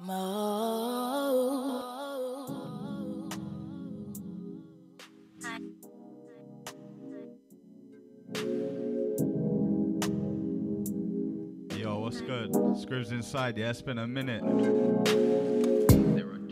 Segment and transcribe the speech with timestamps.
[0.00, 0.06] Yo,
[12.00, 12.50] what's good?
[12.74, 14.42] Scrivs inside, yeah, it's been a minute.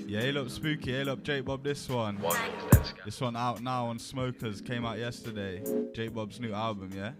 [0.06, 2.18] Yeah, he look spooky, he look J Bob this one.
[3.04, 5.62] This one out now on Smokers, came out yesterday.
[5.94, 7.12] J Bob's new album, yeah?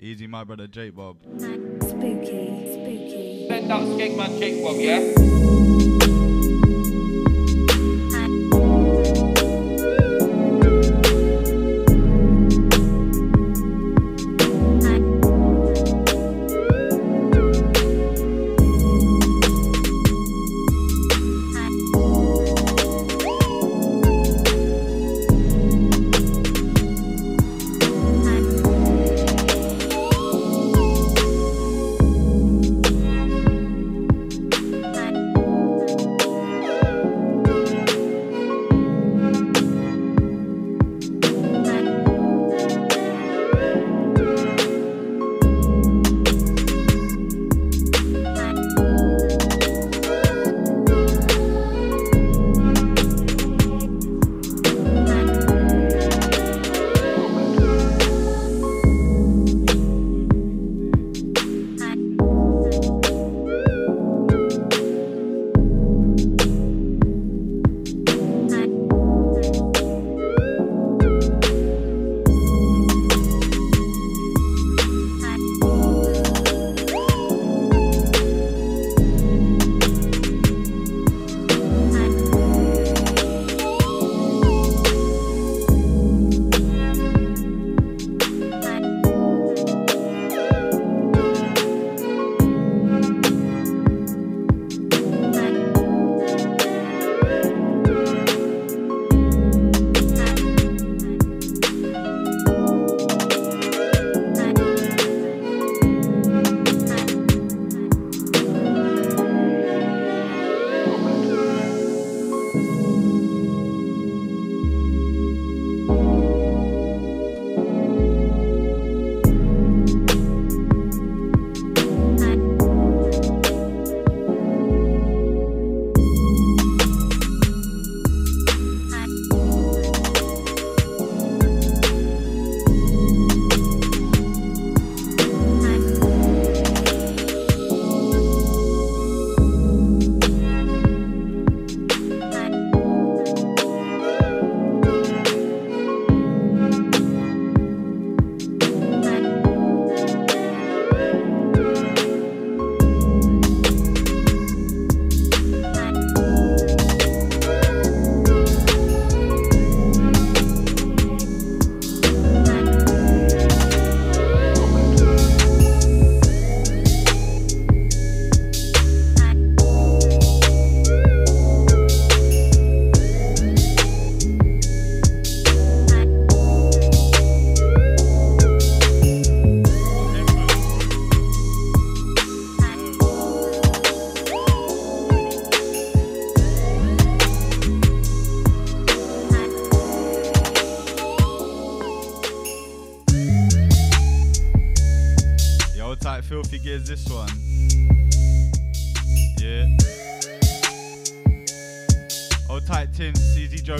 [0.00, 1.16] Easy my brother J Bob.
[1.38, 3.46] Spooky, spooky.
[3.48, 6.09] Send out Skegman Jake Bob, yeah?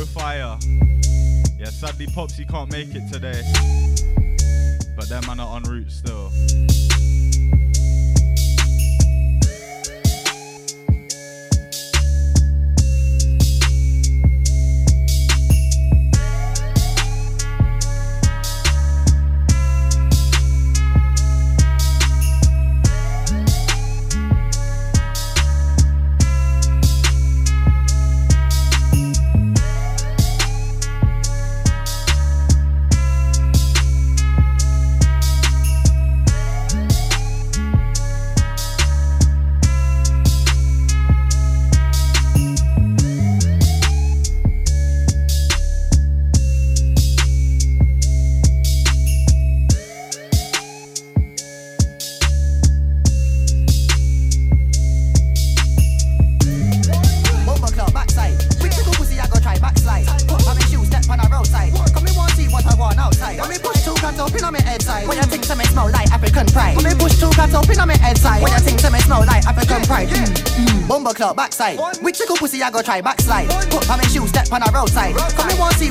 [0.06, 0.59] Fire.
[1.59, 3.43] Yeah, sadly Popsy can't make it today.
[4.97, 6.31] But them man are en route still.
[72.62, 73.48] I go try backslide?
[73.71, 75.15] Put on my shoes, step on the roadside.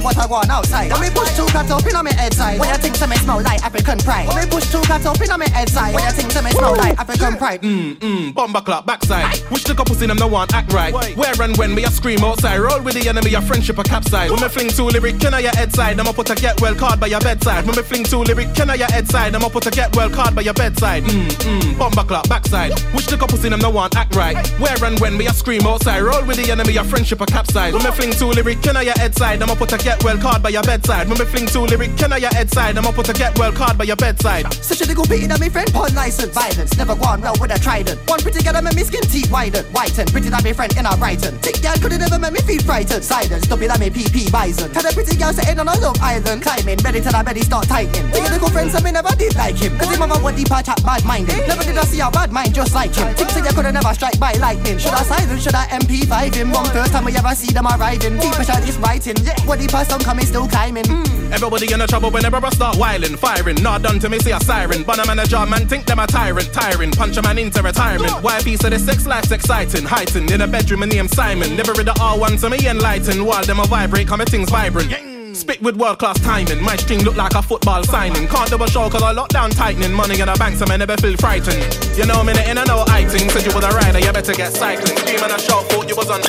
[0.09, 0.91] What I want outside.
[0.91, 2.59] When me push two cats up in on my head side.
[2.59, 4.27] When you think some smell like African pride.
[4.27, 5.93] When me push two cats up in on my head side.
[5.93, 7.61] When you think some smell like African pride.
[7.61, 9.37] Mmm, mmm, bomber clock backside.
[9.51, 10.93] Which little pussy them no want act right.
[11.15, 12.59] Where and when me a scream outside.
[12.59, 14.31] Roll with the enemy, a friendship a capside.
[14.31, 15.99] When me fling two lyric, can I your head side?
[15.99, 17.65] I'ma put a get well card by your bedside.
[17.65, 19.35] When me fling two lyric, can I your head side?
[19.35, 21.03] I'ma put a get well card by your bedside.
[21.03, 22.73] Mmm, mmm, bomber clock backside.
[22.93, 24.35] Which little pussy them no want act right.
[24.59, 26.01] Where and when me a scream outside.
[26.01, 27.73] Roll with the enemy, a friendship a capside.
[27.73, 29.41] When me fling two lyric, can I your head side?
[29.41, 31.07] I'ma put a get well card by your bedside.
[31.09, 32.77] When me fling two lyric, can I your head side?
[32.77, 34.51] I'ma put a get well card by your bedside.
[34.53, 36.33] Such a little pity that me friend pawn license.
[36.33, 37.99] Violence never gone well with a trident.
[38.09, 39.65] One pretty girl that made me skin teeth widen.
[39.73, 41.39] Whiten, pretty that me friend in a Brighton.
[41.39, 43.03] Tick girl could've never make me feel frightened.
[43.03, 44.71] Silence, stop it that me PP bison.
[44.71, 46.41] Tell the pretty girl sitting on a love island.
[46.41, 48.07] Climbing, ready till her belly start tightening.
[48.13, 49.77] A little friends and me never did like him.
[49.77, 51.35] Cause him mama what deep chat bad minded.
[51.47, 53.13] Never did I see a bad mind just like him.
[53.15, 54.77] Tick say you could've never strike by lightning.
[54.77, 56.51] Should I silence, should I MP5 him?
[56.51, 58.19] One first time we ever see them arriving.
[58.19, 59.17] Deep shot is writing.
[59.23, 59.39] Yeah.
[59.43, 60.83] What deep some coming still climbing.
[60.83, 61.31] Mm.
[61.31, 63.61] Everybody in a trouble whenever I start whiling, firing.
[63.61, 64.83] Not done to me, see a siren.
[64.83, 66.91] But I man a manager, man, think them a tyrant, tiring.
[66.91, 68.13] Punch a man into retirement.
[68.23, 70.31] Why a piece of the sex life's exciting, heightened.
[70.31, 71.55] In a bedroom, and name Simon.
[71.55, 73.25] Never read the R1 to me enlightened.
[73.25, 74.91] While them a vibrate, come things vibrant.
[75.35, 76.61] Spit with world class timing.
[76.61, 78.27] My string look like a football signing.
[78.27, 79.93] Can't double show cause I lock down tightening.
[79.93, 81.61] Money in the bank, so I never feel frightened.
[81.97, 82.99] You know me, in I know I.
[83.09, 84.97] Said you was a rider, you better get cycling.
[84.97, 86.21] Scream and a shot, thought you was on.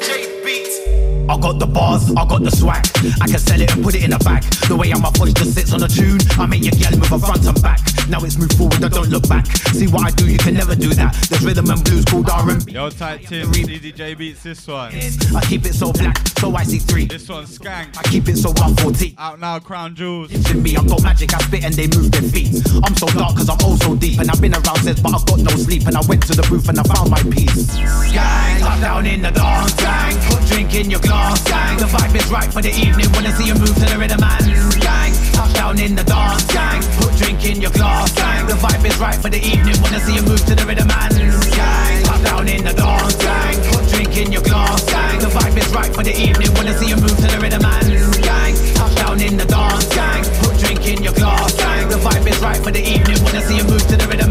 [0.00, 0.83] J Beats.
[1.28, 2.84] I got the bars, I got the swag.
[3.20, 4.42] I can sell it and put it in a bag.
[4.68, 6.20] The way I'm a push just sits on a tune.
[6.38, 7.80] I make your gal move a front and back.
[8.08, 9.46] Now it's moved forward, I don't look back.
[9.72, 11.14] See what I do, you can never do that.
[11.30, 12.72] There's rhythm and blues called R&B.
[12.72, 14.92] Yo, tight Tim, DDJ beats this one.
[14.92, 17.06] I keep it so black, so I see three.
[17.06, 17.96] This one's skank.
[17.96, 19.14] I keep it so 140.
[19.16, 20.28] Out now, Crown Jewels.
[20.50, 22.60] In me, I got magic, I spit and they move their feet.
[22.84, 24.20] I'm so dark cause I'm oh so deep.
[24.20, 25.86] And I've been around since, but I've got no sleep.
[25.86, 27.72] And I went to the roof and I found my peace.
[28.12, 30.14] Gang, top down in the dance, gang.
[30.28, 31.13] Put drink in your glass,
[31.44, 31.76] gang.
[31.78, 33.08] The vibe is right for the evening.
[33.12, 34.46] Wanna see you move to the rhythm and
[34.80, 35.12] gang.
[35.32, 36.82] Touchdown in the dance, gang.
[36.98, 38.46] Put drink in your glass, gang.
[38.46, 39.76] The vibe is right for the evening.
[39.82, 41.14] Wanna see you move to the rhythm and
[41.58, 42.02] gang.
[42.04, 43.56] Touchdown in the dance, gang.
[43.70, 45.18] Put drink in your glass, gang.
[45.18, 46.50] The vibe is right for the evening.
[46.54, 47.88] Wanna see you move to the rhythm and
[48.22, 48.54] gang.
[48.74, 50.22] Touchdown in the dance, gang.
[50.40, 51.88] Put drink in your glass, gang.
[51.88, 53.18] The vibe is right for the evening.
[53.24, 54.23] Wanna see you move to the rhythm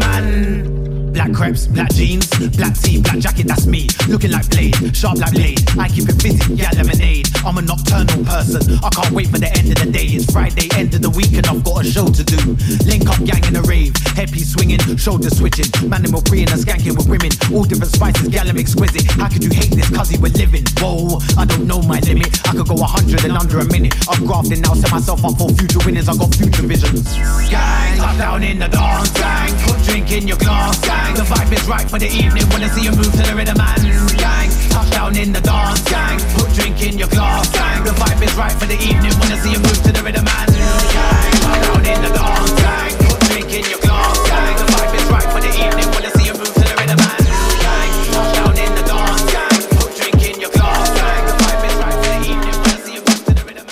[1.34, 2.26] crepes, black jeans,
[2.56, 3.88] black tee, black jacket, that's me.
[4.08, 5.60] Looking like Blade, sharp like Blade.
[5.78, 7.28] I keep it busy, yeah, lemonade.
[7.44, 8.78] I'm a nocturnal person.
[8.82, 10.06] I can't wait for the end of the day.
[10.14, 12.54] It's Friday, end of the week, and I've got a show to do.
[12.86, 13.96] Link up, gang in a rave.
[14.14, 15.66] Headpiece swinging, shoulder switching.
[15.88, 17.34] Man, we're preying and skanking with women.
[17.50, 19.10] All different spices, gal, I'm exquisite.
[19.18, 19.90] How could you hate this?
[19.90, 20.64] Cause we're living.
[20.78, 22.30] Whoa, I don't know my limit.
[22.46, 23.94] I could go a hundred in under a minute.
[24.08, 26.08] I'm grafting now, set myself up for future winners.
[26.08, 27.02] I got future visions.
[27.50, 29.52] Gang, top down in the dance, gang.
[29.66, 31.23] Put drink in your glass, gang.
[31.24, 32.44] The vibe is right for the evening.
[32.50, 33.82] Wanna see you move to the rhythm and
[34.20, 34.50] gang.
[34.68, 36.20] Touchdown in the dance, gang.
[36.36, 37.82] Put drink in your glass, gang.
[37.82, 39.16] The vibe is right for the evening.
[39.16, 41.32] Wanna see you move to the rhythm and gang.
[41.40, 42.92] Touchdown in the dance, gang.
[43.08, 44.52] Put drink in your glass, gang.
[44.52, 45.88] The vibe is right for the evening.
[45.96, 47.24] Wanna see you move to the rhythm and
[47.64, 47.88] gang.
[48.12, 49.64] Touchdown in the dance, gang.
[49.80, 51.24] Put drink in your glass, gang.
[51.24, 52.52] The vibe is right for the evening.
[52.60, 53.64] Wanna see you move to the rhythm.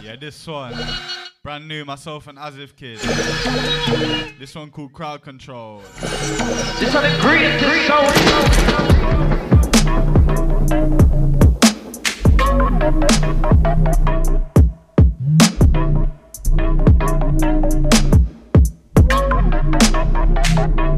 [0.00, 0.80] Yeah, this one.
[1.42, 2.98] Brand new, myself and Asif Kid.
[4.38, 5.78] This one called Crowd Control.
[5.78, 8.14] This one the greatest sound.
[20.76, 20.89] This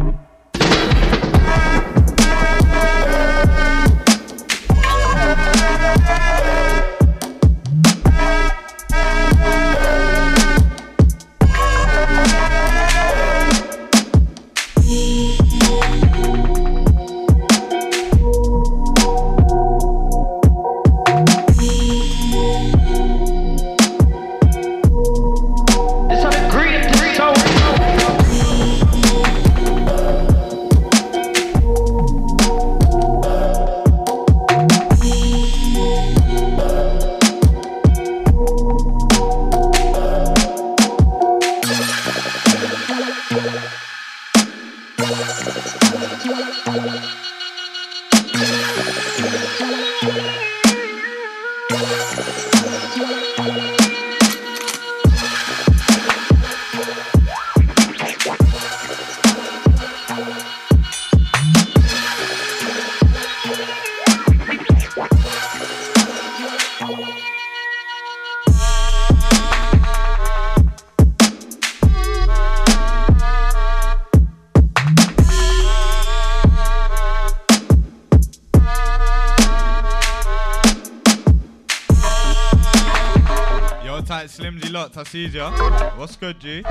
[85.97, 86.63] What's good, G?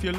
[0.00, 0.14] Give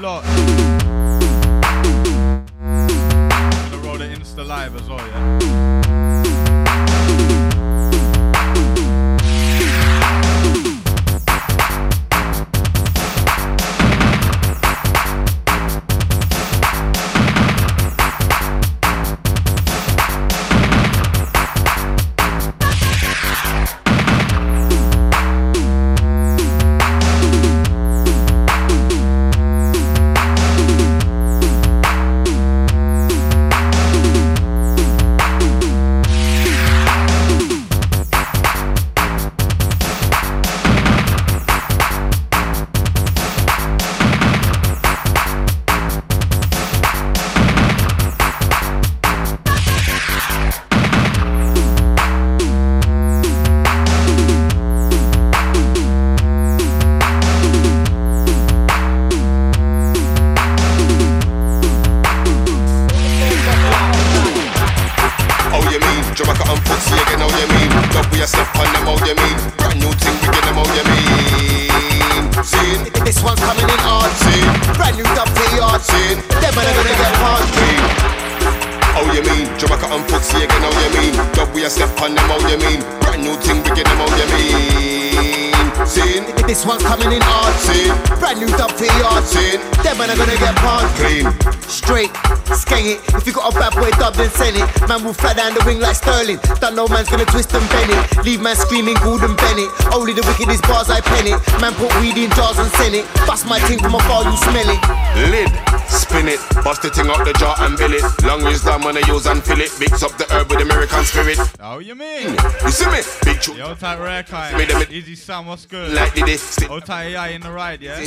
[114.91, 115.93] Easy Sam, what's good?
[115.93, 116.57] Like this.
[116.59, 118.03] AI in the ride, yeah?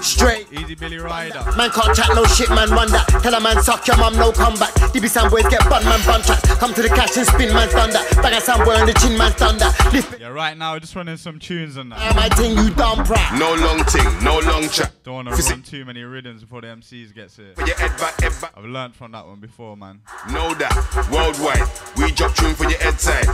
[0.00, 0.46] Straight.
[0.52, 1.42] Easy Billy Rider.
[1.56, 3.08] Man can't chat no shit, man run that.
[3.20, 4.70] Tell a man suck your mum, no comeback.
[4.94, 6.46] DB Sam boys get bun, man bun tracks.
[6.62, 8.06] Come to the cash and spin, man's done that.
[8.22, 9.74] Bang a Sam boy on the chin, man's done that.
[9.92, 11.98] Lift Yeah, right now, we're just running some tunes on that.
[11.98, 13.36] me, my ting, you dumb prat.
[13.36, 14.92] No long thing, no long chat.
[15.02, 17.54] Don't want to Physi- run too many rhythms before the MCs gets here.
[17.56, 18.52] For your head back, head back.
[18.56, 20.02] I've learned from that one before, man.
[20.30, 20.70] Know that.
[21.10, 21.66] Worldwide.
[21.96, 23.26] We drop tune for your head side.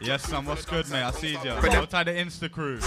[0.00, 1.02] Yes, Sam, what's good, mate?
[1.02, 1.50] I see you.
[1.50, 2.78] Hold tight the Insta crew.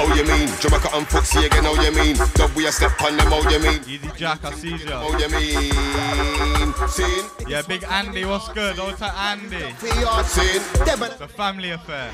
[0.00, 0.48] Oh, you mean?
[0.60, 2.16] Jamaica and Foxy again, oh, you mean?
[2.34, 3.80] Dub we a step on them, oh, you mean?
[3.86, 4.90] Easy Jack, I see you.
[4.92, 5.72] Oh, you mean?
[6.88, 7.26] Scene.
[7.48, 8.76] Yeah, Big Andy, what's good?
[8.76, 9.72] Hold tight Andy.
[9.76, 10.62] For your Scene.
[10.86, 12.10] Them It's a family affair.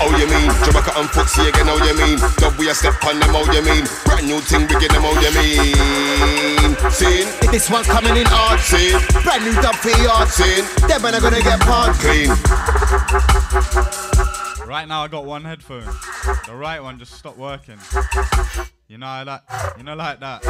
[0.00, 0.50] Oh, you mean?
[0.64, 2.18] Jamaica and Foxy again, oh, you mean?
[2.36, 3.86] Dub we a step on them, oh, you mean?
[4.04, 6.58] Brand new thing, we get them, oh, you mean?
[6.90, 7.28] Scene.
[7.50, 8.60] This one's coming in hard.
[8.60, 8.98] Scene.
[9.22, 10.64] Brand new dub for your Scene.
[10.88, 11.94] Them man are gonna get palmed.
[11.98, 12.30] Clean.
[14.68, 15.86] Right now, I got one headphone.
[16.44, 17.78] The right one just stopped working.
[18.86, 19.40] You know, like,
[19.78, 20.44] you know, like that.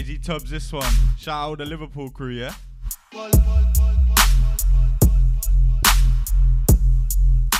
[0.00, 0.90] Easy Tubbs, this one.
[1.18, 2.54] Shout out the Liverpool crew, yeah?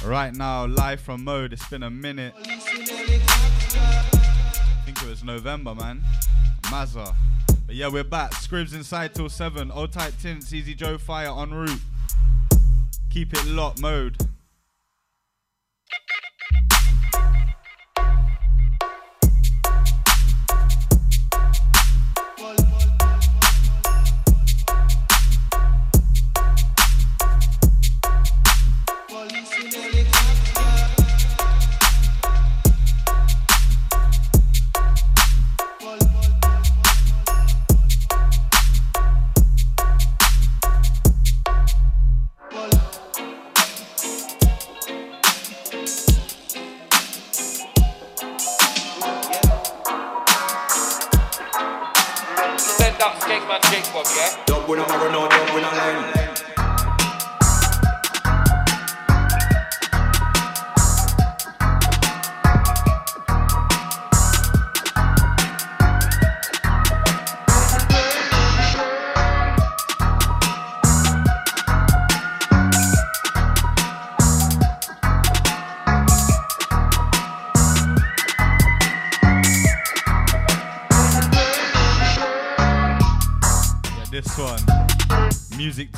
[0.03, 1.53] Right now, live from mode.
[1.53, 2.33] It's been a minute.
[2.39, 2.57] I
[4.87, 6.03] think it was November, man.
[6.63, 7.15] Mazza.
[7.67, 8.31] But yeah, we're back.
[8.31, 9.71] Scrivs inside till 7.
[9.71, 11.83] Old tight Tintz, Easy Joe Fire en route.
[13.11, 14.17] Keep it locked mode.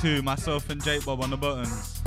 [0.02, 2.01] 2, myself and Jake Bob on the buttons.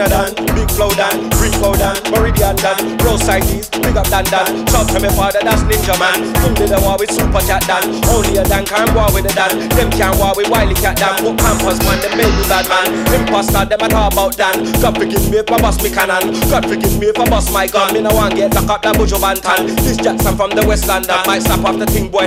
[0.00, 4.66] All Dan, big flow Dan, Rico Dan, Meridian Dan, Rose Sidees, big up Dan Dan.
[4.72, 6.24] Shout to me father, that's Ninja Man.
[6.40, 7.84] Him did a war with Super Cat Dan.
[8.08, 9.68] Only a Dan can war with a Dan.
[9.76, 11.20] Them can war with Wiley Cat Dan.
[11.20, 12.88] Put Pampers man, them me bad man.
[13.12, 14.64] Imposter, them a talk about Dan.
[14.80, 16.32] God forgive me if I bust me cannon.
[16.48, 17.92] God forgive me if I bust my gun.
[17.92, 19.68] Me no want get lock up that Buju Banton.
[19.84, 22.24] This Jackson from the West London might snap off the thing boy.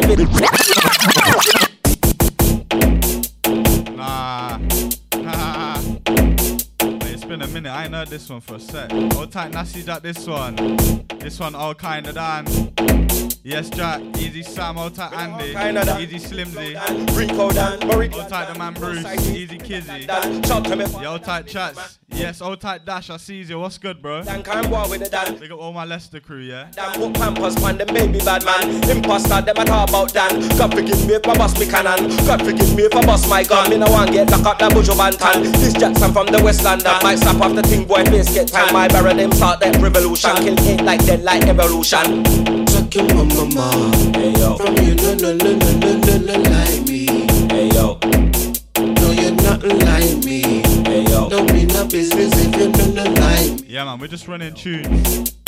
[7.94, 7.98] A minute.
[7.98, 8.92] I heard this one for a sec.
[8.92, 10.02] Hold tight, Nasty Jack.
[10.02, 10.56] This one.
[11.20, 12.46] This one, all kind of Dan.
[13.44, 14.02] Yes, Jack.
[14.18, 14.76] Easy Sam.
[14.76, 15.54] Hold tight, Andy.
[15.54, 16.02] kinda Dan.
[16.02, 16.76] Easy Slimzy.
[17.16, 19.06] Rico Dan, Hold tight, the man Bruce.
[19.28, 20.06] Easy Kizzy.
[20.06, 20.44] Dan.
[20.44, 22.00] Shout to me Yo, tight, chats.
[22.16, 23.10] Yes, hold tight, Dash.
[23.10, 23.60] I see you.
[23.60, 24.24] What's good, bro?
[24.24, 25.36] Dan can war with a Dan.
[25.40, 26.70] Big up all my Leicester crew, yeah?
[26.72, 28.70] Dan put Pampers man, them baby bad man.
[28.90, 30.40] Imposter, them a talk about Dan.
[30.58, 32.08] God forgive me if I bust me cannon.
[32.26, 33.70] God forgive me if I bust my gun.
[33.72, 35.52] Me no want get lock up that Buju Banton.
[35.54, 36.94] This Jackson from the West London.
[37.02, 38.72] Might snap off the thing boy face get time.
[38.74, 40.36] My barrel them start that revolution.
[40.38, 42.24] Kill it like dead like evolution.
[42.68, 43.72] Suck your mama, ma.
[44.14, 47.06] Hey yo, From you, no, no, no, no, no, no, no, like me.
[47.50, 47.98] hey yo,
[49.02, 50.62] No, you're nothing like me.
[50.88, 52.70] hey yo, Don't be no business if you
[53.14, 53.70] like.
[53.70, 55.43] Yeah, man, we're just running tunes.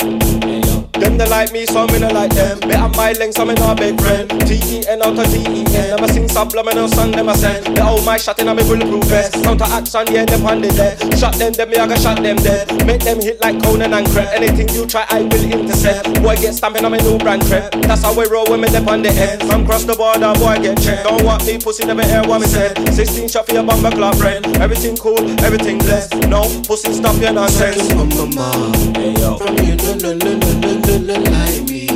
[1.00, 2.58] Them they like me, so me no like them.
[2.68, 4.30] Me have my length, so me no big friend.
[4.46, 5.64] T-E-N out of T-E-N.
[5.92, 7.76] Never sing subliminal song, them a send.
[7.76, 9.34] They all my shot in a me bulletproof vest.
[9.44, 10.96] Counter action, yeah, them on the dead.
[11.18, 12.86] Shot them, them me I go shot them dead.
[12.86, 14.32] Make them hit like Conan and Crep.
[14.32, 16.22] Anything you try, I will intercept.
[16.22, 17.72] Boy get stamping on my new brand crep.
[17.82, 19.42] That's how we roll when me dip on the end.
[19.44, 21.04] From cross the border, boy get checked.
[21.04, 22.72] Don't want me pussy, never hear what me said.
[22.92, 24.44] 16 shot for your bumper club friend.
[24.58, 26.14] Everything cool, everything blessed.
[26.28, 27.76] No pussy, stop your nonsense.
[27.88, 28.98] Suck your mama, ma.
[28.98, 31.86] Hey yo, From you, no, no, no, no, no, no, like me.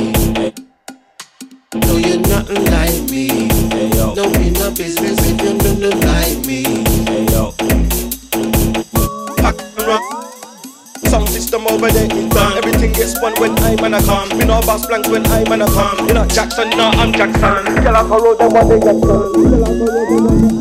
[1.75, 3.47] No, you're nothing like me.
[4.15, 6.63] Don't be no business if you no, no, like me.
[11.09, 12.57] Sound system over there done.
[12.57, 14.37] Everything gets spun when I man a come.
[14.37, 16.07] Me no boss blanks when I man a come.
[16.07, 17.85] You not Jackson, no I'm Jackson.
[17.87, 20.51] Off a road them what they Jackson.
[20.51, 20.60] Black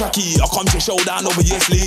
[0.00, 0.40] Tracky.
[0.40, 1.84] I come to showdown obviously.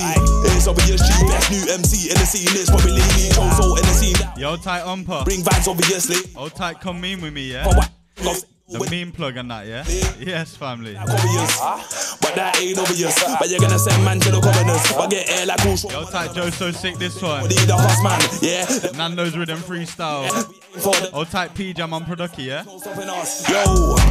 [0.53, 2.45] It's obviously best new MC in the scene.
[2.51, 3.33] It's probably me.
[3.33, 4.29] Choso in the scene.
[4.37, 5.25] Yo, tight umper.
[5.25, 6.31] Bring vibes obviously.
[6.35, 7.65] Hold tight, come meme with me, yeah?
[7.65, 8.81] Oh, But what?
[8.81, 9.83] Love The meme plug and that, yeah?
[10.19, 10.93] Yes, family.
[10.95, 13.19] But that ain't obvious.
[13.39, 14.81] But you're gonna send man to the governors.
[14.95, 17.43] But get air like who's Yo, tight, Joe, so sick this one.
[17.43, 18.21] Need the horse man.
[18.41, 18.63] Yeah.
[18.95, 20.31] Nando's rhythm freestyle.
[20.31, 22.63] Oh, For type P Jam on Producky, yeah?
[22.63, 22.79] Yo,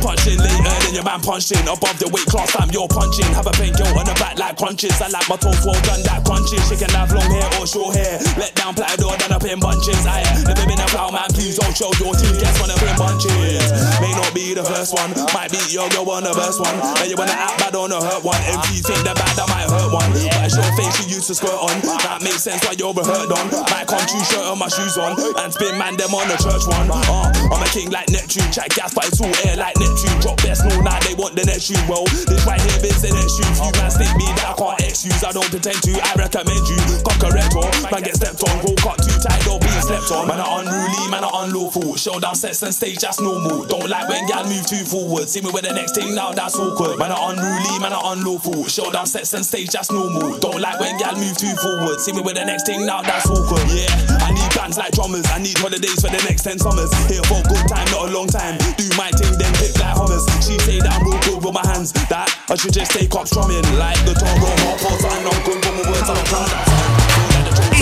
[0.05, 1.65] punching later than your man punching.
[1.65, 3.27] Above the weight class, time you're punching.
[3.33, 5.01] Have a pain, yo, on the back like crunches.
[5.01, 6.61] I like my toes well done, that crunches.
[6.69, 8.21] She can have long hair or short hair.
[8.37, 10.05] Let down plaid or done up in bunches.
[10.05, 12.37] I never been a plow man, please don't show your team.
[12.37, 13.73] Guess one up in bunches.
[13.99, 16.75] May not be the first one, might be yo, girl on the best one.
[16.99, 18.43] And you wanna act bad on the hurt one.
[18.43, 20.11] MG think the bad, that might hurt one.
[20.11, 21.79] But it's your face you used to squirt on.
[22.03, 23.47] That makes sense why you're hurt on.
[23.71, 25.15] Might come true shirt on my shoes on.
[25.39, 26.91] And spin man them on the church one.
[26.91, 28.51] Uh, I'm a king like Neptune.
[28.51, 30.19] Chat gas, but it's all air like Neptune.
[30.19, 31.79] Drop best, no, now they want the next shoe.
[31.87, 33.47] Well, this right here is the next shoe.
[33.63, 35.23] You man stick me that I can't excuse.
[35.23, 36.81] I don't pretend to, I recommend you.
[37.07, 38.59] Come correct or man get stepped on.
[38.67, 40.27] Go cut too tight, don't be slept on.
[40.27, 41.95] Man are unruly, man are unlawful.
[41.95, 43.65] Showdown sets and stage, that's normal.
[43.67, 45.29] Don't like when y'all move too forward.
[45.29, 46.99] See me with the next thing now, that's awkward.
[46.99, 48.65] Man are unruly, man are unlawful.
[48.65, 50.39] Showdown sets and stage, that's normal.
[50.41, 52.01] Don't like when y'all move too forward.
[52.01, 53.63] See me with the next thing now, that's awkward.
[53.69, 53.93] Yeah,
[54.25, 55.29] I need bands like drummers.
[55.29, 56.91] I need holidays for the next 10 summers.
[57.13, 58.57] Here for a good time, not a long time.
[58.81, 60.25] Do my thing, then flip like hummers.
[60.41, 61.93] She say that I'm real good with my hands.
[62.09, 64.51] That I should just take up strumming like the Toro.
[64.65, 66.09] More pause, I'm not good with my words.
[66.09, 67.02] I'm a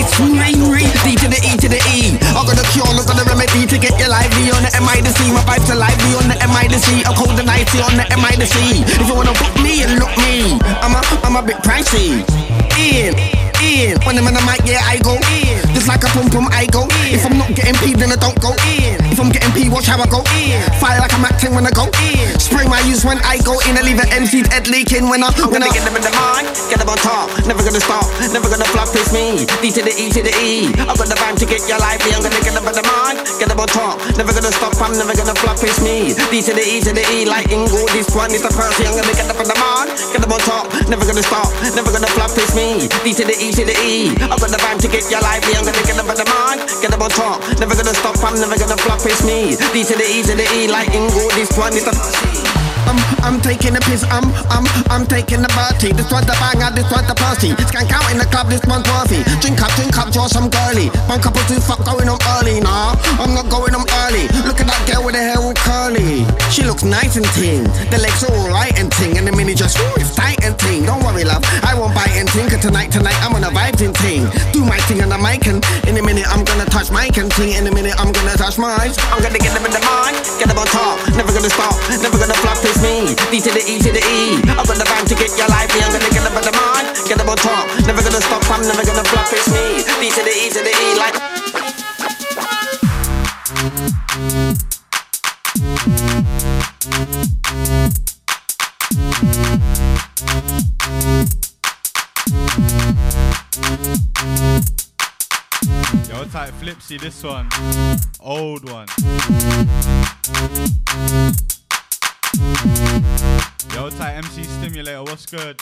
[0.01, 2.17] It's rain, rain, D to the E to the E.
[2.33, 4.97] I got the cure, look at the remedy to get your lively on the MI
[5.05, 5.29] to C.
[5.29, 7.05] My vibes are lively on the MI to C.
[7.05, 8.81] I'm cold and icy on the MI to C.
[8.97, 12.25] If you wanna book me and look me, I'm a, I'm a bit pricey.
[12.81, 13.13] In,
[13.61, 14.01] in.
[14.01, 15.70] When I'm in the mic, yeah, I go in.
[15.81, 17.09] Just like a pum pum, I go in.
[17.09, 19.01] If I'm not getting P, then I don't go in.
[19.09, 20.61] If I'm getting P, watch how I go in.
[20.77, 22.37] Fire like I'm acting when I go in.
[22.37, 23.73] Spray my use when I go in.
[23.73, 25.33] I leave an MC head leaking when I'm.
[25.49, 27.33] when I get them in the mic, get them on top.
[27.49, 29.41] Never gonna stop, never gonna flop, it's me.
[29.57, 30.69] D to the E to the E.
[30.85, 32.13] I got the vibe to get your lively.
[32.13, 33.97] I'm gonna get them in the mic, get them on top.
[34.21, 36.13] Never gonna stop, I'm never gonna flop, it's me.
[36.29, 37.89] D to the E to the E, like Ingo.
[37.89, 38.85] This one is the Percy.
[38.85, 40.69] I'm gonna get them in the mic, get them on top.
[40.93, 42.85] Never gonna stop, never gonna flop, it's me.
[43.01, 44.13] D to the E to the E.
[44.29, 45.57] I got the vibe to get your lively.
[45.57, 47.39] I'm gonna get them in the mic, get them on top.
[47.59, 49.55] Never gonna stop, I'm never gonna flop, it's me.
[49.73, 51.29] D to the E to the E, like Ingo.
[51.35, 52.30] This one is the
[53.23, 55.91] I'm, taking a piss, I'm, I'm, I'm taking a party.
[55.93, 57.53] This was the banger, this was the party.
[57.69, 59.23] Skank out in the club, this one's worthy.
[59.39, 60.89] Drink up, drink up, draw some girly.
[61.07, 62.95] One couple two fuck going on early, nah.
[63.21, 64.25] I'm not going on early.
[64.47, 66.25] Look at that girl with her hair all curly.
[66.49, 67.63] She looks nice and ting.
[67.93, 69.17] The legs are alright and ting.
[69.17, 70.85] And the mini just, ooh, it's tight and ting.
[70.85, 72.49] Don't worry, love, I won't bite and ting.
[72.49, 74.27] 'Cause tonight, tonight, I'm on a vibing thing.
[74.51, 77.31] Do my thing on the mic and in a minute I'm gonna touch my and
[77.31, 77.53] ting.
[77.53, 78.91] In a minute I'm gonna touch mine.
[79.11, 80.97] I'm gonna get them in the mind, get them on top.
[81.15, 82.57] Never gonna stop, never gonna flop.
[82.63, 83.10] It's me.
[83.15, 84.39] D to the E to the E.
[84.55, 85.81] I've got the band to get your lively.
[85.83, 87.67] I'm gonna get them in the mind, get them on top.
[87.87, 89.27] Never gonna stop, I'm never gonna flop.
[89.31, 89.83] It's me.
[89.99, 91.15] D to the E to the E like.
[106.09, 107.47] Yo, type Flipsy, this one.
[108.19, 108.87] Old one.
[112.37, 115.59] Yo, tight MC Stimulator, what's good?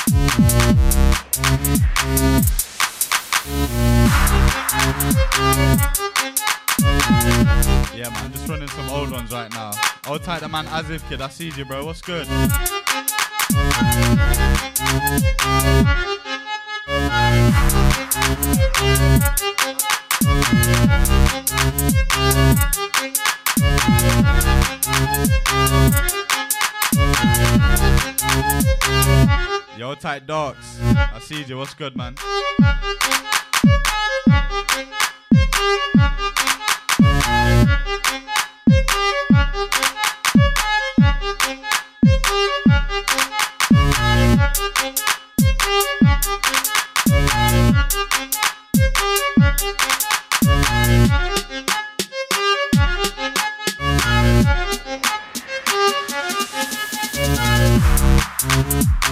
[7.96, 9.72] Yeah, man, just running some old ones right now.
[10.08, 11.86] Old type the man Asif Kid, I see you, bro.
[11.86, 12.28] What's good?
[29.78, 30.80] Yo, tight dogs.
[30.82, 31.58] I see you.
[31.58, 32.16] What's good, man?
[58.42, 59.10] Old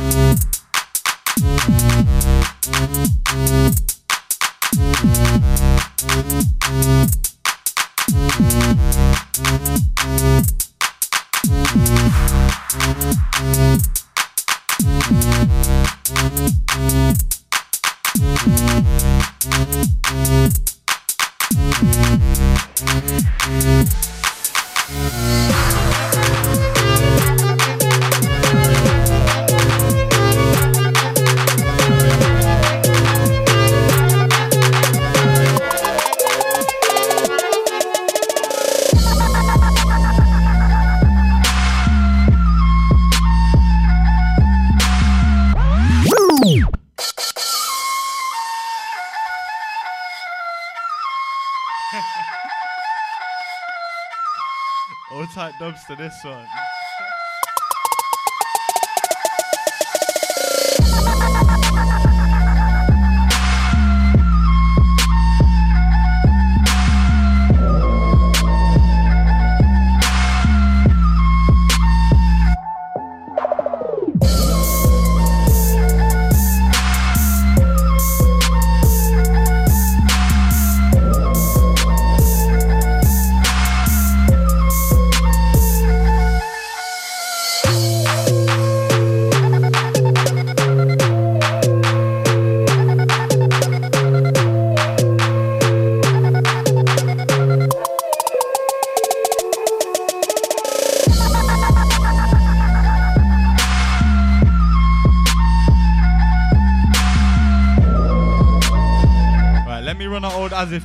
[55.52, 56.46] tight dubs to this one.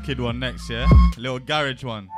[0.01, 0.89] Kid one next, yeah?
[1.17, 2.09] A little garage one.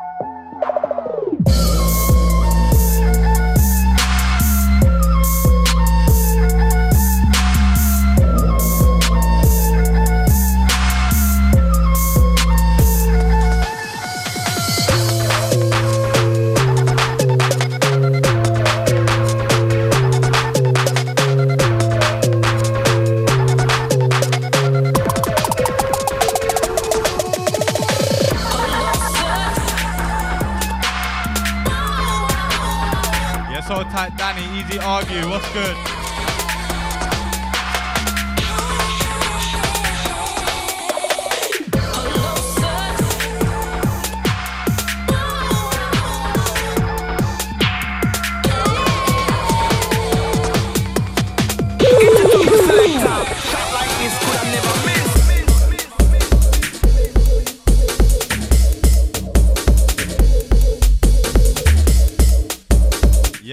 [35.55, 35.95] Good?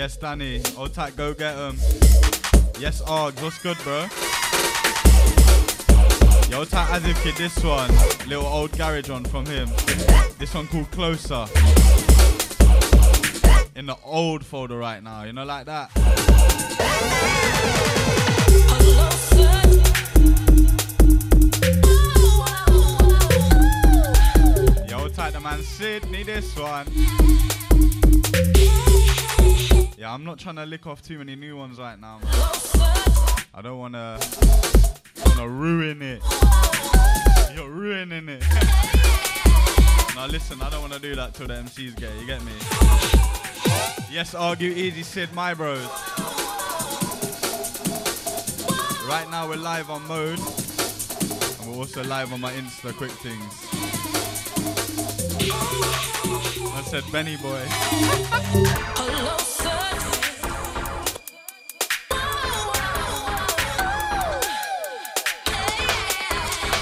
[0.02, 0.64] Yes, Danny.
[0.78, 1.91] Old tight, go get him.
[2.92, 4.02] S Args, what's good, bro?
[6.50, 7.90] Yo, tight Asif Kid, this one.
[8.28, 9.70] Little old garage one from him.
[10.38, 11.46] This one called Closer.
[13.78, 15.90] In the old folder right now, you know, like that.
[24.90, 26.88] Yo, tight the man Sydney, this one.
[30.12, 32.20] Yeah, I'm not trying to lick off too many new ones right now.
[32.20, 32.34] Man.
[33.54, 34.20] I don't wanna
[35.26, 36.22] wanna ruin it.
[37.56, 38.42] You're ruining it.
[40.16, 42.14] now listen, I don't wanna do that till the MCs get.
[42.20, 42.52] You get me?
[44.12, 45.80] Yes, argue easy, Sid, my bros.
[49.08, 52.94] Right now we're live on mode, and we're also live on my Insta.
[52.94, 53.66] Quick things.
[56.76, 57.66] I said Benny boy.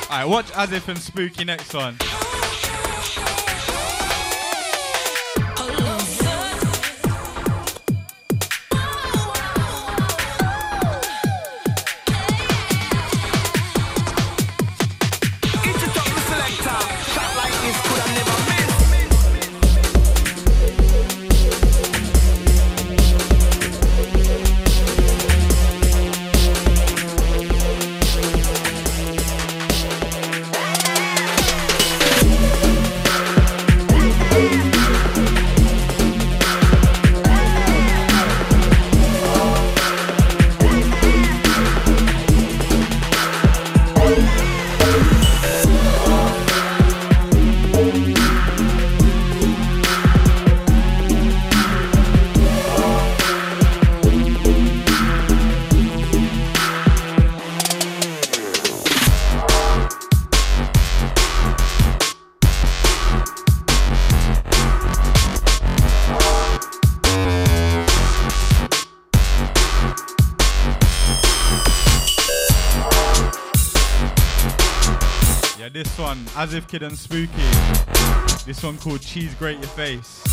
[0.10, 1.95] Alright, watch Asif and Spooky next one.
[76.39, 77.28] Asif Kid and Spooky.
[78.45, 80.23] This one called Cheese Grate Your Face.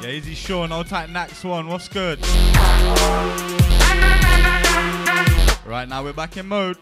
[0.00, 2.20] Yeah, Easy Sean, Old Tight Nax one, what's good?
[5.66, 6.78] Right now we're back in mode.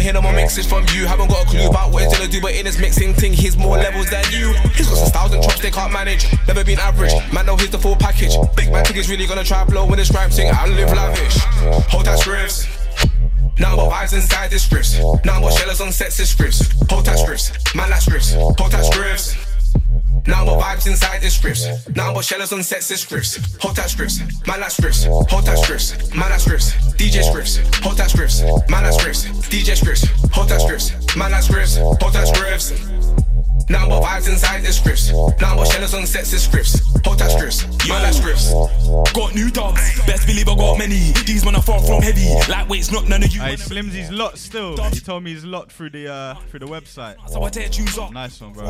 [0.00, 1.06] Don't really wanna hear no more mixes from you.
[1.06, 3.56] Haven't got a clue about what he's gonna do, but in his mixing thing, he's
[3.56, 4.54] more levels than you.
[4.74, 6.24] He's got some styles and chops they can't manage.
[6.48, 7.12] Never been average.
[7.32, 8.32] Man, know he's the full package.
[8.56, 11.36] Big man think he's really gonna try blow when this rhyme sing I live lavish.
[11.92, 12.66] Hold that Scrivs.
[13.58, 14.96] Now what vibes inside the Scrivs.
[15.24, 16.90] Now what shellers on sets of Scrivs.
[16.90, 17.52] Hold that Scrivs.
[17.74, 18.32] Man like Scrivs.
[18.34, 19.36] Hold that Scrivs.
[20.26, 22.14] What vibes inside the Scrivs.
[22.14, 23.60] What shellers on sets of Scrivs.
[23.62, 24.20] Hot that Scrivs.
[24.46, 25.06] Man Scrivs.
[25.30, 26.14] Hold that Scrivs.
[26.14, 26.74] Man Scrivs.
[26.96, 27.58] DJ Scrivs.
[27.82, 28.42] hot that Scrivs.
[28.70, 29.26] Man Scrivs.
[29.48, 30.06] DJ Scrivs.
[30.32, 31.16] hot that Scrivs.
[31.16, 31.78] Man like Scrivs.
[31.78, 32.99] Hold that Scrivs.
[33.70, 35.40] Now what vibes inside the Scrivs.
[35.40, 36.82] Now what shellers on sets of Scrivs.
[37.06, 37.88] Hold that Scrivs.
[37.88, 39.14] Man like Scrivs.
[39.14, 41.12] Got new dubs, best believe I got many.
[41.24, 42.26] These men are far from heavy.
[42.50, 43.40] Lightweight's not none of you.
[43.40, 44.76] Hey, Slimsy's lot still.
[44.90, 47.16] He told me he's lot through the uh through the website.
[47.28, 48.12] So I tear tunes up.
[48.12, 48.64] Nice one, bro.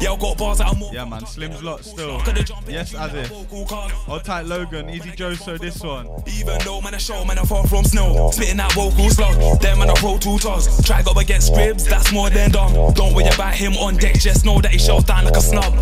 [0.00, 0.92] Yeah, I got bars that more.
[0.94, 1.26] Yeah, man.
[1.26, 2.22] Slim's lot still.
[2.68, 3.28] Yes, as if.
[3.28, 4.88] Hold tight, Logan.
[4.90, 5.34] Easy Joe.
[5.34, 6.08] So this one.
[6.38, 8.30] Even though man a show, man a far from snow.
[8.30, 9.56] Spitting that vocal slow.
[9.56, 10.84] Them man a pro two toss.
[10.86, 12.92] Try go against Scrivs, that's more than dumb.
[12.94, 15.72] Don't worry about him on deck, just know that he shows down like a snub.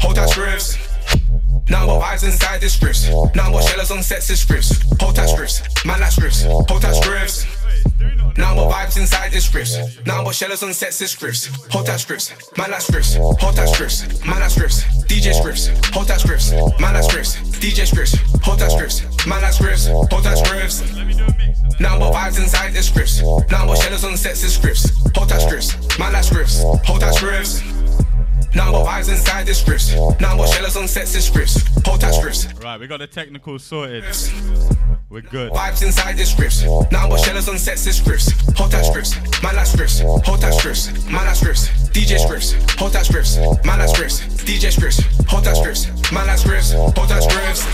[0.00, 0.78] Hold that Scrivs.
[1.68, 3.34] Now what vibes inside the Scrivs.
[3.34, 5.00] Now what shellers on sets of Scrivs.
[5.00, 5.62] Hold that Scrivs.
[5.86, 6.44] Man like Scrivs.
[6.68, 7.46] Hold that Scrivs.
[8.36, 10.06] Now what vibes inside the Scrivs.
[10.06, 11.46] Now what shellers on sets of Scrivs.
[11.72, 12.32] Hold that Scrivs.
[12.58, 13.16] Man like Scrivs.
[13.40, 14.26] Hold that Scrivs.
[14.26, 14.84] Man like Scrivs.
[15.06, 15.68] DJ Scrivs.
[15.94, 16.52] Hold that Scrivs.
[16.80, 17.36] Man like Scrivs.
[17.60, 18.16] DJ Scrivs.
[18.42, 19.26] Hold that Scrivs.
[19.28, 19.86] Man like Scrivs.
[20.10, 21.80] Hold that Scrivs.
[21.80, 23.22] Now what vibes inside the Scrivs.
[23.50, 24.90] Now what shellers on sets of Scrivs.
[25.16, 25.98] Hold that Scrivs.
[25.98, 26.84] Man like Scrivs.
[26.84, 27.62] Hold that Scrivs.
[28.54, 30.20] Now what vibes inside the Scrivs.
[30.20, 31.86] Now what shellers on sets of Scrivs.
[31.86, 32.62] Hold that Scrivs.
[32.62, 34.04] Right, we got the technical sorted.
[35.08, 35.52] We're good.
[35.52, 36.64] Vibes inside the Scrivs.
[36.92, 38.32] Now what shellers on sets of Scrivs.
[38.56, 39.16] Hold that Scrivs.
[39.42, 40.02] Man like Scrivs.
[40.24, 40.92] Hold that Scrivs.
[41.10, 41.68] Man like Scrivs.
[41.90, 42.54] DJ Scrivs.
[42.78, 43.38] Hold that Scrivs.
[43.64, 44.20] Man like Scrivs.
[44.44, 45.02] DJ Scrivs.
[45.28, 45.88] Hold that Scrivs.
[46.12, 46.74] Man like Scrivs.
[46.74, 47.64] Hold that Scrivs.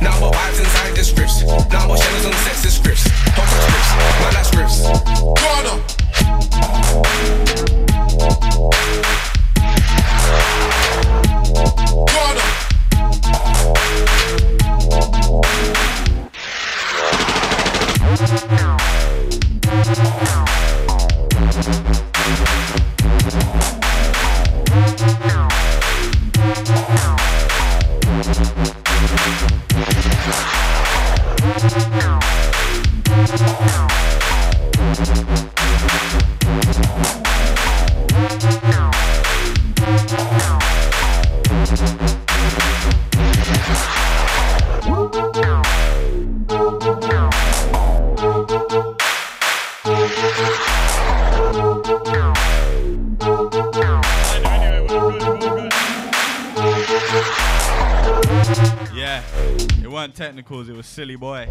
[0.00, 1.42] Now but vibes inside the Scrivs.
[1.72, 3.08] Now but shellers and sexist Scrivs.
[3.34, 3.90] Hot Scrivs,
[4.22, 4.76] man that Scrivs.
[5.42, 5.82] Gonna.
[18.18, 18.76] Yeah,
[60.96, 61.46] silly boy.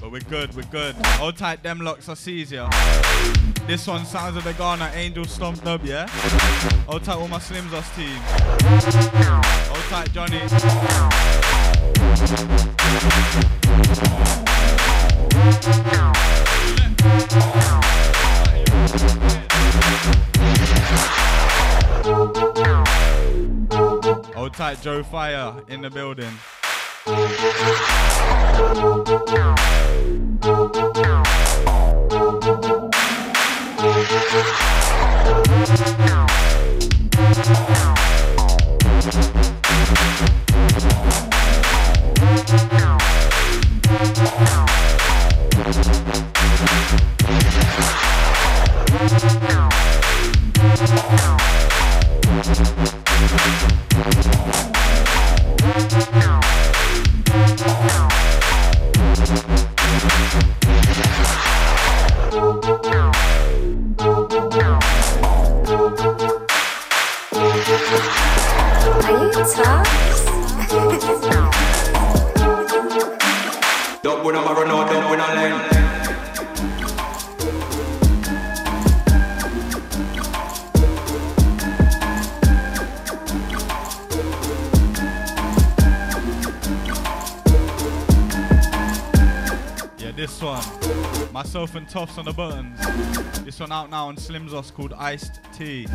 [0.00, 0.94] But we're good, we're good.
[1.18, 2.50] Hold tight, them locks, I sees.
[2.50, 6.06] This one sounds of the Ghana Angel Stomp dub, yeah?
[6.86, 8.20] Hold tight, all my Slims Us team.
[9.66, 10.38] Hold tight, Johnny.
[24.36, 26.30] Hold tight, Joe Fire in the building.
[27.10, 27.16] Are
[91.90, 93.40] Myself on the buttons.
[93.44, 95.88] This one out now on Slim's called Iced Tea.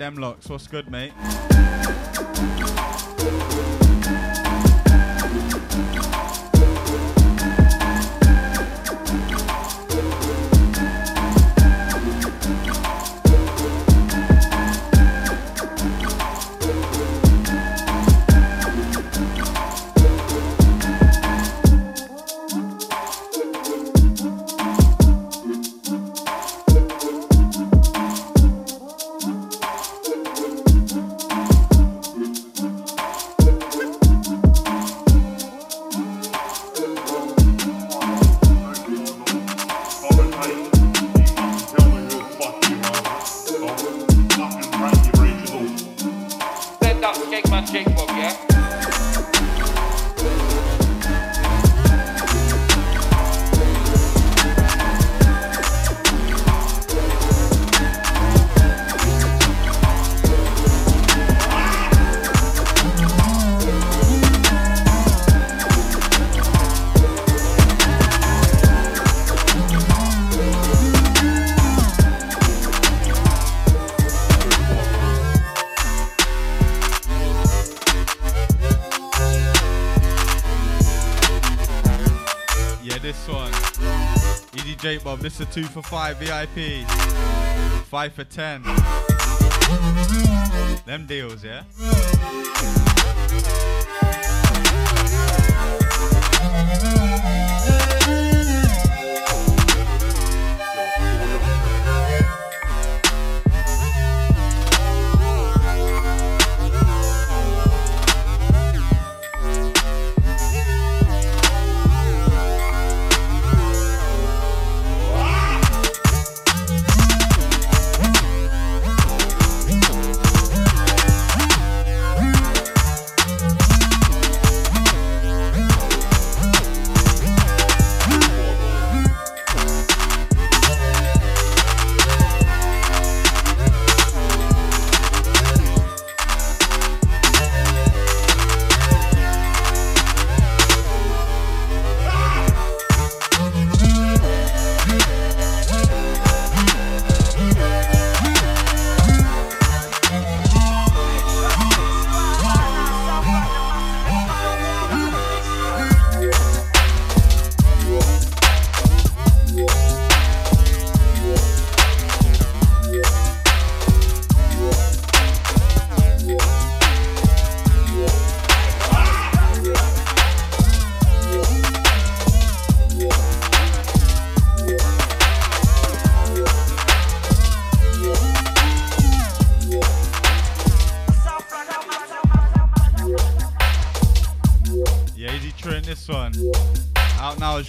[0.00, 0.48] Yo, tight them locks.
[0.48, 1.12] What's good, mate?
[85.20, 86.86] This is a two for five VIP.
[87.88, 88.62] Five for ten.
[90.86, 91.64] Them deals, yeah?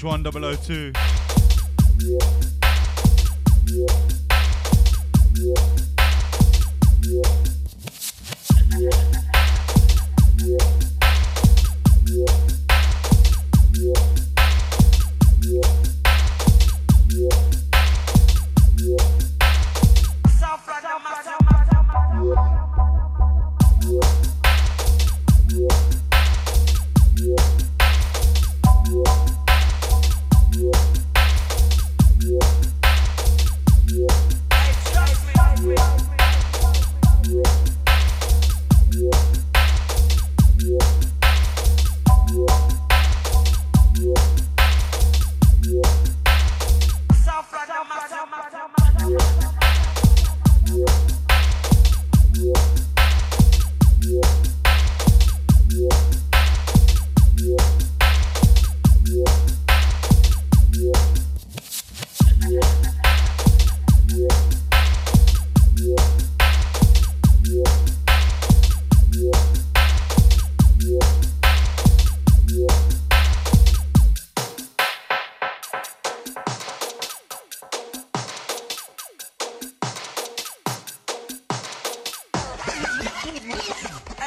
[0.01, 0.90] H1002.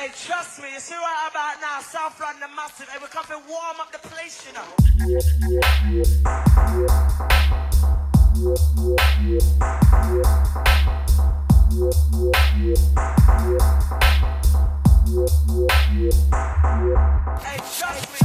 [0.05, 2.87] Hey, trust me, you see right about now, South London massive.
[2.91, 4.61] Hey, we come to warm up the place, you know.
[17.41, 18.25] Hey, trust me.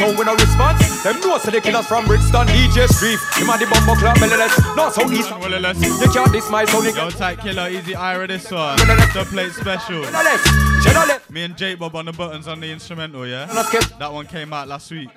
[0.00, 1.02] Them dead my sound with no response.
[1.02, 3.18] Them know so the killers from Brixton, DJ Street.
[3.36, 4.58] Him and the bumbo clock melodless.
[4.74, 5.30] No so east.
[5.30, 6.96] You can't diss my sound.
[6.96, 8.76] Yo, tight killer, easy ira this one.
[8.78, 10.04] The plate special.
[11.30, 13.46] Me and Jake Bob on the buttons on the instrumental, yeah?
[13.98, 15.10] That one came out last week.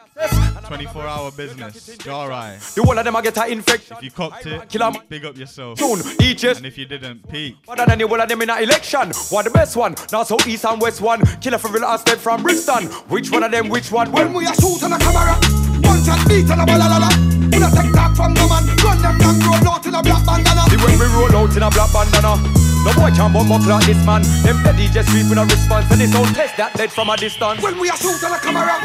[0.68, 1.97] 24 hour business.
[2.05, 2.59] You alright?
[2.59, 3.91] The whole of them a get a infect.
[3.91, 4.95] If you cocked it, Kill 'em.
[5.09, 5.78] big up yourself.
[5.78, 6.57] Tune, DJs.
[6.57, 7.57] And if you didn't, peak.
[7.68, 9.11] Other than the whole of them in a election.
[9.30, 9.95] What the best one?
[10.11, 11.22] Now so east and west one.
[11.41, 12.86] Killer from real estate from Brixton.
[13.09, 13.70] Which one of them?
[13.70, 14.11] Which one?
[14.11, 15.36] When we are shoot on the camera,
[15.82, 17.09] gunshot beat on the balala.
[17.51, 18.66] We don't take talk from no man.
[18.78, 20.61] Gun them long roll out in a black bandana.
[20.70, 22.41] See when we roll out in a black bandana.
[22.84, 24.24] No boy can bumbo clock this man.
[24.43, 25.89] Them dead DJ Street with no response.
[25.91, 27.61] And this old test that dead from a distance.
[27.61, 28.76] When we are shoot on the camera,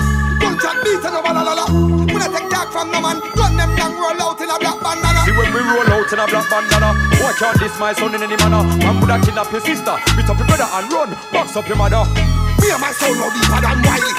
[0.49, 1.65] gunshot beat on the balala.
[2.09, 3.21] We don't take talk from no man.
[3.37, 5.21] Gun them long roll out in a black bandana.
[5.29, 6.91] See when we roll out in a black bandana.
[7.21, 8.65] Boy can't diss my son in any manner.
[8.81, 9.95] Man would have kidnap your sister.
[10.17, 11.11] Beat up your brother and run.
[11.33, 12.05] Box up your mother.
[12.61, 14.13] Me and my soul no deeper than Wiley.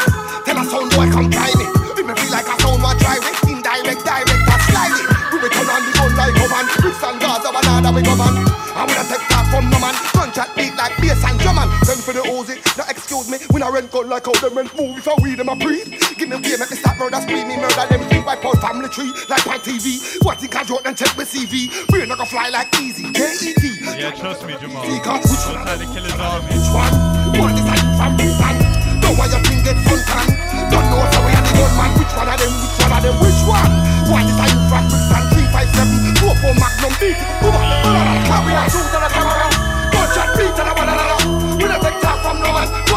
[0.46, 1.66] Tell a sound boy come try me.
[1.98, 3.32] If me feel like a sound try me.
[3.50, 5.04] Indirect, direct, or slightly.
[5.34, 6.66] We will turn on the gun like a man.
[6.80, 8.34] Bricks and Gaza, banana we go man.
[8.78, 9.96] I wanna take talk from no man.
[10.14, 11.68] Gunshot beat like bass and drum man.
[11.84, 12.62] Send for the Uzi.
[12.78, 15.49] Now excuse me, we not rent gun like how them rent movie for we them
[15.49, 15.97] a breed.
[16.14, 17.41] Give me a game, make me start murder spree.
[17.41, 19.10] Me murder them three by Paul family tree.
[19.26, 19.97] Like on TV.
[20.22, 21.74] What think I joke and check my CV.
[21.89, 23.10] We not gonna fly like easy.
[23.10, 23.82] K-E-T.
[23.97, 24.86] Yeah, trust me, Jamal.
[24.86, 25.18] Which one?
[25.26, 26.53] Outside the killer's army.
[26.53, 26.93] Which one?
[27.34, 28.55] One is you from Brixton.
[29.01, 30.30] Don't want your thing get suntan.
[30.70, 31.89] Don't know we are the gunman.
[31.97, 32.53] Which one of them?
[32.62, 33.16] Which one of them?
[33.26, 33.74] Which one?
[34.14, 35.24] One is you from Brixton.
[35.34, 37.18] Three five seven four four Magnum beat.
[37.41, 38.22] Boom, boom, boom.
[38.30, 39.49] Can we are shoot on the camera?
[39.97, 41.18] Gunshot beat on the banana.
[41.57, 42.89] We don't take talk from no man.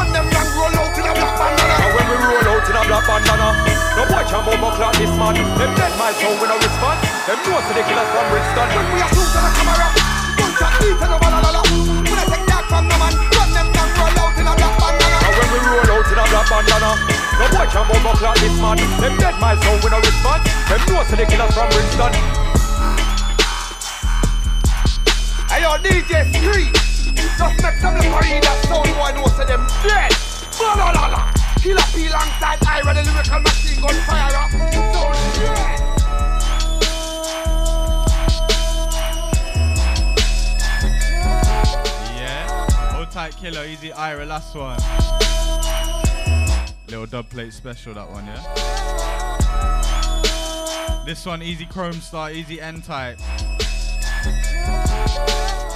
[3.03, 3.49] A bandana,
[3.99, 5.35] no boy can bumbo clock this man.
[5.35, 7.03] Them dead my sound with no response.
[7.27, 8.69] Them know so the killers from Brixton.
[8.71, 9.89] When we are shoot on the camera.
[10.39, 11.61] Gunshot beat on the banana.
[12.07, 13.15] We don't take talk from no man.
[13.35, 15.19] Gun them long roll out in a black bandana.
[15.19, 16.91] And when we roll out in a black bandana,
[17.39, 18.79] no boy can bumbo clock this man.
[19.03, 20.45] Them dead my sound with no response.
[20.71, 22.13] Them know so the killers from Brixton.
[25.51, 26.73] Hey yo, DJ Street,
[27.19, 30.13] just make them look that sound boy know say them dead.
[30.63, 31.21] La la la la,
[31.63, 34.51] Kill a peel alongside Ira, the lyrical machine gun fire up.
[34.51, 35.59] so shit.
[42.17, 43.07] Yeah.
[43.13, 44.81] Tight killer, easy Ira, last one.
[46.89, 48.43] Little dub plate special, that one, yeah?
[51.07, 53.19] This one, easy chrome star, easy N type.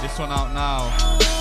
[0.01, 1.36] This one out now.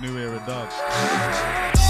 [0.00, 1.83] New Era Dub.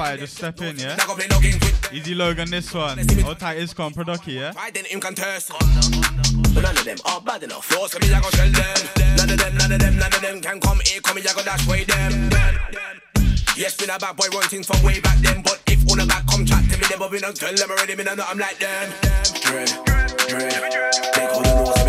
[0.00, 0.96] Fire, just step in, yeah?
[0.96, 2.96] Not gonna play no games with Easy Logan, this one.
[3.20, 4.52] Hold tight Iscon Producky, yeah?
[4.56, 5.50] Right then, him contest.
[5.50, 7.66] But oh, oh, oh, none of them are bad enough.
[7.66, 8.76] Force me, I go tell them.
[9.18, 11.34] None of them, none of them, none of them can come here, come here, I
[11.34, 12.30] go dash way them.
[13.58, 15.42] Yes, been a bad boy, run things from way back then.
[15.42, 17.70] But if all the back come chat to me, then but we don't tell them
[17.70, 18.90] already, me know I'm like them.
[19.42, 20.52] Dread, dread.
[21.12, 21.79] They call the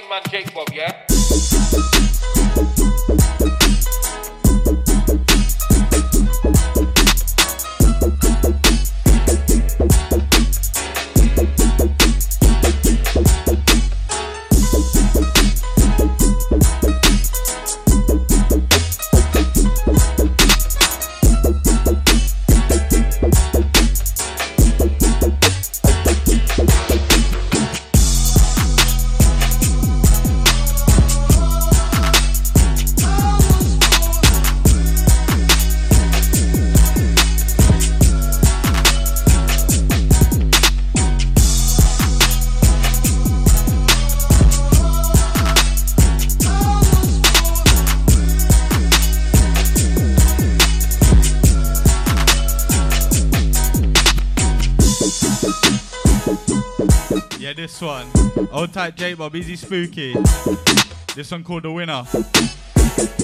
[0.00, 1.09] Skegman Jacob, yeah?
[58.60, 60.12] Old tight J Bob, easy spooky.
[61.14, 62.02] This one called The Winner.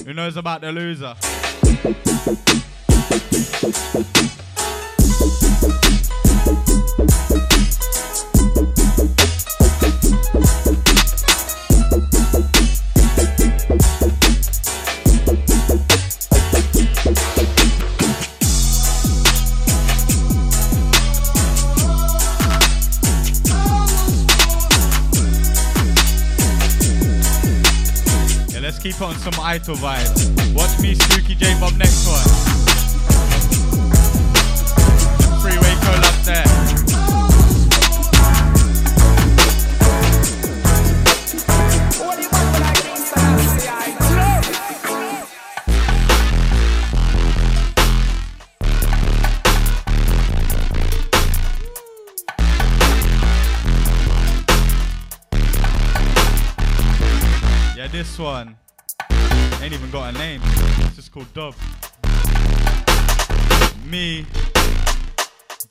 [0.03, 1.13] Who knows about the loser?
[29.01, 30.55] It on some idle vibes.
[30.55, 32.66] Watch me, Spooky J Bob, next one.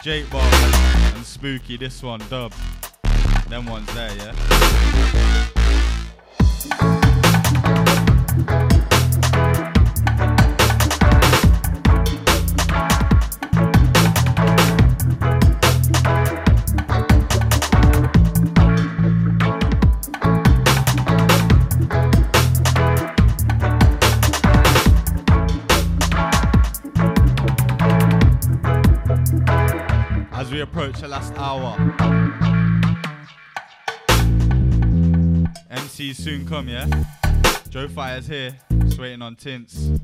[0.07, 0.53] Jake Bob,
[1.17, 1.77] and Spooky.
[1.77, 2.53] This one, Dub.
[3.49, 4.33] Them ones there, yeah.
[36.17, 36.87] Soon come, yeah?
[37.69, 40.01] Joe Fire's here, just waiting on Tintz.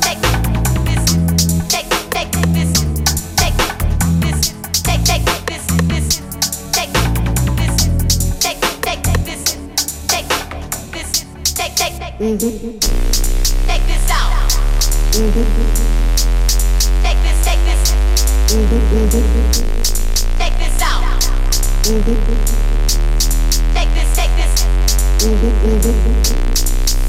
[0.00, 1.14] Take this out.
[1.68, 2.72] Take this, take this.
[4.82, 5.28] take take
[15.46, 16.07] this.
[18.48, 18.64] Take
[20.56, 21.04] this out.
[21.84, 22.00] Take
[23.92, 24.64] this, take this.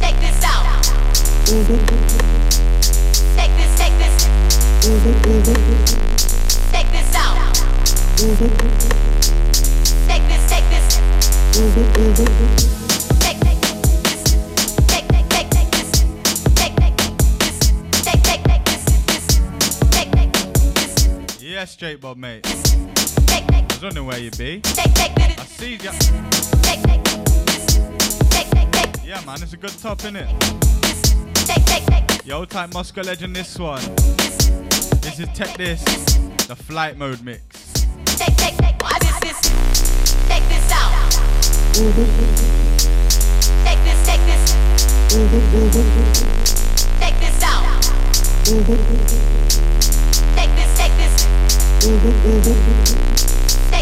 [0.02, 0.84] Take this out.
[3.38, 4.28] Take this, take this.
[6.74, 7.40] Take this out.
[22.00, 22.46] Jake Bob, mate.
[22.46, 24.62] I was wondering where you be.
[24.64, 25.92] I see ya.
[29.04, 30.30] Yeah, man, it's a good top, innit?
[32.26, 33.82] Yo, type Moscow legend, this one.
[35.02, 35.84] This is Tech This,
[36.48, 37.42] the flight mode mix.
[38.06, 38.58] Take this
[40.72, 41.12] out.
[43.66, 44.54] Take this, take this.
[47.00, 47.84] Take this out.
[50.36, 51.69] Take this, take this.
[51.80, 51.96] Take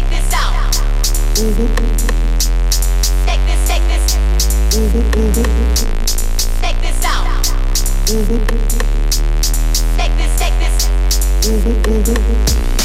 [0.08, 0.54] this out.
[1.34, 1.56] Take
[3.44, 4.14] this, take this.
[6.60, 7.26] Take this out.
[9.96, 10.54] Take this, take
[12.62, 12.77] this.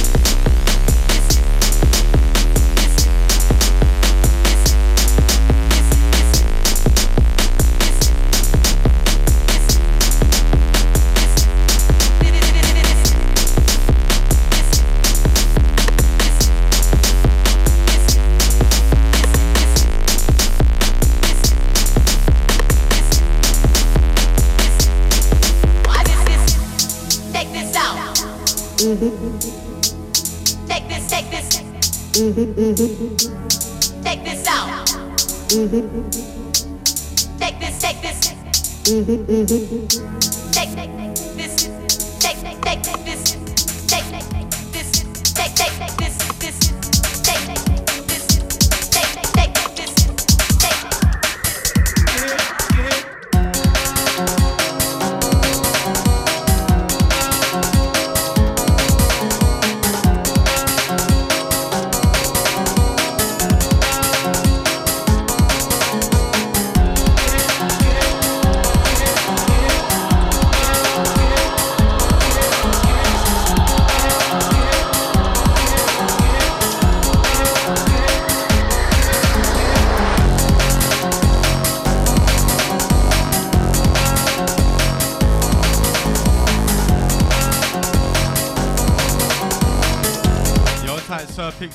[32.14, 32.36] Take
[34.24, 34.86] this out.
[37.40, 38.20] Take this, take this.
[40.52, 40.93] Take, take,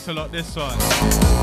[0.08, 1.37] Sir Pixelot, this one.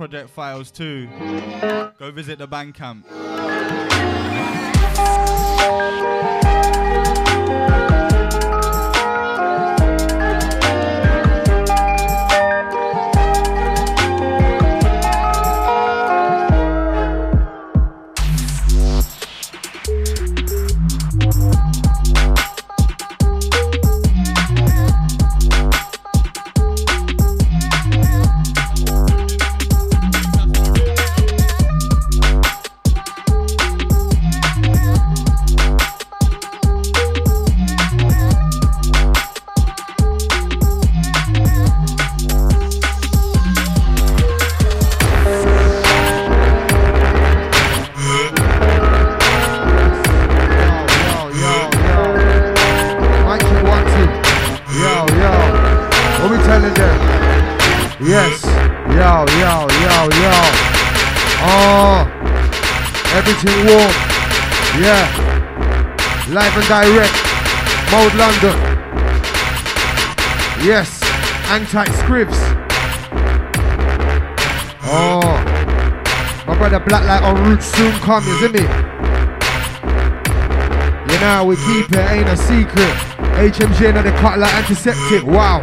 [0.00, 1.06] Project Files too.
[1.98, 3.19] Go visit the Bandcamp.
[66.70, 67.18] Direct.
[67.90, 68.54] Mode London.
[70.62, 71.02] Yes.
[71.50, 72.38] Anti scripts.
[74.86, 75.18] Oh.
[76.46, 78.62] My brother Black Light on route soon you see me?
[81.10, 82.94] You know, we keep it, ain't a secret.
[83.34, 85.62] HMG and the cut like antiseptic, wow.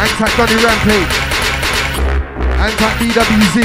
[0.00, 1.16] Anti Donny Rampage.
[2.56, 3.56] Anti BWZ.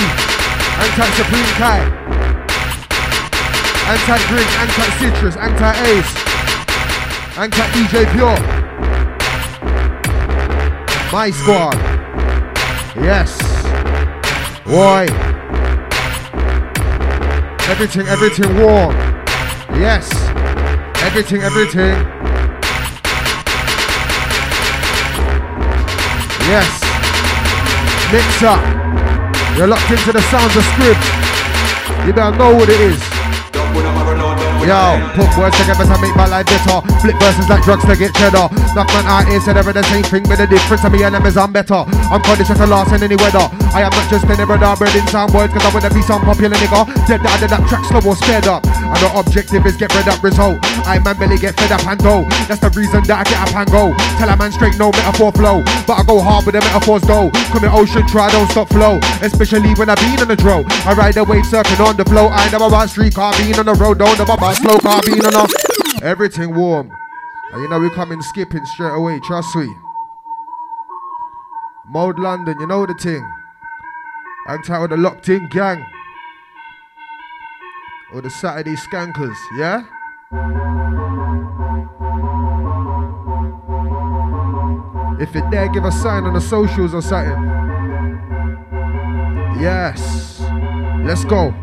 [0.84, 2.06] Anti Supreme Kai.
[3.88, 6.25] Anti Drink, Anti Citrus, Anti Ace.
[7.38, 8.40] Anti DJ Pure.
[11.12, 11.76] My squad.
[12.96, 13.38] Yes.
[14.64, 15.04] Why?
[17.68, 18.96] Everything, everything warm.
[19.76, 20.10] Yes.
[21.04, 21.96] Everything, everything.
[26.48, 26.72] Yes.
[28.14, 29.58] Mixer.
[29.58, 32.08] You're locked into the sounds of script.
[32.08, 33.15] You better know what it is.
[34.66, 36.82] Yo, put words together to make my life better.
[36.98, 38.50] Flip verses like drugs to get cheddar.
[38.74, 41.14] Knock man out here said they're the same thing, but the difference to me and
[41.14, 41.86] them is I'm better.
[42.12, 43.50] I'm conditioned to last in any weather.
[43.74, 46.22] I am not just any brother, bred in sound words, cause I wanna be some
[46.22, 46.86] popular nigga.
[47.10, 48.64] Dead that did that track slow or sped up.
[48.66, 50.62] And the objective is get rid up result.
[50.86, 52.24] I man belly get fed up and go.
[52.46, 53.92] That's the reason that I get up and go.
[54.22, 55.66] Tell a man straight, no metaphor flow.
[55.90, 57.34] But I go hard with the metaphors though.
[57.52, 59.02] Come in ocean, try, don't stop flow.
[59.26, 60.64] Especially when I been on the dro.
[60.86, 62.30] I ride the wave surfing on the flow.
[62.30, 65.26] I never about street car being on the road, don't never about slow car being
[65.26, 65.46] on the.
[66.04, 66.92] everything warm.
[67.52, 69.85] And you know we coming skipping straight away, trust me.
[71.88, 73.24] Mode London, you know the thing.
[74.48, 75.86] I'm titled the locked in gang.
[78.12, 79.84] Or the Saturday skankers, yeah?
[85.22, 87.44] If you're there, give a sign on the socials or something.
[89.62, 90.42] Yes.
[91.04, 91.54] Let's go.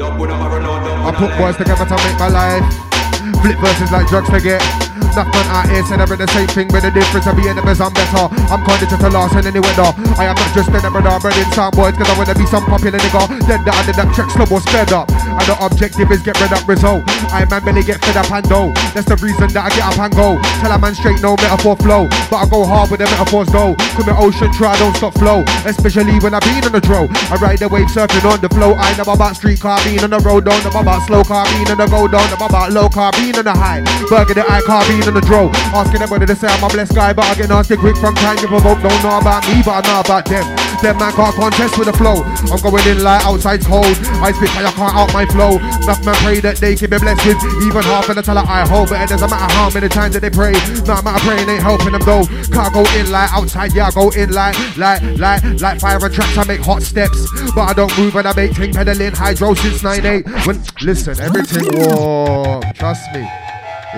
[0.00, 3.42] I put boys together to make my life.
[3.42, 4.87] Flip verses like drugs to get.
[5.14, 7.62] Knock man out here said every the same thing, but the difference of being the
[7.62, 8.26] best I'm better.
[8.48, 9.90] I'm conditioned to last in any weather.
[10.16, 12.64] I am not just an brother, bred in sound boys, cause I wanna be some
[12.64, 13.22] popular nigga.
[13.46, 15.10] Then that I did that track slow or sped up.
[15.12, 17.04] And the objective is get rid of result.
[17.30, 18.72] I man belly get fed up and go.
[18.96, 20.38] That's the reason that I get up and go.
[20.62, 22.08] Tell a man straight, no metaphor flow.
[22.30, 23.74] But I go hard with the metaphors though.
[23.98, 25.44] Come in ocean, try, don't stop flow.
[25.68, 27.06] Especially when I been on the dro.
[27.30, 28.74] I ride the wave surfing on the flow.
[28.74, 31.68] I never about street car being on the road, don't know about slow car being
[31.70, 33.82] on the go, don't know about low car being on the high.
[34.08, 35.50] Burger the eye car being on the dro.
[35.76, 38.38] Asking everybody to say I'm a blessed guy, but I get nasty quick from time
[38.38, 38.80] you provoke.
[38.82, 40.46] Don't know about me, but I know about them.
[40.82, 42.22] Them man can't contest with the flow.
[42.22, 43.86] I'm going in like outside's cold.
[44.22, 45.58] I spit fire, can't out my flow.
[45.58, 48.66] Enough man pray that they can be blessed with even half of the talent I
[48.66, 48.88] hold.
[48.88, 50.52] But it doesn't matter how many times that they pray.
[50.86, 52.24] No matter praying ain't helping them though.
[52.54, 56.14] Can't go in like outside, yeah, I go in like, like, like, like fire and
[56.14, 56.38] tracks.
[56.38, 59.82] I make hot steps, but I don't move when I make ting pedaling hydro since
[59.82, 60.46] 9-8.
[60.46, 62.62] When listen, everything warm.
[62.74, 63.20] Trust me.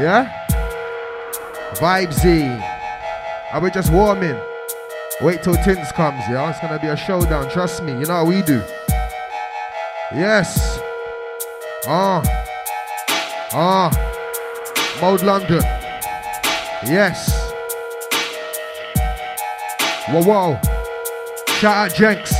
[0.01, 0.40] Yeah?
[1.77, 2.61] Vibesy.
[3.53, 4.39] Are we just warming?
[5.21, 6.51] Wait till Tintz comes, yeah?
[6.51, 7.93] It's gonna be a showdown, trust me.
[7.93, 8.63] You know how we do.
[10.13, 10.79] Yes.
[11.87, 12.23] Ah.
[13.53, 13.91] Ah.
[15.01, 15.63] Mode London.
[16.85, 17.31] Yes.
[20.09, 20.61] Whoa, whoa.
[21.59, 22.35] Shout out Jenks.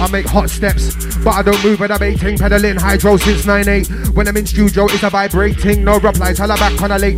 [0.00, 0.94] I make hot steps,
[1.24, 4.14] But I don't move when a baiting, pedaling hydro since 9-8.
[4.14, 5.82] When I'm in studio, it's a vibrating.
[5.82, 7.14] No replies, holla back on a late.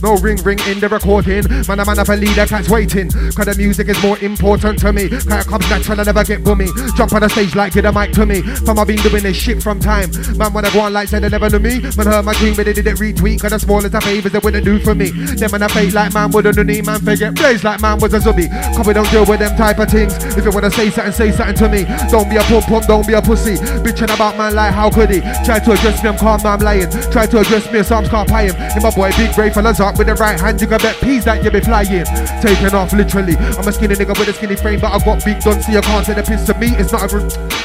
[0.00, 1.42] No ring ring in the recording.
[1.66, 3.10] Man, a man of a leader, cat's waiting.
[3.10, 5.08] Cause the music is more important to me.
[5.08, 6.68] Cause it comes natural, I never get bummy.
[6.96, 8.42] Jump on the stage like give the mic to me.
[8.42, 10.10] From I've been doing this shit from time.
[10.36, 11.80] Man, when I go on like said they never knew me.
[11.96, 13.40] Man, heard my dream, but they didn't retweet.
[13.40, 15.10] Cause the smallest of favors they wouldn't do for me.
[15.10, 16.82] Them man, I fake like man wouldn't do me.
[16.82, 18.48] Man, forget blaze like man was a zombie.
[18.76, 20.14] Cause we don't deal with them type of things.
[20.36, 21.82] If you wanna say something, say something to me.
[22.10, 23.47] Don't be a pump pump, don't be a pussy.
[23.56, 25.20] Bitching about man like how could he?
[25.44, 26.90] Try to address me, I'm calm, I'm lying.
[27.10, 28.56] Try to address me, so I'm can't pie him.
[28.76, 31.24] In my boy, big brave fellas up with the right hand, you can bet peas
[31.24, 32.04] that you be flying.
[32.42, 33.36] Taking off literally.
[33.36, 35.80] I'm a skinny nigga with a skinny frame, but I've got big guns, so you
[35.80, 36.68] can't take the piss to me.
[36.76, 37.08] It's not a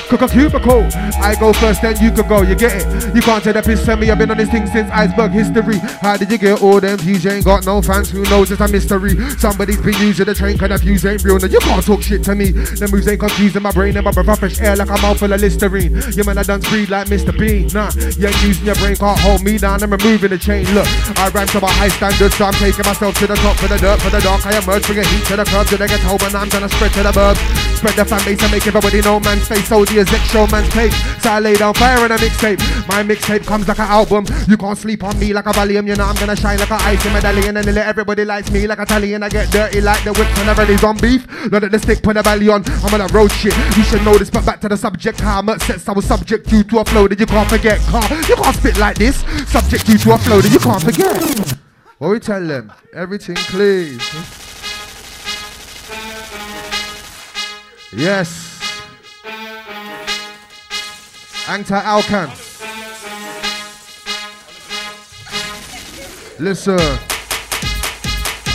[0.09, 0.87] cook a cubicle.
[1.21, 3.15] I go first, then you can go, you get it.
[3.15, 4.11] You can't take the piss to me.
[4.11, 5.79] I've been on this thing since iceberg history.
[6.01, 7.23] How did you get all them views?
[7.23, 9.17] You ain't got no fans, who knows it's a mystery.
[9.37, 11.39] Somebody's been using the train, cause the views ain't real.
[11.39, 12.51] No, you can't talk shit to me.
[12.51, 15.41] The moves ain't confusing my brain, and my breath fresh air like a mouthful of
[15.41, 15.72] Listerine.
[15.73, 17.33] You man, I done breed like Mr.
[17.33, 17.65] Bean.
[17.73, 19.81] Nah, you ain't using your brain, can't hold me down.
[19.81, 20.65] I'm removing the chain.
[20.75, 20.85] Look,
[21.17, 23.77] I ran to my high standards, so I'm taking myself to the top for the
[23.77, 24.45] dirt, for the dark.
[24.45, 26.69] I emerge, bring a heat to the curb, to the get home, and I'm gonna
[26.69, 27.41] spread to the burbs.
[27.77, 29.67] Spread the fan base and make everybody know man's face.
[29.67, 30.93] So the exec show man's tape.
[31.21, 32.61] So I lay down fire on a mixtape.
[32.87, 34.25] My mixtape comes like an album.
[34.47, 35.87] You can't sleep on me like a Valium.
[35.87, 37.57] You know I'm gonna shine like a icy medallion.
[37.57, 39.23] And let everybody likes me like Italian.
[39.23, 41.27] I get dirty like the whips and everybody's on beef.
[41.51, 42.63] Look at the stick, put the belly on.
[42.83, 43.55] I'm on a road shit.
[43.75, 45.19] You should know this, but back to the subject.
[45.19, 47.79] How much sets I was subject you to a flow that you can't forget.
[47.81, 49.17] Car, you can't spit like this.
[49.49, 51.57] Subject you to a flow that you can't forget.
[51.97, 52.71] What we tell them?
[52.93, 54.01] Everything please.
[57.95, 58.59] Yes.
[61.45, 62.29] Angta Alcan.
[66.39, 66.79] Listen.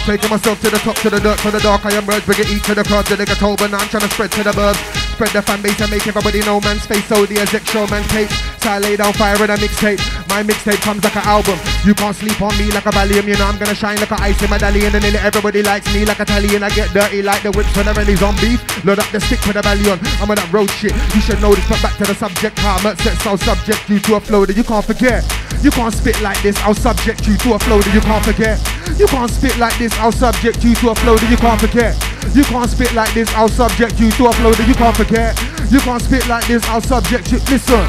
[0.04, 1.86] Taking myself to the top, to the dirt, to the dark.
[1.86, 4.02] I emerge, bring it eat to the crowd, the nigga told, but now I'm trying
[4.02, 4.97] to spread to the birds.
[5.18, 7.04] Spread the fan base and make everybody know man's face.
[7.06, 8.30] So the show man tape.
[8.62, 9.98] So I lay down fire in a mixtape.
[10.28, 11.58] My mixtape comes like an album.
[11.86, 13.26] You can't sleep on me like a Valium.
[13.26, 14.94] You know I'm gonna shine like a ice in medallion.
[14.94, 16.62] And then everybody likes me like Italian.
[16.62, 18.60] I get dirty like the whips when the rallies on beef.
[18.84, 19.98] Load up the stick with a belly on.
[20.20, 20.92] I'm on that road shit.
[21.14, 22.56] You should know this, but back to the subject.
[22.82, 25.24] Much sex I'll subject you to a flow that you can't forget.
[25.62, 28.58] You can't spit like this, I'll subject you to a flow that you can't forget.
[28.96, 31.98] You can't spit like this, I'll subject you to a flow that you can't forget.
[32.34, 35.34] You can't spit like this, I'll subject you to a flow that you can't forget.
[35.68, 37.38] You can't spit like this, I'll subject you.
[37.50, 37.84] Listen,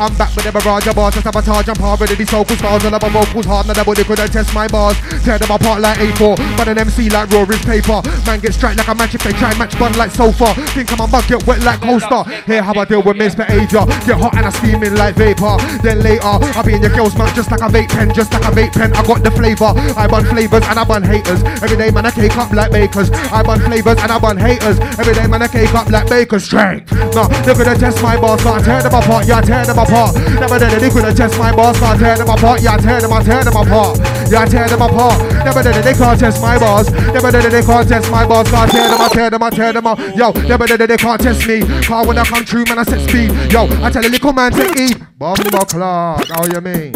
[0.00, 2.84] I'm back with the barrage of bars, to sabotage and par with the soulful stars.
[2.84, 4.96] All of my vocals hard, now nobody couldn't test my bars.
[5.24, 8.02] Tear them apart like A4, but an MC like Rory's paper.
[8.26, 10.54] Man get straight like a match if they try match bun like sofa.
[10.72, 12.22] Think I'm a mug, get wet like coaster.
[12.46, 13.84] Hear how I deal with misbehavior.
[14.04, 15.56] Get hot and I steaming like vapor.
[15.82, 18.44] Then later, I'll be in your girl's mouth just like a vape pen, just like
[18.44, 18.92] a vape pen.
[18.92, 19.72] I got the flavor.
[19.96, 21.42] I bun flavors and I bun haters.
[21.62, 23.10] Every day, man, I cake up like bakers.
[23.10, 24.78] I bun flavors and I bun haters.
[24.98, 26.44] Every day, man, I cake up like bakers.
[26.44, 26.92] Strength.
[27.14, 29.26] No, they're gonna test my boss, so I tear them apart.
[29.26, 30.14] Yeah, I tear them apart.
[30.14, 32.60] Never did they couldn't test my boss, so I tear them apart.
[32.60, 33.98] Yeah, I tear them, I tear them apart.
[34.28, 35.22] Yeah, I tear them apart.
[35.44, 36.90] Never did they can't test my boss.
[36.90, 39.50] Never did they can't test my boss, so I tear them, I tear them, I
[39.50, 39.98] tear them up.
[40.16, 41.60] Yo, never did they can't test me.
[41.84, 43.30] Car when I come true, man, I set speed.
[43.52, 44.98] Yo, I tell a little man to eat.
[45.16, 46.92] Bomba clock, how you mean?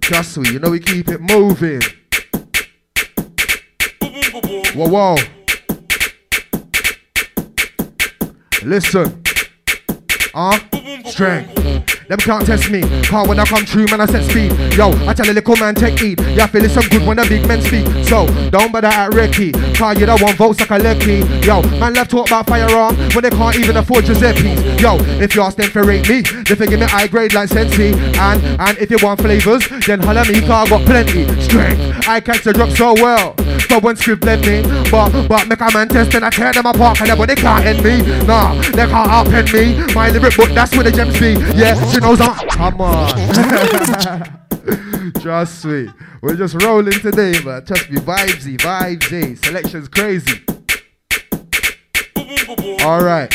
[0.00, 1.82] Just sweet, you know we keep it moving.
[4.74, 5.16] Whoa, whoa.
[8.62, 9.22] Listen.
[10.32, 10.58] Uh,
[11.04, 11.95] strength.
[12.08, 12.82] Them can't test me.
[13.02, 14.52] Car when I come true, man, I set speed.
[14.74, 16.20] Yo, I tell a little man take heed.
[16.20, 17.86] Yeah, feel it's some good when the big men speak.
[18.06, 19.50] So, don't bother at Ricky.
[19.74, 21.26] Car you don't want votes like a lucky.
[21.44, 24.80] Yo, man, love talk about firearm when they can't even afford Giuseppe's.
[24.80, 27.92] Yo, if you ask them for rate me, they figure me high grade like Sensi.
[28.18, 31.26] And and if you want flavors, then holla me, car I got plenty.
[31.42, 32.08] Strength.
[32.08, 33.34] I catch the drug so well.
[33.68, 36.66] So when script let me, but but make a man test and I tear them
[36.66, 37.98] apart and but they can't end me.
[38.26, 39.94] Nah, they can't upend me.
[39.94, 41.32] My lyric book, that's where the gems be.
[41.58, 42.48] Yeah, knows I'm.
[42.48, 43.12] Come on.
[45.20, 45.88] Trust me.
[46.22, 49.36] We're just rolling today, but Trust me, vibesy, vibesy.
[49.44, 50.42] Selection's crazy.
[52.84, 53.32] All right.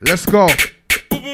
[0.00, 0.48] Let's go.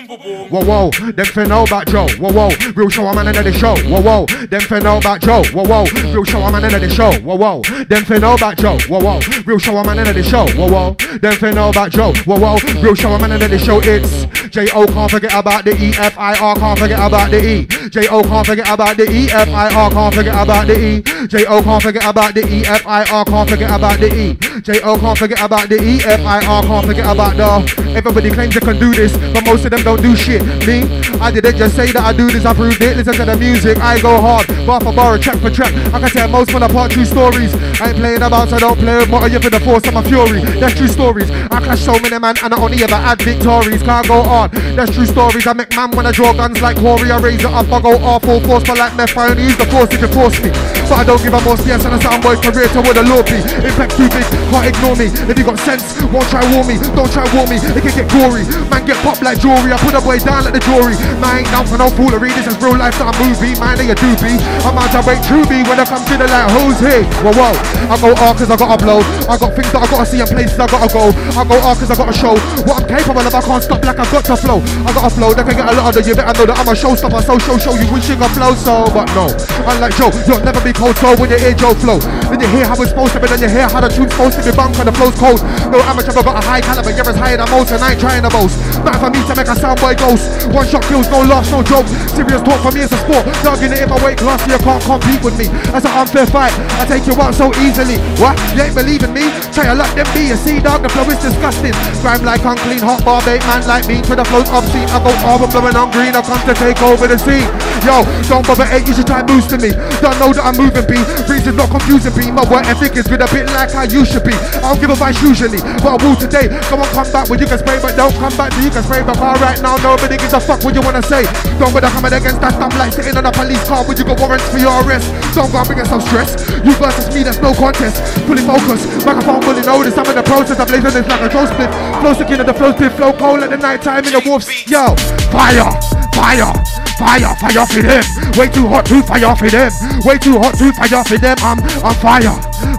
[0.07, 2.07] Whoa, whoa, them fin know about Joe.
[2.18, 3.74] Whoa, whoa, real show, I'm in the show.
[3.88, 5.42] Whoa, whoa, them fin know about Joe.
[5.52, 7.12] Whoa, whoa, real show, I'm in the show.
[7.22, 8.78] Whoa, whoa, them fin know about Joe.
[8.86, 10.46] Whoa, whoa, real show, I'm in the show.
[10.54, 12.12] Whoa, whoa, them fin know about Joe.
[12.24, 13.80] Whoa, whoa, real show, I'm in the show.
[13.82, 15.92] It's J O, can't forget about the E.
[15.98, 17.66] F I R, can't forget about the E.
[17.88, 19.28] J O, can't forget about the E.
[19.30, 21.02] F I R, can't forget about the E.
[21.26, 22.64] J O, can't forget about the E.
[22.64, 24.61] F I R, can't forget about the E.
[24.61, 25.98] J O, can't forget about the E.
[26.04, 27.96] F I R, can't forget about the.
[27.96, 30.42] Everybody claims they can do this, but most of them don't don't do shit.
[30.66, 30.82] Me,
[31.20, 32.97] I didn't just say that I do this, I proved it.
[32.97, 34.47] Listen to the music, I go hard.
[34.66, 35.72] Bar for bar, track for track.
[35.92, 37.55] I can tell most from the part true stories.
[37.80, 39.28] I ain't playing about, so don't play with more.
[39.28, 40.40] You for the force of my fury.
[40.61, 41.30] That's true stories.
[41.30, 43.82] I clash so many man, and I only ever add victories.
[43.82, 44.51] Can't go on.
[44.76, 45.47] That's true stories.
[45.47, 47.11] I make man when I draw guns like Corey.
[47.11, 49.57] I raise it up, I go off full force, but like meth, I only use
[49.57, 50.75] the force if you force me.
[50.87, 53.43] But I don't give a more yes, and a soundboy where the law be.
[53.66, 55.11] Impact too big, can't ignore me.
[55.11, 56.78] If you got sense, won't try war me.
[56.95, 58.47] Don't try war me, it can get gory.
[58.70, 59.74] Man get popped like jewelry.
[59.74, 60.95] I put a boy down like the jewelry.
[61.18, 62.30] Man ain't down for no foolery.
[62.39, 63.59] This is real life, not a movie.
[63.59, 64.39] Man, they a doobie.
[64.62, 66.55] I'm out to wait true be when I come to the light.
[66.55, 67.03] Who's here?
[67.26, 67.55] Whoa, whoa.
[67.91, 69.03] I go hard cause I got upload.
[69.26, 71.11] I got things that I gotta see and places I gotta go.
[71.34, 73.34] I go hard cause I gotta show what I'm capable of.
[73.34, 74.62] I can't stop like I got to flow.
[74.87, 75.34] I gotta flow.
[75.34, 77.24] They can get a lot of the you better know that I'm a showstopper.
[77.26, 79.26] So show, show you wish you could flow so, but no.
[79.66, 81.98] Unlike Joe, you'll never be so when you hear Joe flow.
[82.28, 84.36] Then you hear how it's supposed to be, then you hear how the tune's supposed
[84.36, 85.40] to be bunk and the flow's cold.
[85.72, 88.22] No amateur, but a high caliber, you're as high as most, and I ain't trying
[88.22, 88.60] to boast.
[88.84, 90.28] Not for me to make a soundboy ghost.
[90.52, 91.88] One shot kills, no loss, no joke.
[92.12, 93.24] Serious talk for me it's a sport.
[93.40, 95.48] Dogging it in my weight class, you can't compete with me.
[95.72, 96.52] That's an unfair fight.
[96.76, 97.96] I take you out so easily.
[98.20, 98.36] What?
[98.52, 99.32] You ain't believing me?
[99.56, 100.28] Try to let them be.
[100.28, 101.72] You see, dog, the flow is disgusting.
[102.04, 104.04] Grime like unclean, hot bar bait, man like me.
[104.12, 104.92] To the flow's obscene.
[104.92, 106.12] I go over blowing on green.
[106.12, 107.48] I come to take over the scene.
[107.80, 109.70] Yo, don't bother, eight, you should try boosting me.
[110.04, 110.94] Don't know that I'm moving, B.
[111.30, 112.30] Reasons not confusing, B.
[112.34, 114.34] My work ethic is with a bit like how you should be.
[114.34, 116.50] I don't give a vice usually, but I will today.
[116.66, 118.82] Come on, come back when you can spray, but don't come back till you can
[118.82, 119.02] spray.
[119.06, 121.22] But right now, nobody gives a fuck what you wanna say.
[121.62, 124.18] Don't bother coming against that stuff like sitting on a police car when you got
[124.18, 125.06] warrants for your arrest.
[125.34, 126.34] Don't go and bring some stress.
[126.66, 128.02] You versus me, that's no contest.
[128.26, 129.98] Fully focused, microphone fully noticed.
[129.98, 131.70] I'm in the process, I'm blazing this like a throw split.
[132.02, 134.49] Flow sticking at the flow split, flow cold at the night time in the wolves.
[134.66, 134.95] Yo,
[135.30, 135.70] fire,
[136.12, 136.53] fire.
[136.96, 138.04] Fire, fire for them.
[138.41, 139.70] Way too hot to fire for them.
[140.00, 141.37] Way too hot to fire for them.
[141.41, 142.34] I'm on fire,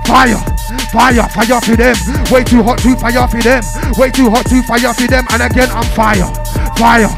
[0.06, 0.58] fire.
[0.92, 1.96] Fire, fire for them.
[2.32, 3.64] Way too hot to fire for them.
[3.98, 5.26] Way too hot to fire for them.
[5.32, 6.28] And again, I'm fire,
[6.78, 7.10] fire,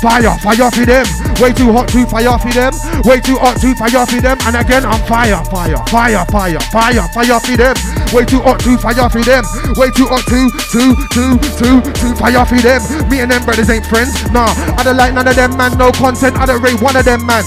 [0.00, 1.06] fire, fire for them.
[1.40, 2.72] Way too hot to fire for them.
[3.04, 4.36] Way too hot to fire for them.
[4.44, 7.76] And again, I'm fire, fire, fire, fire, fire, fire for them.
[8.12, 9.44] Way too hot to fire for them.
[9.76, 10.82] Way too hot to, to,
[11.16, 12.80] to, to, to fire for them.
[13.08, 14.12] Me and them brothers ain't friends.
[14.30, 15.76] Nah, I don't like none of them, man.
[15.78, 16.36] No content.
[16.36, 17.44] I don't rate one of them, man.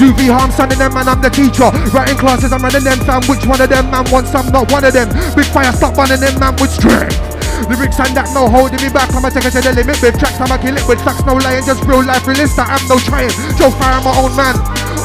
[0.00, 1.08] UV harm, of them, man.
[1.08, 1.68] I'm the teacher.
[1.92, 3.20] Writing classes, I'm running them, fam.
[3.28, 4.48] Which one of them, man, wants some?
[4.50, 5.08] Not one of them.
[5.36, 7.29] Big fire, stop running them, man, with strength.
[7.68, 9.12] Lyrics and that no holding me back.
[9.12, 10.40] I'ma take it to the limit with tracks.
[10.40, 12.58] I'ma kill it with facts, no lying, just real life realist.
[12.58, 13.32] I am no trying.
[13.58, 14.56] Joe Fire, I'm my own man.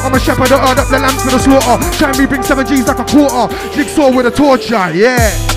[0.04, 1.76] I'm a shepherd that earned up the lamb for the slaughter.
[1.98, 3.50] Shine me bring seven G's like a quarter.
[3.74, 5.56] Jigsaw with a torture, yeah.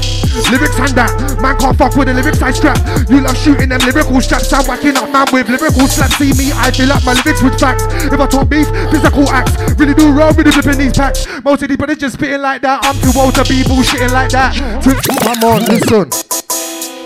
[0.49, 1.11] Lyrics and that,
[1.41, 2.77] man can't fuck with the lyrics I strap.
[3.09, 4.53] You love shooting them lyrical straps.
[4.53, 6.15] I'm whacking up man with lyrical slaps.
[6.17, 7.83] See me, I fill up my lyrics with facts.
[8.05, 9.57] If I talk beef, physical acts.
[9.75, 11.25] Really do wrong the flipping these packs.
[11.43, 12.81] Most of these brothers just spitting like that.
[12.83, 14.53] I'm too old to be bullshitting like that.
[14.55, 16.38] Come on, listen.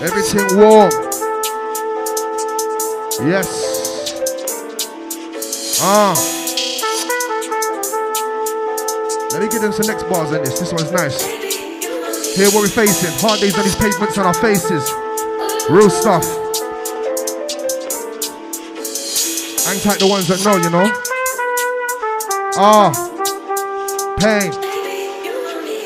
[0.04, 0.92] Everything warm.
[3.26, 3.48] Yes.
[5.82, 6.14] Ah.
[9.32, 10.60] Let me give them some next bars on this.
[10.60, 11.24] This one's nice.
[12.36, 13.18] Here what we're facing.
[13.22, 14.92] Hard days on these pavements on our faces.
[15.70, 16.26] Real stuff.
[19.66, 20.92] Hang tight the ones that know, you know.
[22.58, 22.92] Ah.
[24.20, 24.63] Pain.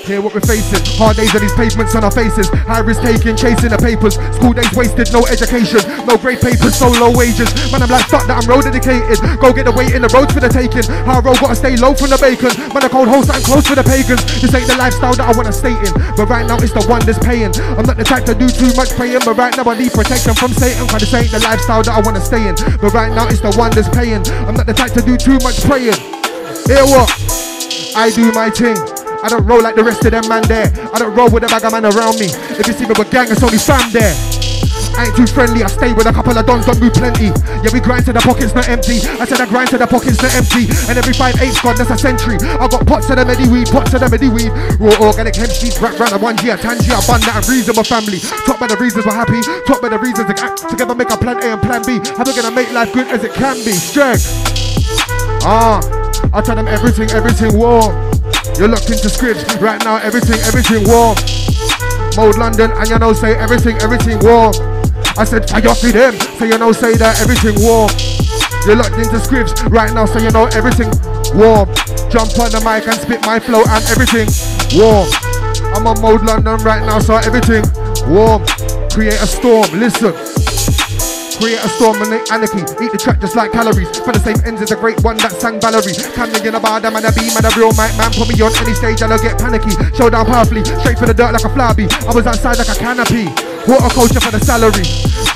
[0.08, 0.80] Hear what we're facing.
[0.96, 2.48] Hard days on these pavements on our faces.
[2.64, 4.16] High risk taking, chasing the papers.
[4.40, 5.84] School days wasted, no education.
[6.08, 7.52] No great papers, so low wages.
[7.76, 9.20] Man, I'm like, fuck that, I'm road dedicated.
[9.44, 10.88] Go get the weight in the roads for the taking.
[11.04, 12.56] High road, gotta stay low from the bacon.
[12.72, 14.24] Man, a cold hole, something close for the pagans.
[14.40, 15.92] This ain't the lifestyle that I wanna stay in.
[16.16, 17.52] But right now, it's the one that's paying.
[17.76, 19.28] I'm not the type to do too much praying.
[19.28, 20.88] But right now, I need protection from Satan.
[20.88, 22.56] Cause this ain't the lifestyle that I wanna stay in.
[22.80, 24.24] But right now, it's the one that's paying.
[24.48, 26.00] I'm not the type to do too much praying.
[26.64, 27.12] Hear what?
[27.92, 28.97] I do my thing.
[29.28, 30.72] I don't roll like the rest of them man there.
[30.96, 32.32] I don't roll with a bag of man around me.
[32.56, 34.16] If you see me with gang, it's only fam there.
[34.96, 37.36] I ain't too friendly, I stay with a couple of dons, don't move plenty.
[37.60, 39.04] Yeah, we grind to the pockets, not empty.
[39.20, 40.72] I said I grind to the pockets, not empty.
[40.88, 42.40] And every five eight squad, that's a century.
[42.40, 44.48] I got pots of the medi weed, pots of the medi weed.
[44.80, 47.84] Raw organic hemp seeds, wrapped round a one year, Tangier, bun that and reason my
[47.84, 48.24] family.
[48.48, 51.20] Talk about the reasons we're happy, talk about the reasons to act together, make a
[51.20, 52.00] plan A and plan B.
[52.16, 53.76] How we gonna make life good as it can be?
[53.76, 54.24] Strength.
[55.44, 55.84] Ah,
[56.32, 58.07] I tell them everything, everything warm.
[58.58, 61.16] You're locked into Scrivs right now, everything, everything warm.
[62.18, 64.52] Mode London, and you know, say everything, everything warm.
[65.14, 67.94] I said, fire for them, so you know, say that everything warm.
[68.66, 70.90] You're locked into Scrivs right now, so you know, everything
[71.38, 71.70] warm.
[72.10, 74.26] Jump on the mic and spit my flow, and everything
[74.74, 75.06] warm.
[75.78, 77.62] I'm on Mode London right now, so everything
[78.10, 78.42] warm.
[78.90, 80.18] Create a storm, listen.
[81.38, 82.66] Create a storm and anarchy.
[82.82, 83.94] Eat the track just like calories.
[84.02, 85.94] For the same ends as a great one that sang Valerie.
[86.18, 88.10] Camden in a bar, man, a beam, and a real mic man.
[88.18, 89.78] Put me on any stage and I'll get panicky.
[89.94, 91.86] Showdown powerfully, straight for the dirt like a flabby.
[92.10, 93.30] I was outside like a canopy.
[93.70, 94.82] Water culture for the salary.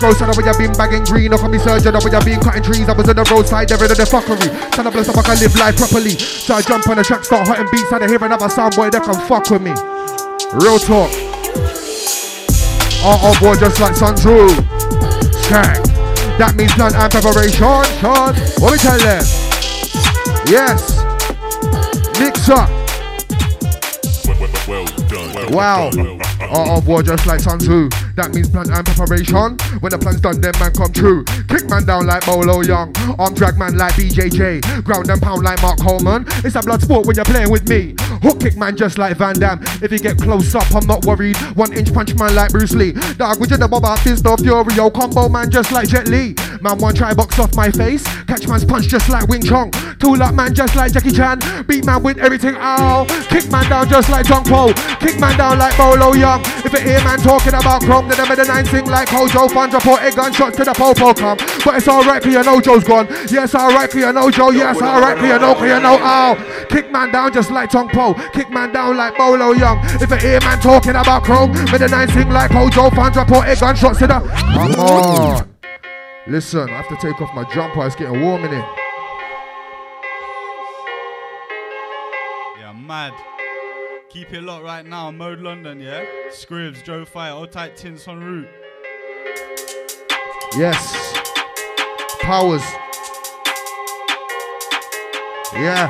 [0.02, 2.42] Gross on where you been bagging green, or can me surgeon, or where you been
[2.42, 2.90] cutting trees.
[2.90, 4.50] I was on the roadside, there in the fuckery.
[4.74, 6.18] Trying to bless up, I can live life properly.
[6.18, 9.06] So I jump on the track, start hotting beats, I hear another sound boy that
[9.06, 9.78] can fuck with me.
[10.58, 11.14] Real talk.
[13.06, 14.50] Oh, oh boy, just like Sun Tzu.
[15.46, 15.91] Skank.
[16.42, 17.54] That means none and preparation.
[17.54, 19.22] Sean, what we tell them?
[20.50, 20.98] Yes.
[22.20, 22.68] Mix up.
[24.68, 25.01] Well done.
[25.12, 25.90] Wow.
[26.54, 27.90] Oh, oh boy, just like Sun Tzu.
[28.16, 29.58] That means plan and preparation.
[29.80, 31.24] When the plan's done, then man come true.
[31.48, 32.96] Kick man down like Bolo Yeung.
[33.20, 34.84] Arm drag man like BJJ.
[34.84, 36.26] Ground and pound like Mark Coleman.
[36.44, 37.96] It's a blood sport when you're playing with me.
[38.24, 39.60] Hook kick man just like Van Damme.
[39.82, 41.38] If you get close up, I'm not worried.
[41.56, 42.94] One inch punch man like Bruce Lee.
[43.18, 44.74] Dog, with the bob out fist of Fury.
[44.76, 46.36] Yo, combo man just like Jet Li.
[46.62, 48.04] Man, one try box off my face.
[48.26, 49.72] Catch man's punch just like Wing Chun.
[50.00, 51.40] Tool up man just like Jackie Chan.
[51.68, 52.56] Beat man with everything.
[52.58, 53.06] Ow.
[53.30, 54.74] Kick man down just like Tong Po.
[55.02, 56.46] Kick man down like Bolo Yeung.
[56.64, 59.48] If you hear man talking about chrome, then I them the nine sing like Hojo.
[59.48, 61.38] Fans report a gunshot to the popo come.
[61.66, 63.08] But it's alright, cause you know Joe's gone.
[63.28, 64.52] Yes, alright, cause you know Joe.
[64.52, 65.98] Yes, alright, cause you know, cause you know.
[65.98, 66.66] Ow.
[66.70, 68.14] Kick man down just like Tong Po.
[68.32, 69.82] Kick man down like Bolo Yeung.
[70.02, 72.92] If you hear man talking about chrome, with the nine sing like Hojo.
[72.92, 74.20] Fans report a gunshot to the.
[74.54, 75.50] Come on.
[76.28, 77.88] Listen, I have to take off my jumper.
[77.88, 78.60] It's getting warm in here.
[82.60, 83.31] Yeah, mad.
[84.14, 86.04] Keep it locked right now, Mode London, yeah?
[86.32, 88.50] Scrivs, Joe Fire, all tight Tintz on route.
[90.58, 91.14] Yes.
[92.20, 92.62] Powers.
[95.54, 95.90] Yeah.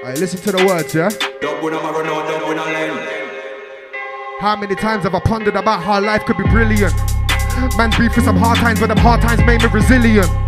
[0.00, 1.08] Alright, listen to the words, yeah?
[4.38, 6.92] How many times have I pondered about how life could be brilliant?
[7.78, 10.41] Man's beef for some hard times, but them hard times made me resilient.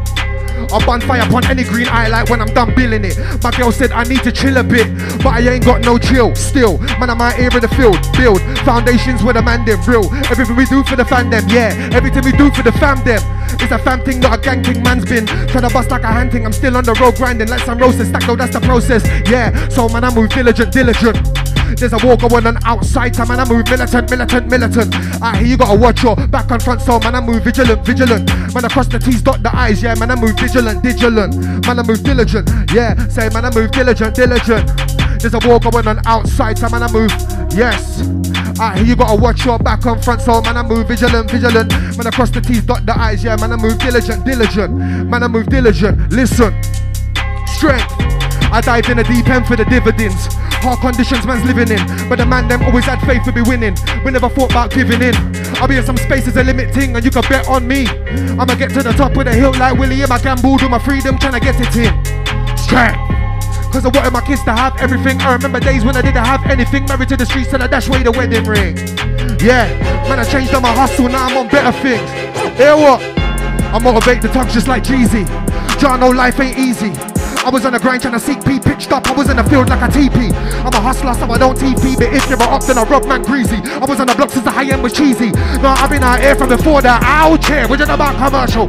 [0.71, 3.19] I'll bonfire upon any green eye like when I'm done billing it.
[3.43, 4.87] My girl said I need to chill a bit,
[5.19, 6.35] but I ain't got no chill.
[6.35, 7.99] Still, man, I'm out here in the field.
[8.17, 10.13] Build foundations with a man them real.
[10.31, 11.91] Everything we do for the fan them, yeah.
[11.93, 13.21] Everything we do for the fam them.
[13.61, 14.83] It's a fam thing, not a gang thing.
[14.83, 16.45] Man's been trying to bust like a hand thing.
[16.45, 18.09] I'm still on the road grinding like some roses.
[18.09, 19.05] Stack though, that's the process.
[19.29, 21.44] Yeah, so man, I move diligent, diligent.
[21.77, 23.41] There's a going on outside, time, man.
[23.41, 24.95] I move militant, militant, militant.
[25.23, 28.29] I hear you gotta watch your back and front, so man, I move vigilant, vigilant.
[28.55, 31.37] Man, across the T's, dot the I's, yeah, man, I move vigilant, vigilant.
[31.67, 32.95] Man, I move diligent, yeah.
[33.09, 34.71] Say, man, I move diligent, diligent.
[35.21, 37.11] There's a war going on outside, time, man, I move,
[37.53, 38.03] yes.
[38.61, 41.73] I hear you gotta watch your back and front, so man, I move vigilant, vigilant.
[41.99, 44.73] Man, across the T's, dot the I's, yeah, man, I move diligent, diligent.
[44.75, 46.13] Man, I move diligent.
[46.13, 46.55] Listen,
[47.47, 48.14] strength.
[48.55, 50.31] I dive in the deep end for the dividends.
[50.63, 53.75] Hard conditions man's living in, but the man them always had faith to be winning.
[54.05, 55.13] We never thought about giving in.
[55.59, 57.89] I'll be in some spaces a limit thing, and you can bet on me.
[58.39, 60.79] I'ma get to the top of the hill like Willie in my gamble, do my
[60.79, 61.91] freedom, trying to get it in.
[62.57, 63.03] Strength.
[63.75, 65.21] Cause I wanted my kids to have everything.
[65.21, 66.87] I remember days when I didn't have anything.
[66.87, 68.79] Married to the streets and I dash away the wedding ring.
[69.43, 69.67] Yeah,
[70.07, 72.09] man, I changed on my hustle, now I'm on better things.
[72.57, 73.03] Hear what?
[73.03, 75.27] I motivate the tongues just like Jeezy.
[75.81, 76.95] John, no life ain't easy.
[77.45, 79.07] I was on the grind trying to seek P, pitched up.
[79.07, 80.33] I was in the field like a TP.
[80.65, 81.95] I'm a hustler, so I don't TP.
[81.95, 83.61] But if you're up, then I rob man greasy.
[83.61, 85.31] I was on the block since the high end was cheesy.
[85.61, 87.03] No, I've been out here from before that.
[87.05, 88.67] Ouch, here, we're just about commercial.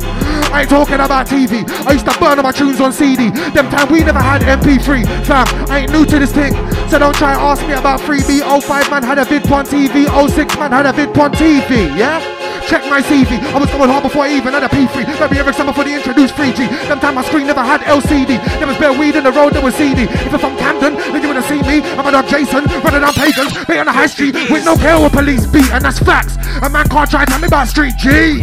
[0.52, 1.64] I ain't talking about TV.
[1.88, 3.30] I used to burn all my tunes on CD.
[3.56, 5.08] Them time we never had MP3.
[5.26, 6.52] Fam, I ain't new to this thing.
[6.90, 8.44] So don't try and ask me about 3B.
[8.44, 10.06] 05 man had a vid on TV.
[10.06, 11.96] 06 man had a vid on TV.
[11.98, 12.45] Yeah?
[12.68, 13.38] Check my CV.
[13.54, 15.06] I was going hard before I even had a P3.
[15.20, 16.88] Maybe every summer before they introduced 3G.
[16.88, 18.42] Them time my screen never had LCD.
[18.58, 20.04] There was bare weed in the road that was CD.
[20.04, 21.82] If you're from Camden, then you wanna see me.
[21.94, 25.00] I'm a dog Jason, running down pagans, be on the high street with no care
[25.00, 26.38] what police beat, and that's facts.
[26.64, 28.42] A man can't try to tell me about street G.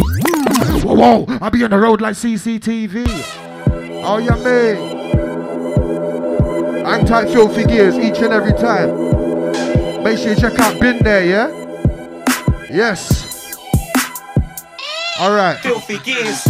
[0.84, 3.06] Whoa, whoa, I be on the road like CCTV.
[4.04, 5.02] Oh, yeah, me.
[6.84, 10.02] Hang tight, filthy gears each and every time.
[10.02, 11.48] Make sure you check out Bin there, yeah?
[12.70, 13.31] Yes.
[15.22, 15.60] Alright.
[15.60, 16.42] Filthy gears.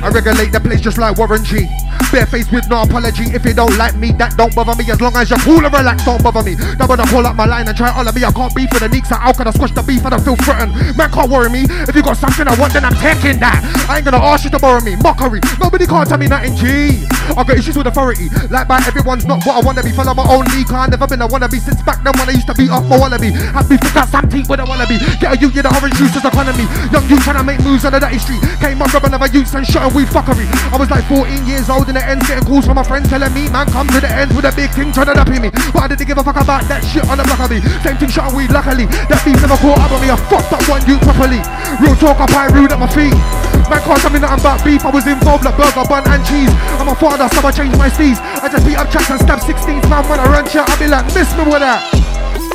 [0.00, 1.68] I regulate the place just like Warren G.
[2.08, 3.24] Barefaced with no apology.
[3.36, 4.88] If you don't like me, that don't bother me.
[4.88, 6.56] As long as you're cool and relaxed, don't bother me.
[6.56, 8.24] Don't wanna pull up my line and try all of me.
[8.24, 9.12] I can't beef for the neeks.
[9.12, 10.06] So how can I squash the beef?
[10.06, 10.72] I don't feel threatened.
[10.96, 11.68] Man can't worry me.
[11.84, 13.60] If you got something I want, then I'm taking that.
[13.92, 14.96] I ain't gonna ask you to borrow me.
[14.96, 15.40] Mockery.
[15.60, 17.04] Nobody can't tell me nothing, G.
[17.36, 18.32] I got issues with authority.
[18.48, 19.92] Like by everyone's not what I wanna be.
[19.92, 20.72] Follow my own league.
[20.72, 22.96] I never been a wannabe since back then when I used to be off my
[22.96, 23.36] wallaby.
[23.68, 24.96] Me forgot some teeth with a wallaby.
[25.20, 26.64] Get a you, the orange juice economy.
[26.88, 28.42] Young you trying to make moves on the street.
[28.60, 30.46] Came up robbing other youths and shot weed fuckery.
[30.72, 33.32] I was like 14 years old in the ends, getting calls from my friends telling
[33.34, 35.50] me, man, come to the ends with a big thing trying to dap me.
[35.72, 37.60] But I didn't give a fuck about that shit on the block of me.
[37.82, 38.86] Same thing, shot weed, luckily.
[39.10, 40.10] That beef never caught up on me.
[40.10, 41.40] I fucked up one you properly.
[41.80, 43.14] Real talk, I rude at my feet.
[43.70, 44.84] Man can't tell me nothing about beef.
[44.84, 46.52] I was involved like burger, bun, and cheese.
[46.76, 48.20] I'm a father, so I changed my steez.
[48.42, 49.88] I just beat up tracks and stab 16s.
[49.88, 51.80] Man, when I run shit, I be like, miss me with that.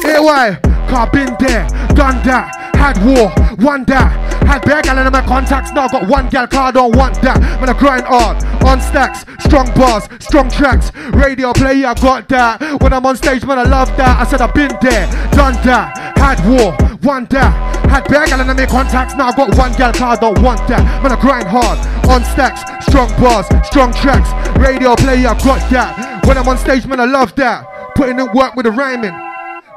[0.04, 0.79] Here why?
[0.90, 2.50] Car been there, done that.
[2.74, 3.30] Had war,
[3.62, 4.10] won that.
[4.48, 7.40] Had bare gal in my contacts, now got one gal car, don't want that.
[7.62, 10.92] Man, I grind hard, on stacks, strong bars, strong tracks.
[11.14, 12.82] Radio play, I got that.
[12.82, 14.20] When I'm on stage, man, I love that.
[14.20, 16.18] I said I've been there, done that.
[16.18, 17.54] Had war, won that.
[17.86, 20.82] Had bare gal in my contacts, now I got one gal car, don't want that.
[21.04, 21.78] Man, I grind hard,
[22.10, 24.34] on stacks, strong bars, strong tracks.
[24.58, 26.26] Radio play, I got that.
[26.26, 27.94] When I'm on stage, man, I love that.
[27.94, 29.29] Putting in work with the rhyming.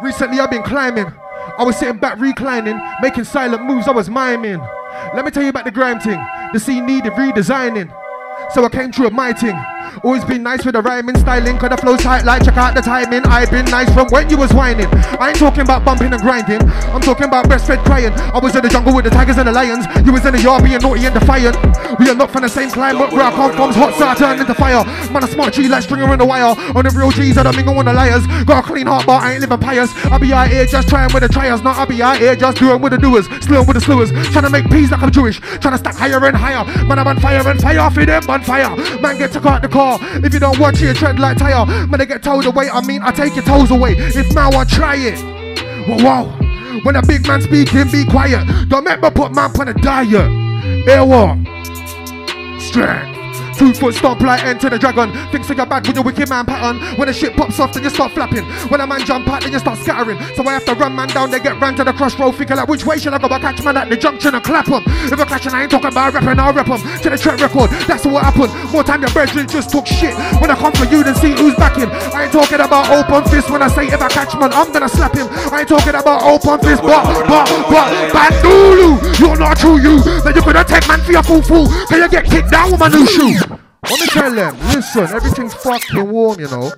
[0.02, 1.06] Recently I've been climbing.
[1.58, 4.60] I was sitting back reclining, making silent moves, I was miming.
[5.14, 6.20] Let me tell you about the grime thing.
[6.52, 7.94] The scene needed redesigning.
[8.50, 9.56] So I came through with my thing.
[10.02, 12.80] Always been nice with the rhyming, styling, cause the flow tight like check out the
[12.80, 13.22] timing.
[13.24, 14.88] I've been nice from when you was whining.
[15.20, 16.62] I ain't talking about bumping and grinding.
[16.90, 18.12] I'm talking about breastfed crying.
[18.12, 19.86] I was in the jungle with the tigers and the lions.
[20.04, 21.56] You was in the yard being naughty and defiant.
[22.00, 24.40] We are not from the same climate where I come from's hot, so I turn
[24.40, 24.84] into fire.
[25.12, 26.56] Man, a smart G like stringer in the wire.
[26.74, 28.26] On the real G's, I don't mingle with the liars.
[28.44, 29.92] Got a clean heart, but I ain't living pious.
[30.06, 31.62] I be out here just trying with the triers.
[31.62, 33.26] Not I be out here just doing with the doers.
[33.44, 34.10] Slewing with the slewers.
[34.32, 35.38] Trying to make peace like I'm Jewish.
[35.60, 36.64] Trying to stack higher and higher.
[36.84, 38.74] Man, I'm on fire and fire for them on fire.
[39.00, 39.98] Man, get took out the car.
[40.00, 41.66] If you don't watch it, you tread like tire.
[41.66, 42.70] Man, they get told away.
[42.70, 43.94] I mean, I take your toes away.
[43.96, 45.18] If now I try it.
[45.86, 46.80] Whoa, whoa.
[46.82, 48.68] When a big man speaking, be quiet.
[48.68, 50.30] Don't make me put man on a diet.
[50.86, 51.38] Here what?
[52.60, 53.21] Strength.
[53.56, 55.12] Two foot stomp like enter the dragon.
[55.30, 56.80] Thinks you're bad with your wicked man pattern.
[56.98, 58.44] When the shit pops off, then you start flapping.
[58.70, 60.18] When a man jump out, then you start scattering.
[60.34, 62.36] So I have to run man down, they get ran to the crossroad.
[62.36, 63.28] Thinking like, which way should I go?
[63.28, 64.82] I catch man at the junction and clap him.
[64.86, 66.80] If I catch 'em, I ain't talking about rapping, I'll rap 'em.
[67.02, 68.52] To the track record, that's what happened.
[68.72, 70.14] More time your brethren just talk shit.
[70.40, 71.90] When I come for you, then see who's backing.
[72.14, 73.50] I ain't talking about open fist.
[73.50, 75.28] When I say if I catch man, I'm gonna slap him.
[75.52, 80.00] I ain't talking about open fist, but, but, but, Bandulu, you're not true, you.
[80.22, 81.68] Then you gonna take man for your fool fool.
[81.88, 83.41] Can you get kicked down with my new shoe?
[83.84, 86.70] Let me tell them, listen, everything's fucking warm, you know.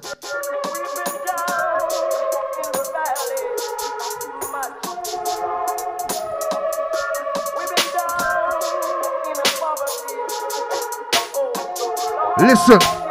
[12.39, 13.04] Listen.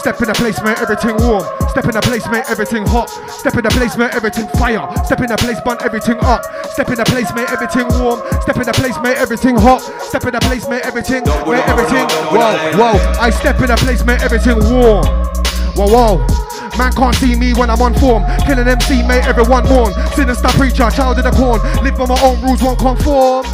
[0.00, 1.44] Step in the place, man, everything warm.
[1.68, 3.10] Step in the place, man, everything hot.
[3.28, 4.80] Step in the place, man, everything fire.
[5.04, 6.40] Step in the place, burn everything up.
[6.72, 8.16] Step in the place, man, everything warm.
[8.40, 9.84] Step in the place, man, everything hot.
[10.00, 12.08] Step in the place, man, everything, man, everything.
[12.32, 12.96] Whoa, whoa.
[13.20, 15.04] I step in the place, man, everything warm.
[15.76, 16.40] Whoa, whoa.
[16.80, 18.24] Man can't see me when I'm on form.
[18.48, 19.92] Killing MC, mate, everyone mourn.
[20.16, 21.60] Sinister preacher, child of the corn.
[21.84, 23.44] Live by my own rules, won't conform.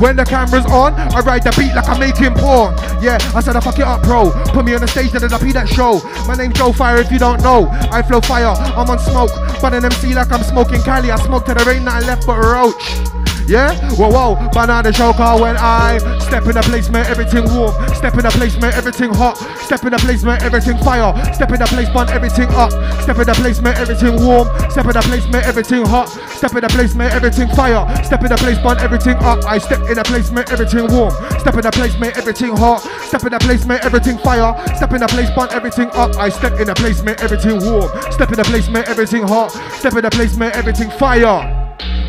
[0.00, 2.74] When the camera's on, I ride the beat like I'm making porn.
[3.02, 4.32] Yeah, I said I fuck it up, bro.
[4.46, 6.00] Put me on the stage, then I be that show.
[6.26, 7.68] My name's Joe Fire if you don't know.
[7.92, 9.30] I flow fire, I'm on smoke.
[9.60, 11.10] But an MC like I'm smoking Cali.
[11.10, 13.29] I smoke till there ain't nothing left but a roach.
[13.50, 13.74] Yeah?
[13.98, 17.74] Whoa, whoa, banana choker when I step in the place, man, everything warm.
[17.98, 19.36] Step in the place, man, everything hot.
[19.58, 21.10] Step in the place, man, everything fire.
[21.34, 22.70] Step in the place, burn everything up.
[23.02, 24.46] Step in the place, man, everything warm.
[24.70, 26.06] Step in the place, man, everything hot.
[26.30, 27.82] Step in the place, man, everything fire.
[28.04, 29.44] Step in the place, burn everything up.
[29.44, 31.10] I step in the place, man, everything warm.
[31.42, 32.86] Step in the place, man, everything hot.
[33.10, 34.54] Step in the place, man, everything fire.
[34.78, 36.14] Step in the place, burn everything up.
[36.22, 37.90] I step in the place, man, everything warm.
[38.14, 39.50] Step in the place, man, everything hot.
[39.74, 41.42] Step in the place, man, everything fire.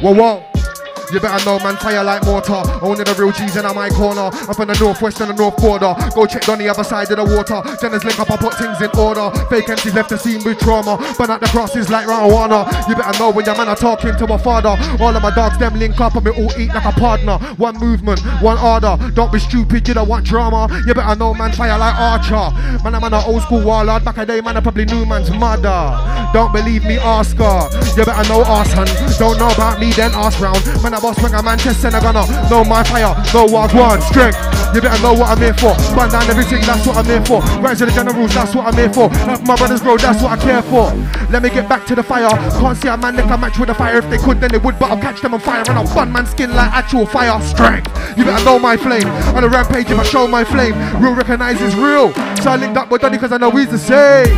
[0.06, 0.51] Whoa, whoa.
[1.12, 2.64] You better know, man, fire like mortar.
[2.82, 4.32] Only the real G's in my corner.
[4.32, 5.94] Up in the northwest and the north border.
[6.16, 7.60] Go check on the other side of the water.
[7.84, 9.28] Jenners link up, I put things in order.
[9.52, 10.96] Fake MCs left the scene with trauma.
[11.18, 12.64] Burn out the crosses like marijuana.
[12.88, 14.76] You better know when your man are talking to my father.
[15.04, 17.38] All of my dogs, them link up and we all eat like a partner.
[17.60, 18.96] One movement, one order.
[19.12, 20.68] Don't be stupid, you don't want drama.
[20.88, 22.56] You better know, man, fire like Archer.
[22.84, 24.06] Man, I'm an old school warlord.
[24.06, 26.32] Back a day, man, I probably knew man's mother.
[26.32, 27.68] Don't believe me, ask her.
[27.98, 28.88] You better know arson.
[29.20, 30.64] Don't know about me, then ask round.
[30.82, 34.02] Man, I boss swing a Manchester and I gonna know my fire, know what one
[34.02, 34.38] strength.
[34.74, 35.76] You better know what I'm here for.
[35.98, 37.42] Burn down everything, that's what I'm here for.
[37.60, 39.10] Rise to the generals, that's what I'm here for.
[39.10, 40.94] Help my brothers grow, that's what I care for.
[41.30, 42.30] Let me get back to the fire.
[42.30, 43.98] Can't see a man that can match with the fire.
[43.98, 46.12] If they could, then they would, but I'll catch them on fire and I'll burn
[46.12, 47.90] man's skin like actual fire strength.
[48.18, 49.08] You better know my flame.
[49.36, 52.14] On a rampage, if I show my flame, real recognize it's real.
[52.44, 54.38] So I linked up with Donny because I know he's the same.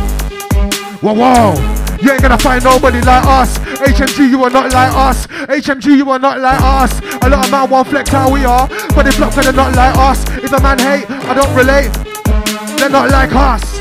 [1.00, 1.83] Whoa, whoa.
[2.04, 3.56] You ain't gonna find nobody like us.
[3.80, 5.26] HMG, you are not like us.
[5.26, 7.00] HMG, you are not like us.
[7.22, 9.74] A lot of man want flex how we are, but they flop cause they're not
[9.74, 10.22] like us.
[10.44, 11.90] If a man hate, I don't relate.
[12.78, 13.80] They're not like us.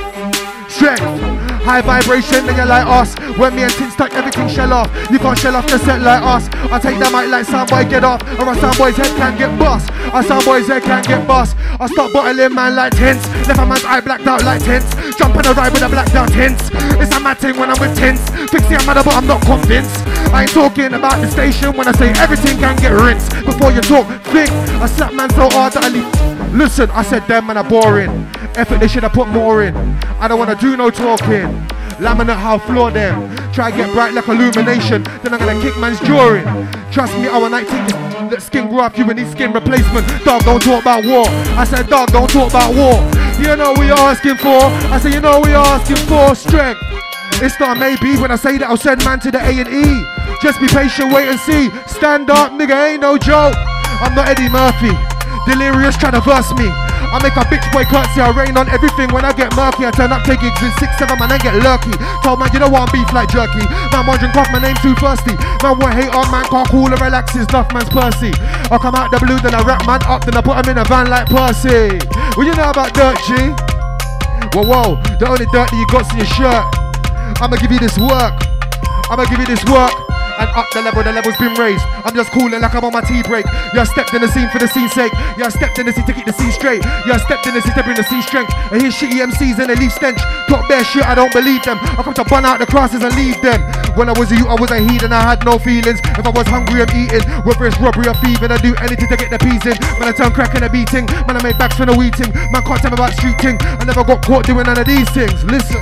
[0.74, 1.33] Strength.
[1.64, 3.16] High vibration, then you're like us.
[3.38, 4.92] When me and Tin stuck, everything shell off.
[5.10, 6.50] You can't shell off the set like us.
[6.72, 8.22] I take the mic like soundboy, get off.
[8.40, 9.90] Or a soundboy's head can get bust.
[9.90, 11.56] A soundboy's head can't get bust.
[11.80, 13.26] I start bottling man like tents.
[13.48, 14.94] Left a man's eye blacked out like tents.
[15.18, 16.70] Jump on a ride with a blacked out tents.
[17.00, 18.22] It's a mad thing when I'm with Tintz.
[18.50, 20.06] Fixie, I'm mad, but I'm not convinced.
[20.34, 23.32] I ain't talking about the station when I say everything can get rinsed.
[23.46, 24.52] Before you talk, think.
[24.82, 26.43] I slap man so hard that I leave.
[26.54, 28.10] Listen, I said them man are boring.
[28.56, 29.76] Effort they should have put more in.
[30.20, 31.50] I don't wanna do no talking.
[31.98, 33.36] Laminate how floor them.
[33.54, 35.04] Try get bright like illumination.
[35.22, 36.44] Then I'm gonna kick man's jaw in.
[36.92, 40.08] Trust me, our 19 let skin grow up, you and need skin replacement.
[40.24, 41.26] Dog, don't talk about war.
[41.58, 42.98] I said, dog, don't talk about war.
[43.40, 44.62] You know we are asking for.
[44.90, 46.80] I said, you know we are asking for strength.
[47.42, 50.06] It's not maybe when I say that I'll send man to the A and E.
[50.42, 51.70] Just be patient, wait and see.
[51.88, 53.56] Stand up, nigga, ain't no joke.
[54.02, 55.13] I'm not Eddie Murphy.
[55.46, 56.72] Delirious trying to verse me.
[57.14, 59.86] I make a bitch boy curtsy, I rain on everything when I get murky.
[59.86, 61.94] I turn up, take gigs with six, seven, man, I get lurky.
[62.26, 63.62] Told man, you don't want beef like jerky.
[63.92, 65.36] Man, wondering off, my name too thirsty.
[65.62, 68.34] Man, want hate on man, can't cool and relax, his enough man's Percy.
[68.72, 70.82] I come out the blue, then I rap man up, then I put him in
[70.82, 72.02] a van like Percy.
[72.34, 73.54] What you know about Dirt G?
[74.56, 74.88] Whoa, whoa,
[75.20, 76.66] the only dirt that you got's in your shirt.
[77.42, 78.34] I'ma give you this work.
[79.10, 79.94] I'ma give you this work.
[80.40, 81.84] And up the level, the level's been raised.
[82.06, 83.46] I'm just cooling like I'm on my tea break.
[83.74, 85.14] Yeah, I stepped in the scene for the scene's sake.
[85.38, 86.84] Yeah, I stepped in the scene to keep the scene straight.
[87.06, 88.54] Yeah, I stepped in the scene to bring the scene strength.
[88.72, 90.20] And here's shitty MCs and they leave stench.
[90.50, 91.78] Talk bare shit, I don't believe them.
[91.82, 93.62] I come to burn out the crosses and leave them.
[93.94, 96.02] When I was a youth, I was a heathen, I had no feelings.
[96.18, 97.22] If I was hungry, I'm eating.
[97.46, 99.78] Whether it's robbery or thieving, I do anything to get the peas in.
[100.02, 101.06] Man, I turn crack and a beating.
[101.30, 102.34] Man, I made backs from the weeting.
[102.50, 103.58] Man, can't tell me about street king.
[103.62, 105.44] I never got caught doing none of these things.
[105.46, 105.82] Listen,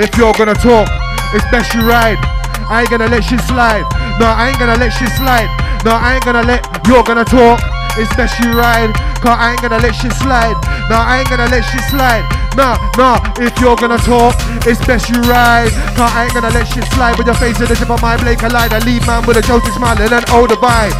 [0.00, 0.88] if you're gonna talk,
[1.36, 2.41] it's best you ride.
[2.68, 3.86] I ain't gonna let shit slide.
[4.18, 5.50] No, I ain't gonna let shit slide.
[5.84, 7.60] No, I ain't gonna let you're gonna talk.
[7.98, 8.94] It's best you ride.
[9.20, 10.56] Cause I ain't gonna let shit slide.
[10.90, 12.24] No, I ain't gonna let shit slide.
[12.56, 14.34] No, no, if you're gonna talk,
[14.66, 15.70] it's best you ride.
[15.94, 18.16] Cause I ain't gonna let shit slide with your face at the tip of my
[18.16, 18.72] blade collide.
[18.72, 20.96] I leave man with a toasty smile and an older vibe.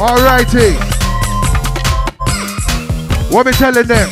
[0.00, 0.78] Alrighty.
[3.30, 4.08] What me telling them?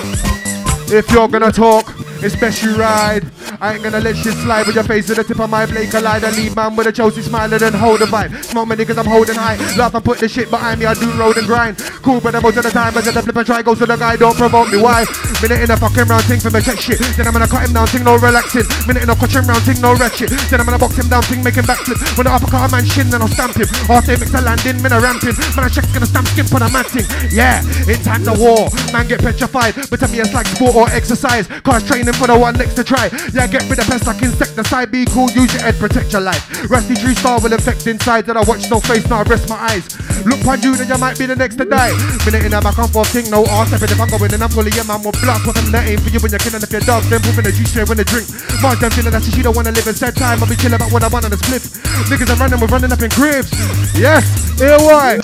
[0.92, 3.24] If you're gonna talk, it's best you ride.
[3.60, 5.90] I ain't gonna let shit slide with your face at the tip of my blade
[5.90, 6.24] collide.
[6.24, 8.44] I leave man with a Chelsea smile and then hold the vibe.
[8.44, 9.56] Smoke my niggas, I'm holding high.
[9.76, 11.78] Laugh and put the shit behind me, I do road and grind.
[12.02, 13.62] Cool, but most of the time, I just flip and try.
[13.62, 14.80] Go to the guy, don't provoke me.
[14.80, 15.04] Why?
[15.42, 16.98] Minute in a fucking round thing for me check shit.
[17.16, 18.66] Then I'm gonna cut him down, thing no relaxing.
[18.86, 20.30] Minute in a cutting round thing, no wretched.
[20.30, 21.98] Then I'm gonna box him down, thing making backflip.
[22.16, 23.66] When the uppercut a man shin, then I'll stamp him.
[23.90, 25.34] After he makes a landing, man, I ramp him.
[25.58, 27.06] Man, I check's gonna stamp skin a man thing.
[27.34, 28.70] Yeah, it's time to war.
[28.94, 29.74] Man, get petrified.
[29.90, 31.50] But to me, it's like sport or exercise.
[31.66, 33.10] Cause training for the one next to try.
[33.32, 34.90] Yeah, get rid of pests like insecticide.
[34.90, 36.42] Be cool, use your head, protect your life.
[36.70, 38.26] Rusty tree star will infect inside.
[38.26, 39.84] That I watch no face, now I rest my eyes.
[40.26, 41.92] Look on you, then you might be the next to die.
[42.24, 43.72] Minute in a back and forth thing, no arse.
[43.72, 45.46] If I'm going and I'm fully, yeah, man, will blast.
[45.46, 47.02] What I'm not aim for you when you're killing if you're dog.
[47.10, 48.28] Then moving the juice, when the drink.
[48.62, 50.42] Mark them feeling that she don't wanna live in sad time.
[50.42, 51.62] I'll be chilling about what I want on the split.
[52.10, 53.50] Niggas are running, we're running up in cribs.
[53.98, 54.24] Yes,
[54.58, 55.20] here why.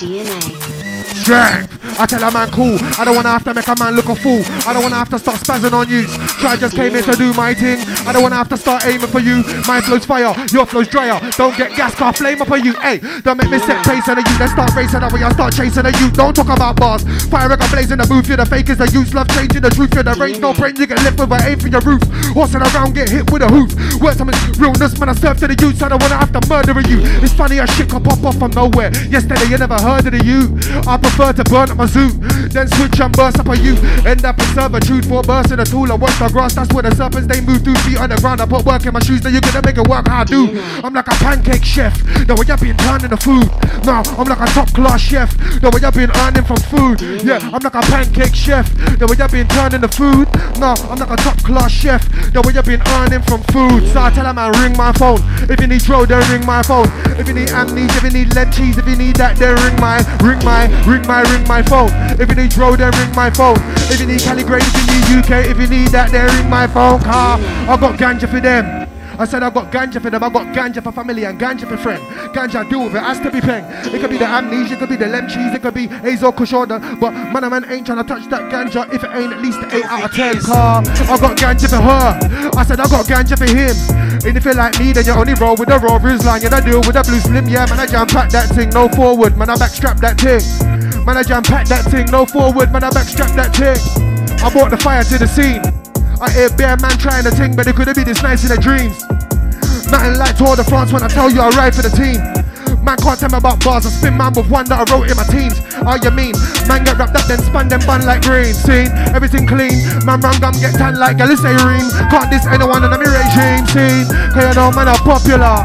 [1.15, 1.79] Strength.
[1.99, 2.79] I tell a man cool.
[2.95, 4.39] I don't wanna have to make a man look a fool.
[4.63, 6.07] I don't wanna have to start spazzing on you.
[6.39, 7.79] Try just came here to do my thing.
[8.07, 9.43] I don't wanna have to start aiming for you.
[9.67, 11.19] My flow's fire, your flow's drier.
[11.35, 12.73] Don't get gas car flame up on you.
[12.79, 14.37] Hey, don't make me set pace on you.
[14.37, 16.11] Then start racing when you start chasing a you.
[16.11, 17.03] Don't talk about bars.
[17.27, 18.27] Fire got blaze in the booth.
[18.27, 19.93] You're the fakers, the youth love changing the truth.
[19.93, 20.75] You're the range, no brain.
[20.77, 22.01] You get left with an aim for your roof.
[22.31, 23.75] Horsing around, get hit with a hoof.
[23.99, 25.09] Words some realness, man.
[25.09, 25.81] I serve to the youth.
[25.83, 27.03] I don't wanna have to murder you.
[27.19, 28.91] It's funny as shit can pop off from nowhere.
[29.09, 30.55] Yesterday you never heard of the you.
[30.87, 32.09] I prefer to burn up my zoo.
[32.49, 33.75] Then switch and burst up a you.
[34.05, 35.91] End up in servitude for bursting a tool.
[35.91, 38.41] I watch the grass, that's where the serpents they move through feet on the ground.
[38.41, 40.59] I put work in my shoes, then you're gonna make it work how I do.
[40.83, 41.95] I'm like a pancake chef,
[42.25, 43.47] the way I've been turning the food.
[43.85, 45.29] No, I'm like a top class chef,
[45.61, 47.01] the way I've been earning from food.
[47.23, 48.67] Yeah, I'm like a pancake chef,
[48.97, 50.27] the way I've been turning the food.
[50.59, 52.03] No, I'm like a top class chef,
[52.33, 53.87] the way I've been earning from food.
[53.93, 55.19] So I tell a man, ring my phone.
[55.49, 56.87] If you need dro, then ring my phone.
[57.19, 59.79] If you need amnesia, if you need lead cheese, if you need that, then ring
[59.79, 61.89] my, ring my, ring my, ring my phone.
[62.19, 63.57] If you need dro, then ring my phone.
[63.93, 66.49] If you need Cali grade, if you need UK, if you need that, then ring
[66.49, 66.99] my phone.
[67.01, 68.89] Car, I got ganja for them.
[69.19, 71.75] I said I got ganja for them, I got ganja for family and ganja for
[71.75, 72.01] friend.
[72.33, 73.65] Ganja I deal with it, has to be peng.
[73.93, 76.31] It could be the amnesia, it could be the lem cheese, it could be Azo
[76.31, 76.79] Kushona.
[77.01, 79.59] But man, a man ain't trying to touch that ganja if it ain't at least
[79.59, 80.39] 8 out of 10.
[80.39, 82.51] Car, I got ganja for her.
[82.57, 83.75] I said I got ganja for him.
[84.23, 86.41] And if you like me, then you only roll with the rovers line.
[86.41, 88.87] You don't deal with the blue slim, yeah, man, I jam pack that thing, no
[88.87, 90.39] forward, man, I backstrap that thing.
[91.03, 93.79] Man, I jam pack that thing, no forward, man, I backstrap that thing.
[94.41, 95.78] I brought the fire to the scene.
[96.21, 98.59] I hear bear man trying to ting, but it couldn't be this nice in the
[98.59, 99.07] dreams.
[99.87, 102.19] Nothing like Tour de France when I tell you I ride for the team.
[102.83, 103.87] Man can't tell me about bars.
[103.87, 105.63] I spin man with one that I wrote in my teens.
[105.79, 106.35] Oh, you mean?
[106.67, 108.51] Man get wrapped up, then spun them bun like green.
[108.51, 109.79] Seen everything clean.
[110.03, 111.87] Man run gum get tan like glycerine.
[112.11, 113.63] Can't diss anyone in the regime.
[113.71, 114.03] Seen?
[114.35, 115.63] Cause you know man are popular.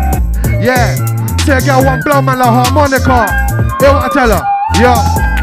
[0.63, 0.95] Yeah.
[1.43, 3.27] Say a girl want blow man like harmonica.
[3.83, 4.43] Hear what I tell her?
[4.79, 5.34] Yeah.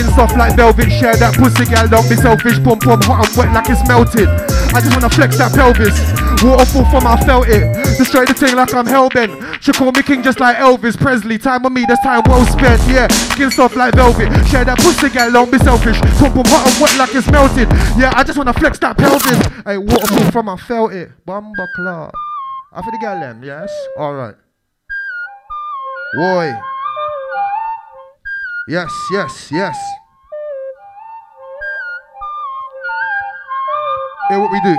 [0.00, 1.84] Skin soft like velvet, share that pussy, girl.
[1.84, 4.32] Don't be selfish, pump pump hot and wet like it's melted.
[4.72, 5.92] I just wanna flex that pelvis.
[6.40, 7.68] Waterfall from I felt it.
[8.00, 9.60] Destroy the thing like I'm hellbent.
[9.60, 11.36] She call me king just like Elvis Presley.
[11.36, 12.80] Time on me, that's time well spent.
[12.88, 14.32] Yeah, skin soft like velvet.
[14.48, 15.30] Share that pussy, girl.
[15.32, 16.00] Don't be selfish.
[16.16, 17.68] Pump pump hot and wet like it's melted.
[18.00, 19.36] Yeah, I just wanna flex that pelvis.
[19.68, 21.12] Hey, waterfall from I felt it.
[21.28, 22.14] Bumba clock.
[22.72, 23.68] After the girl them, yes?
[23.98, 24.36] Alright.
[26.16, 26.56] Boy.
[28.70, 29.76] Yes, yes, yes.
[34.28, 34.76] Hear what we do.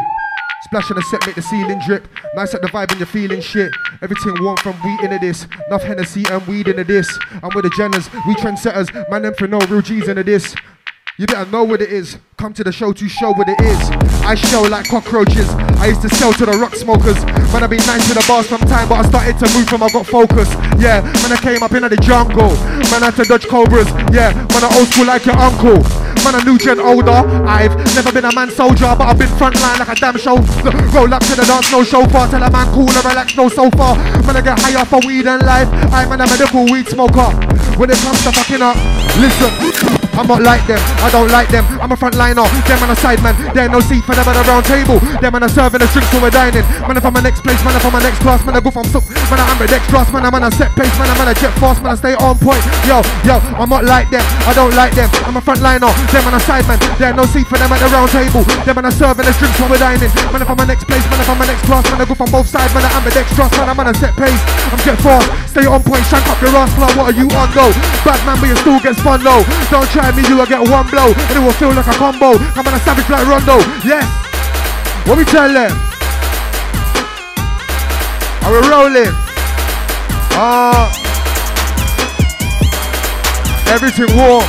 [0.64, 2.08] Splash on the set, make the ceiling drip.
[2.34, 3.70] Nice at the vibe and you're feeling shit.
[4.02, 5.46] Everything warm from wheat into this.
[5.68, 7.20] Enough Hennessy and weed into this.
[7.44, 9.10] I'm with the Jenners, we trendsetters.
[9.10, 10.56] Man, them for no real G's into this.
[11.22, 12.18] You better know what it is.
[12.36, 13.78] Come to the show to show what it is.
[14.26, 15.48] I show like cockroaches.
[15.78, 17.22] I used to sell to the rock smokers.
[17.54, 19.86] Man, I been nice to the bars from time, but I started to move from
[19.86, 20.50] I got focus.
[20.82, 22.50] Yeah, man, I came up in the jungle.
[22.90, 23.86] Man, I had to dodge cobras.
[24.10, 25.86] Yeah, man, I old school like your uncle.
[26.26, 27.22] Man, a new gen older.
[27.46, 30.42] I've never been a man soldier, but I've been frontline like a damn show.
[30.90, 32.34] Roll up to the dance, no chauffeur.
[32.34, 33.94] Tell a man cool and relax, no sofa.
[34.26, 35.70] Man, I get higher for weed and life.
[35.94, 37.30] I'm a medical weed smoker.
[37.78, 38.74] When it comes to fucking up,
[39.22, 40.11] listen.
[40.14, 41.64] I'm not like them, I don't like them.
[41.80, 43.36] I'm a frontliner, them on a side man.
[43.56, 45.00] There no seat for them at a round table.
[45.24, 46.66] Them on a serving the drinks when we're dining.
[46.86, 48.72] Man, if I'm a next place, man, if I'm a next class, man, I go
[48.72, 49.08] from soup.
[49.32, 51.36] Man, I'm a next class, man, I'm on a set pace, man, I'm on a
[51.36, 52.62] jet fast, man, I stay on point.
[52.84, 55.08] Yo, yo, I'm not like them, I don't like them.
[55.24, 56.78] I'm a frontliner, them on a side man.
[57.00, 58.44] There no seat for them at the round table.
[58.68, 60.12] Them on a serving the drinks when we're dining.
[60.36, 62.16] Man, if I'm a next place, man, if I'm a next class, man, I go
[62.20, 64.42] from both sides, man, I'm a next class, man, I'm on a set pace.
[64.76, 65.26] I'm jet fast,
[65.56, 66.92] stay on point, shank up your ass, club.
[67.00, 67.72] What are you on though?
[68.04, 69.44] Bad man, but you still get fun though.
[69.72, 72.34] Don't try me, you will get one blow, and it will feel like a combo.
[72.34, 74.06] I'm on a savage like Rondo, yes.
[75.06, 75.72] What we tell them?
[78.42, 79.14] Are we rolling?
[80.34, 80.90] Ah,
[83.70, 84.44] everything warm.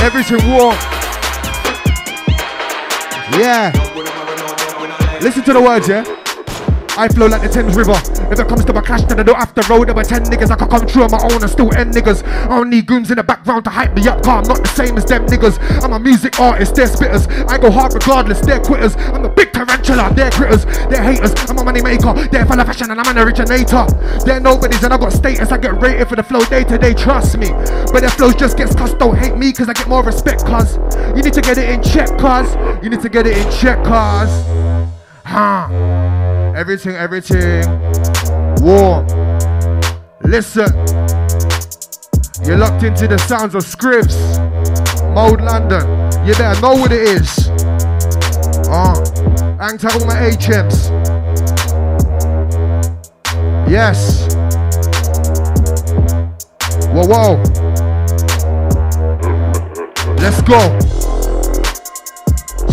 [0.00, 0.76] Everything warm.
[3.36, 3.72] Yeah.
[5.20, 6.15] Listen to the words, yeah.
[6.96, 7.92] I flow like the Thames River.
[8.32, 9.84] If it comes to my cash, then I don't have to roll.
[9.84, 12.24] There were 10 niggas I could come through on my own and still end niggas.
[12.24, 14.40] I don't need goons in the background to hype me up, car.
[14.40, 15.60] I'm not the same as them niggas.
[15.84, 17.28] I'm a music artist, they're spitters.
[17.48, 18.96] I go hard regardless, they're quitters.
[18.96, 20.64] I'm a big tarantula, they're critters.
[20.88, 22.14] They're haters, I'm a money maker.
[22.32, 23.86] They're full of fashion and I'm an originator.
[24.24, 25.52] They're nobodies and I got status.
[25.52, 27.50] I get rated for the flow day to day, trust me.
[27.92, 28.98] But their flows just gets cussed.
[28.98, 30.76] Don't hate me, cause I get more respect, cuz.
[31.14, 32.54] You need to get it in check, cuz.
[32.82, 34.30] You need to get it in check, cuz.
[35.24, 36.25] Huh.
[36.56, 37.68] Everything, everything.
[38.62, 39.06] Warm.
[40.22, 40.72] Listen.
[42.46, 44.16] You're locked into the sounds of Scrivs.
[45.14, 45.86] Mode London.
[46.26, 47.48] You better know what it is.
[48.70, 48.94] Uh.
[49.60, 50.88] Hang to all my HMs.
[53.68, 54.26] Yes.
[56.88, 57.42] Whoa, whoa.
[60.16, 60.95] Let's go.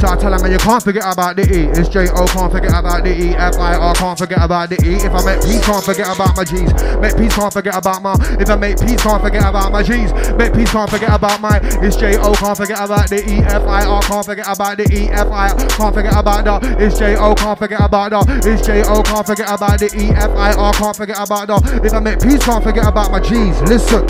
[0.04, 1.72] Shout out you can't forget about the E.
[1.80, 3.30] It's J-O, can't forget about the E.
[3.40, 5.00] F-I-R, can't forget about the E.
[5.00, 6.74] If I make peace, can't forget about my G's.
[7.00, 8.12] Make peace, can't forget about my.
[8.36, 10.12] If I make peace, can't forget about my G's.
[10.36, 11.58] Make peace, can't forget about my.
[11.80, 13.38] It's J-O, can't forget about the E.
[13.48, 15.08] F-I-R, can't forget about the E.
[15.08, 16.84] F-I-R, can't forget about the.
[16.84, 18.42] It's J-O, can't forget about the.
[18.44, 20.10] It's J-O, can't forget about the E.
[20.12, 21.82] F-I-R, can't forget about the.
[21.82, 23.56] If I make peace, can't forget about my G's.
[23.72, 24.04] Listen.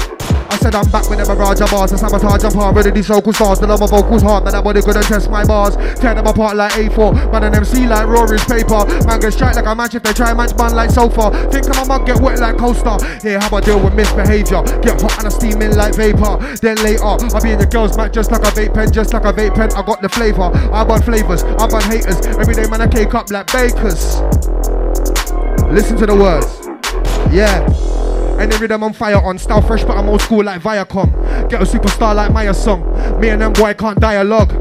[0.53, 3.07] I said I'm back with the barrage of bars, I sabotage and par, ready these
[3.07, 6.27] vocal stars, the love my vocals hard, man, nobody couldn't test my bars, tear them
[6.27, 9.95] apart like A4, man and MC like Rory's paper, man get strike like a match
[9.95, 13.01] if they try match man like sofa, think I'm a mug get wet like coaster,
[13.25, 17.03] here how I deal with misbehavior, get hot and I'm steaming like vapor, then later,
[17.03, 19.55] I'll be in the girls mat just like a vape pen, just like a vape
[19.55, 22.87] pen, I got the flavor, I burn flavors, I burn haters, every day man I
[22.87, 24.21] cake up like bakers,
[25.73, 26.45] listen to the words,
[27.33, 27.65] yeah.
[28.43, 31.47] Any rhythm on fire on style fresh, but I'm old school like Viacom.
[31.47, 32.83] Get a superstar like Maya song.
[33.17, 34.51] Me and them boy can't dialogue.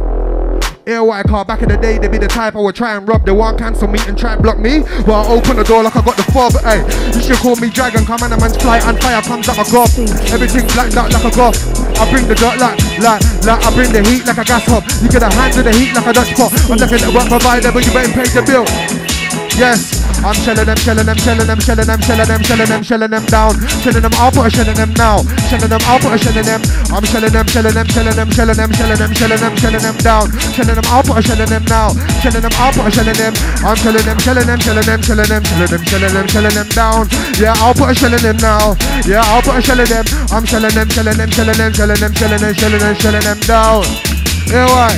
[0.86, 3.02] Air white car back in the day, they be the type I would try and
[3.08, 3.26] rob.
[3.26, 4.86] They want cancel me and try and block me.
[5.02, 6.54] Well, I open the door like I got the fob.
[6.62, 6.78] Hey,
[7.10, 8.06] you should call me dragon.
[8.06, 9.90] Come on, a man's fly and fire comes out my golf.
[10.30, 11.58] Everything blacked out like a golf.
[11.98, 14.86] I bring the dirt like, like, like I bring the heat like a gas hop.
[15.02, 16.54] You get a hand to the heat like a Dutch pot.
[16.70, 18.62] I'm looking at work provider, but you better pay the bill.
[19.58, 23.10] Yes, I'm shelling them, shelling them, shelling them, shelling them, shelling them, shelling them, shelling
[23.10, 23.58] them down.
[23.82, 25.18] Shelling them, I'll put a shell in them now.
[25.50, 26.62] Shelling them, I'll put a shell in them.
[26.94, 29.96] I'm shelling them, shelling them, shelling them, shelling them, shelling them, shelling them, shelling them
[29.98, 30.30] down.
[30.54, 31.90] Shelling them, I'll put a shell in them now.
[32.22, 33.34] Shelling them, I'll put a shell in them.
[33.66, 36.68] I'm shelling them, shelling them, shelling them, shelling them, shelling them, shelling them, shelling them
[36.70, 37.02] down.
[37.42, 38.78] Yeah, I'll put a shell in them now.
[39.02, 40.06] Yeah, I'll put a shell in them.
[40.30, 43.38] I'm shelling them, shelling them, shelling them, shelling them, shelling them, shelling them, shelling them
[43.42, 43.82] down.
[44.46, 44.94] Yeah, why?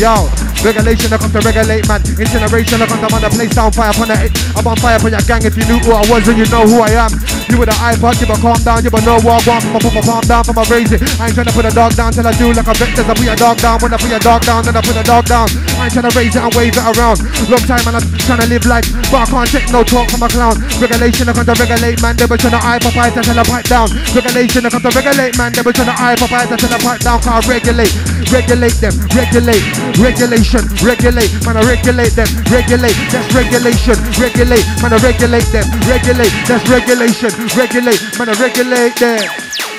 [0.00, 0.32] Yo,
[0.64, 2.00] regulation, I come to regulate, man.
[2.00, 4.32] Incineration, I come to man, the place down fire upon it.
[4.56, 5.44] I'm on fire for your gang.
[5.44, 7.12] If you knew who I was, then you know who I am.
[7.52, 9.60] You with the iPod, you but calm down, you but know what I want.
[9.68, 11.04] I'ma put my palm down my raise it.
[11.20, 13.04] I ain't trying to put a dog down till I do like a vectors.
[13.04, 15.04] I put your dog down when I put your dog down, then I put a
[15.04, 15.48] dog down.
[15.76, 17.20] I ain't trying to raise it and wave it around.
[17.52, 20.24] Long time, man, I'm trying to live life, but I can't take no talk from
[20.24, 20.56] a clown.
[20.80, 22.16] Regulation, I come to regulate, man.
[22.16, 23.92] They were trying to eye for fight until I pipe down.
[24.16, 25.52] Regulation, I come to regulate, man.
[25.52, 27.18] They were trying to eye for fight until I pipe down.
[27.20, 27.92] Can't regulate,
[28.30, 29.66] regulate them, regulate,
[29.98, 31.56] regulation, regulate, man.
[31.56, 32.96] I regulate them, regulate.
[33.10, 34.92] That's regulation, regulate, man.
[34.92, 36.34] I regulate them, regulate.
[36.46, 38.28] That's regulation, regulate, man.
[38.28, 39.24] I regulate them.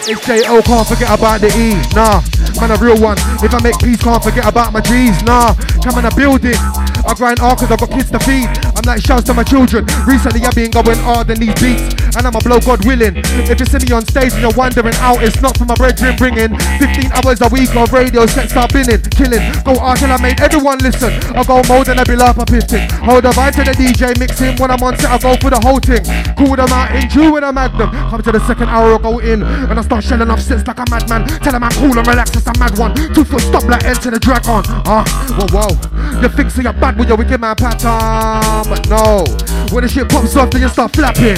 [0.10, 0.62] It's J.O.
[0.64, 1.78] Can't forget about the E.
[1.94, 2.26] Nah,
[2.60, 3.18] man, a real one.
[3.46, 5.22] If I make peace, can't forget about my G's.
[5.24, 5.54] Nah,
[5.86, 6.58] come on, I build it.
[7.06, 8.50] I grind hard cause I've got kids to feed.
[8.76, 9.86] I'm like shouts to my children.
[10.06, 12.01] Recently I've been going hard in these beats.
[12.18, 13.18] And I'ma blow God willing.
[13.48, 16.16] If you see me on stage and you're wondering out, it's not for my brethren
[16.18, 19.42] bringing 15 hours a week of radio sets start binning, killing.
[19.64, 21.12] Go hard till I made everyone listen.
[21.36, 22.90] I go mode and I be laugh pisting.
[23.02, 24.56] Hold the vibe to the DJ mixing.
[24.58, 26.04] When I'm on set, I go for the whole thing.
[26.36, 27.90] Cool them out in with a magnum.
[27.90, 29.44] Come to the second hour, I go in.
[29.44, 31.28] And I start shelling off sets like a madman.
[31.40, 32.96] Tell a man cool and relax, it's a mad one.
[33.14, 34.64] Two foot stop like enter the dragon.
[34.86, 35.04] Ah,
[35.38, 36.22] whoa, whoa.
[36.22, 39.26] You think so you're bad with your wicked man pattern, but no.
[39.74, 41.38] When the shit pops off, then you start flapping.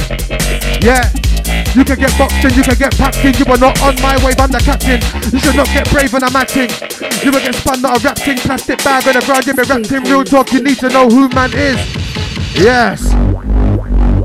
[0.82, 1.12] Yeah.
[1.76, 3.34] You can get boxed in, you can get packed in.
[3.34, 5.02] You are not on my wave, I'm the captain.
[5.32, 6.70] You should not get brave when I'm acting.
[7.24, 8.38] You will get spun, not a rap thing.
[8.38, 10.52] Plastic bag on the ground, you be wrapped in real talk.
[10.52, 11.78] You need to know who man is.
[12.56, 13.12] Yes.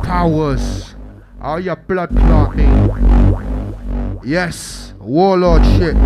[0.07, 0.95] Powers.
[1.41, 2.65] Oh, your blood clot me.
[4.25, 4.93] Yes.
[4.99, 5.97] Warlord shit.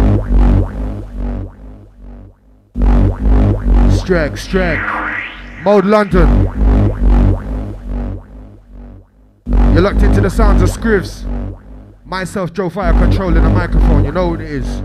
[3.99, 5.65] Strag, Strag.
[5.65, 6.62] Mode London.
[9.73, 11.25] You're locked into the sounds of Scrivs.
[12.05, 14.05] Myself, Joe Fire, controlling the microphone.
[14.05, 14.83] You know what it is.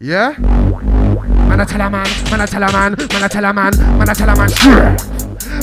[0.00, 0.34] Yeah?
[0.38, 3.76] Man, I tell a man, man, I tell a man, man, I tell a man,
[3.98, 4.48] man, I tell a man.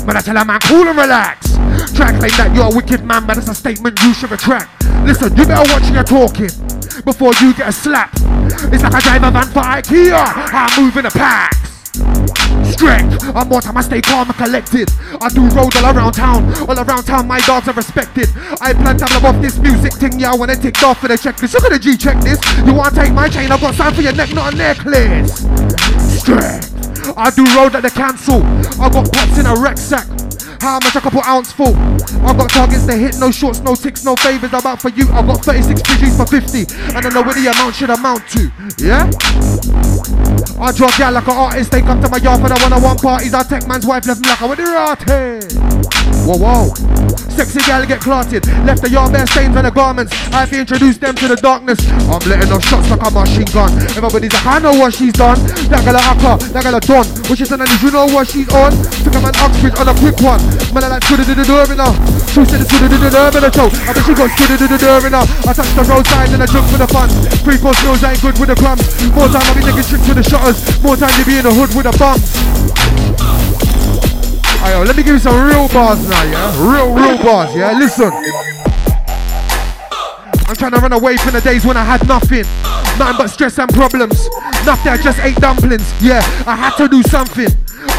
[0.05, 1.53] Man, I tell a man, cool and relax.
[1.95, 4.85] Try claim that you're a wicked man, but it's a statement you should retract.
[5.03, 6.51] Listen, you better watch your talking
[7.03, 8.13] before you get a slap.
[8.71, 10.21] It's like I drive a van for IKEA.
[10.53, 12.38] I'm moving the packs.
[12.71, 14.89] Strength, I'm more time I stay calm and collected.
[15.21, 18.29] I do road all around town, all around town my dogs are respected.
[18.61, 21.15] I plan to have off this music thing, yeah, when I ticked off for the
[21.15, 21.53] checklist.
[21.53, 22.65] Look at the G checklist.
[22.65, 23.51] You wanna take my chain?
[23.51, 25.39] I've got sign for your neck, not a necklace.
[26.19, 28.43] Strength, I do road at the council.
[28.81, 30.07] I got pots in a rucksack.
[30.61, 31.75] How much a couple ounce full?
[32.27, 34.53] I've got targets to hit, no shorts, no ticks, no favors.
[34.53, 35.09] I'm out for you.
[35.11, 38.51] I've got 36 PGs for 50, and I know where the amount should amount to.
[38.77, 39.09] Yeah?
[40.59, 41.71] I draw gal like an artist.
[41.71, 43.33] They come to my yard for the one-on-one parties.
[43.33, 45.89] I take man's wife, left me like I with the rotted.
[46.27, 47.09] Whoa, whoa.
[47.31, 48.45] Sexy gal get clotted.
[48.67, 50.11] Left the yard bare stains on the garments.
[50.35, 51.79] I have to introduce them to the darkness.
[52.11, 53.71] I'm letting off shots like a machine gun.
[53.95, 55.39] Everybody's like, I know what she's done.
[55.71, 57.05] That girl a hacker, that girl a don.
[57.31, 58.75] Which is an you know what she's on?
[59.07, 60.43] Took a man Oxbridge on a quick one.
[60.73, 61.93] Man, I like to the door now.
[62.29, 63.69] She said it's to in the toe.
[63.89, 65.25] I bet she got to the door now.
[65.49, 67.09] I touch the roadside and I jump for the fun.
[67.41, 68.85] Three course meals ain't good with the crumbs.
[69.17, 70.61] More time I be taking trips to the shutters.
[70.85, 72.29] More time you be in the hood with the bums.
[74.61, 76.53] Ayo, let me give you some real bars now, yeah?
[76.61, 77.73] Real, real bars, yeah?
[77.73, 78.11] Listen.
[80.49, 82.45] I'm trying to run away from the days when I had nothing.
[82.97, 84.29] Nothing but stress and problems.
[84.65, 85.87] Nothing, I just ate dumplings.
[86.01, 87.49] Yeah, I had to do something.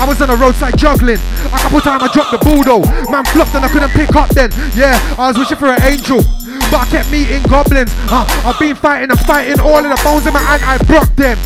[0.01, 1.20] I was on the roadside juggling.
[1.52, 2.85] A couple times I dropped the though.
[3.11, 4.51] Man flopped and I couldn't pick up then.
[4.77, 6.23] Yeah, I was wishing for an angel.
[6.70, 7.90] But I kept meeting goblins.
[8.09, 9.61] Uh, I've been fighting and fighting.
[9.61, 11.36] All of the bones in my hand, I broke them.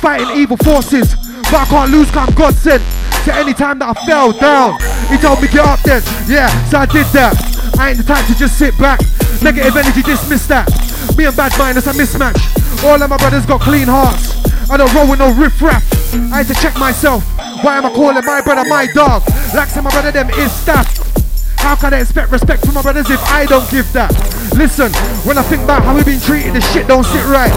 [0.00, 1.14] Fighting evil forces.
[1.52, 2.82] But I can't lose, cause I'm God sent.
[3.24, 6.02] So anytime that I fell down, he told me get up then.
[6.26, 7.38] Yeah, so I did that.
[7.78, 9.00] I ain't the type to just sit back.
[9.42, 10.66] Negative energy, dismiss that.
[11.16, 12.40] Me and bad mind, it's a mismatch.
[12.84, 14.42] All of my brothers got clean hearts.
[14.70, 15.82] I don't roll with no riff-raff.
[16.32, 17.22] I had to check myself.
[17.62, 19.22] Why am I calling my brother my dog?
[19.54, 20.90] Like some my brother them is staff.
[21.62, 24.10] How can I expect respect from my brothers if I don't give that?
[24.58, 24.90] Listen,
[25.22, 27.54] when I think about how we been treated, the shit don't sit right.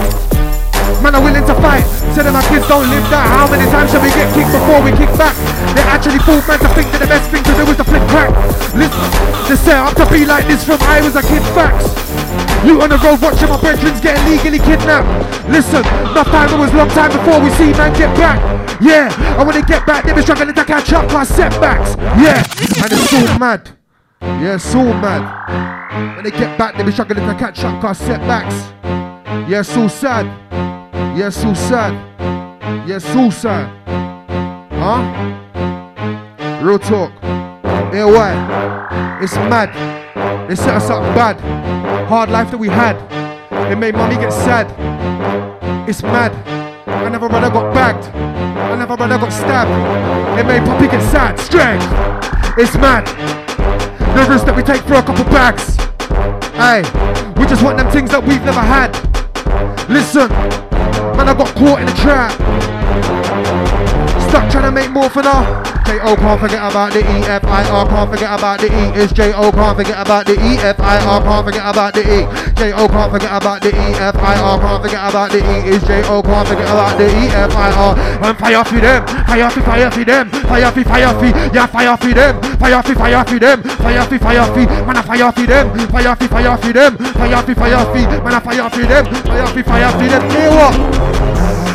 [1.02, 1.82] Man are willing to fight,
[2.14, 3.26] so that my kids don't live that.
[3.26, 5.34] How many times shall we get kicked before we kick back?
[5.74, 8.06] They actually fool man to think that the best thing to do is to flip
[8.06, 8.30] crack.
[8.78, 9.10] Listen,
[9.50, 11.90] they set up to be like this from I was a kid facts.
[12.66, 15.06] You on the road watching my veterans getting legally kidnapped.
[15.48, 18.42] Listen, enough time it was long time before we see man get back.
[18.82, 21.94] Yeah, and when they get back, they be struggling to catch up cause setbacks.
[22.20, 22.42] Yeah,
[22.82, 23.70] and it's so mad.
[24.20, 26.16] Yeah, so mad.
[26.16, 28.54] When they get back, they be struggling to catch up cause setbacks.
[29.48, 30.26] Yeah, so sad.
[31.16, 31.94] Yeah, so sad.
[32.88, 33.70] Yeah, so sad.
[34.72, 35.02] Huh?
[36.62, 37.12] Real talk.
[37.94, 39.18] Yeah, why?
[39.22, 39.70] It's mad.
[40.48, 41.36] They set us up bad.
[42.06, 42.94] Hard life that we had.
[43.72, 44.70] It made mommy get sad.
[45.88, 46.30] It's mad.
[46.86, 48.06] Another brother got bagged.
[48.14, 50.38] Another brother got stabbed.
[50.38, 51.36] It made Poppy get sad.
[51.40, 51.82] Strength.
[52.56, 53.06] It's mad.
[54.14, 55.74] The risk that we take for a couple bags.
[56.54, 56.82] Hey,
[57.40, 58.94] we just want them things that we've never had.
[59.90, 60.28] Listen,
[61.18, 62.30] man, I got caught in a trap.
[64.30, 65.65] Stuck trying to make more for now.
[65.86, 69.98] J-O can't forget about the E-F-I-R can't forget about the E It's J-O can't forget
[69.98, 72.26] about the E-F-I-R can't forget about the E
[72.58, 76.66] J-O can't forget about the E-F-I-R can't forget about the E It's J-O can't forget
[76.66, 77.92] about the E-F-I-R
[78.26, 81.96] And fire for them, fire for fire for them Fire for fire for, yeah fire
[81.96, 85.46] for them Fire for fire for them, fire for fire for Man I fire for
[85.46, 89.04] them, fire for fire for them Fire for fire for, man I fire for them
[89.22, 91.15] Fire for fire for them, hear what?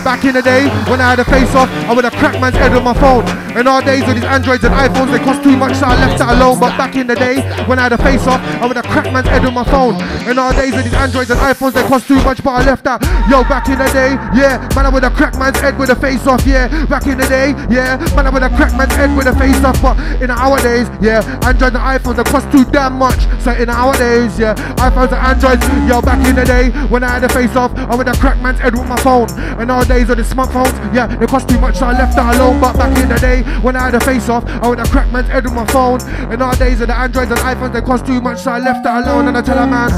[0.03, 2.55] Back in the day, when I had a face off, I would have cracked man's
[2.55, 3.21] head with my phone.
[3.55, 6.17] In our days with these Androids and iPhones, they cost too much, so I left
[6.19, 6.59] that alone.
[6.59, 9.13] But back in the day, when I had a face off, I would have cracked
[9.13, 9.95] man's head with my phone.
[10.25, 12.83] In our days with these Androids and iPhones, they cost too much, but I left
[12.85, 13.01] that.
[13.29, 15.95] Yo, back in the day, yeah, man, I would have cracked man's head with a
[15.95, 16.65] face off, yeah.
[16.87, 19.61] Back in the day, yeah, man, I would have cracked man's head with a face
[19.63, 19.77] off.
[19.85, 23.21] But in our days, yeah, Androids and iPhones, they cost too damn much.
[23.43, 27.19] So in our days, yeah, iPhones and Androids, yo, back in the day, when I
[27.19, 29.29] had a face off, I would have cracked man's head with my phone.
[29.61, 32.35] In our days of the smartphones, yeah, they cost too much, so I left that
[32.35, 32.61] alone.
[32.61, 35.11] But back in the day, when I had a face off, I would have cracked
[35.11, 35.99] man's head with my phone.
[36.31, 38.83] In our days of the Androids and iPhones, they cost too much, so I left
[38.85, 39.27] that alone.
[39.27, 39.91] And I tell a man,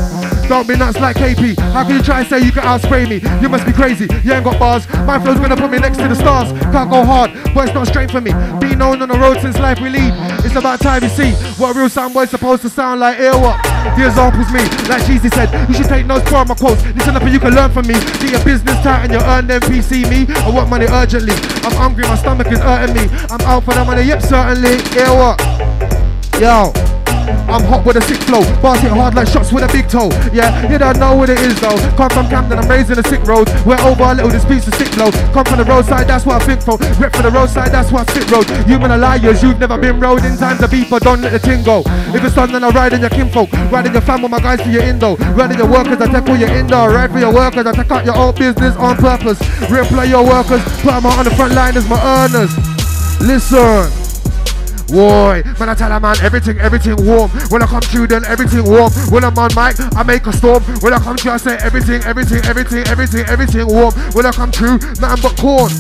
[0.49, 1.59] don't be nuts like KP.
[1.73, 3.21] How can you try and say you can outspray me?
[3.41, 4.07] You must be crazy.
[4.23, 4.89] You ain't got bars.
[5.05, 6.51] My flow's gonna put me next to the stars.
[6.73, 8.31] Can't go hard, but it's not straight for me.
[8.59, 10.13] Being known on the road since life we lead.
[10.43, 13.19] It's about time you see what real sound boy's supposed to sound like.
[13.19, 13.61] Ear what?
[13.95, 14.63] The example's me.
[14.89, 16.83] Like Cheesy said, you should take notes from my quotes.
[16.97, 17.93] Listen up and you can learn from me.
[18.21, 20.33] Be a business tight and you earn them PC me.
[20.35, 21.33] I want money urgently.
[21.63, 23.09] I'm hungry, my stomach is hurting me.
[23.29, 24.79] I'm out for the money, yep, certainly.
[24.97, 25.39] Ear what?
[26.39, 27.02] Yo.
[27.47, 30.09] I'm hot with a sick flow, bars hit hard like shots with a big toe.
[30.31, 31.77] Yeah, you don't know what it is though.
[31.97, 33.49] Come from Camden, I'm raising in a sick road.
[33.65, 35.11] We're over a little, this piece of sick blow.
[35.33, 36.77] Come from the roadside, that's what I think for.
[37.01, 38.47] Rep for the roadside, that's what I sit road.
[38.67, 41.31] You men are liars, you've never been road in times of beef, but don't let
[41.31, 41.83] the ting go.
[42.15, 43.51] If it's done, then I ride in your kinfolk.
[43.71, 45.15] Ride in your fam with my guys for your indo.
[45.35, 46.85] Ride in your workers, I take all your indo.
[46.87, 49.39] Ride for your workers, I take out your own business on purpose.
[49.67, 52.53] Replay your workers, put them on the front line as my earners.
[53.21, 54.02] Listen.
[54.87, 57.29] Boy, man, I tell a man everything, everything warm.
[57.49, 58.91] When I come through, then everything warm.
[59.09, 60.63] When I'm on mic, I make a storm.
[60.81, 63.93] When I come through, I say everything, everything, everything, everything, everything warm.
[64.13, 65.71] When I come through, nothing but corn.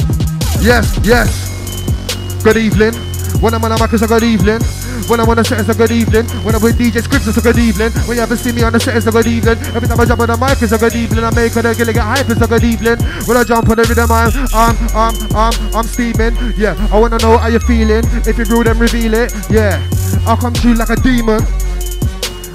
[0.61, 2.43] Yes, yes.
[2.43, 3.12] Good evening.
[3.43, 4.61] When I'm on a mic, it's a good evening.
[5.11, 6.23] When I'm on the set, it's a good evening.
[6.47, 7.91] When I'm with DJ Scrivs, it's a good evening.
[8.07, 9.59] When you ever see me on the set, it's a good evening.
[9.75, 11.25] Every time I jump on the mic, it's a good evening.
[11.25, 12.95] I make it, I get hype, it's a good evening.
[13.27, 16.39] When I jump on the rhythm, I'm, I'm, I'm, I'm, I'm steaming.
[16.55, 18.07] Yeah, I wanna know how you feeling.
[18.23, 19.35] If you rude, then reveal it.
[19.51, 19.75] Yeah,
[20.23, 21.43] I'll come through like a demon.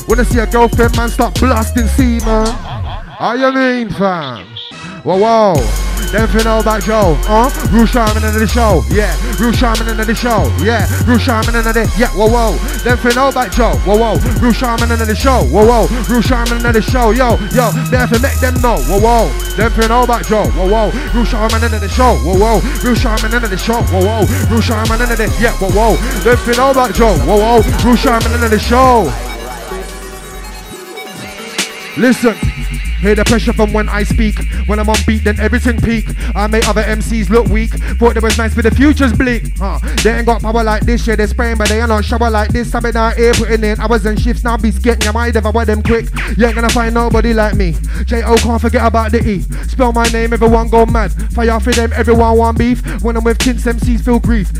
[0.08, 2.48] When I see a girlfriend, man, start blasting semen.
[2.48, 4.46] How you mean, fam?
[5.04, 5.87] Whoa, whoa.
[6.08, 7.52] Then if you know about Joe, huh?
[7.68, 9.12] Real Sharman into the show, yeah.
[9.36, 10.88] Real Sharman into the show, yeah.
[11.04, 12.56] Real Sharman into the, yeah, whoa, whoa.
[12.80, 14.16] Then if you know about Joe, whoa, whoa.
[14.40, 15.84] Real Sharman into the show, whoa, whoa.
[16.08, 17.68] Real Sharman into the show, yo, yo.
[17.92, 19.28] Then if you make them know, whoa, whoa.
[19.60, 20.88] Then if you know about Joe, whoa, whoa.
[21.12, 22.64] Real Sharman into the show, whoa, whoa.
[22.80, 24.24] Real Sharman into the show, whoa, whoa.
[24.48, 26.00] Real Sharman into the, yeah, whoa, whoa.
[26.24, 27.60] Then if you know about Joe, whoa, whoa.
[27.84, 29.12] Real Sharman into the show.
[32.00, 32.32] Listen,
[33.00, 34.38] hear the pressure from when I speak.
[34.66, 36.06] When I'm on beat, then everything peak.
[36.34, 37.70] I make other MCs look weak.
[37.98, 39.56] Thought it was nice, but the future's bleak.
[39.58, 39.78] Huh.
[40.02, 42.50] They ain't got power like this, yeah, they spraying, but they ain't not shower like
[42.50, 42.74] this.
[42.74, 45.46] I've been out here putting in hours and shifts, now be getting your mind if
[45.46, 46.06] I wear them quick.
[46.36, 47.74] You ain't gonna find nobody like me.
[48.04, 48.36] J.O.
[48.36, 49.40] can't forget about the E.
[49.68, 51.12] Spell my name, everyone go mad.
[51.32, 52.82] Fire for them, everyone want beef.
[53.02, 54.50] When I'm with Tintz, MCs feel grief.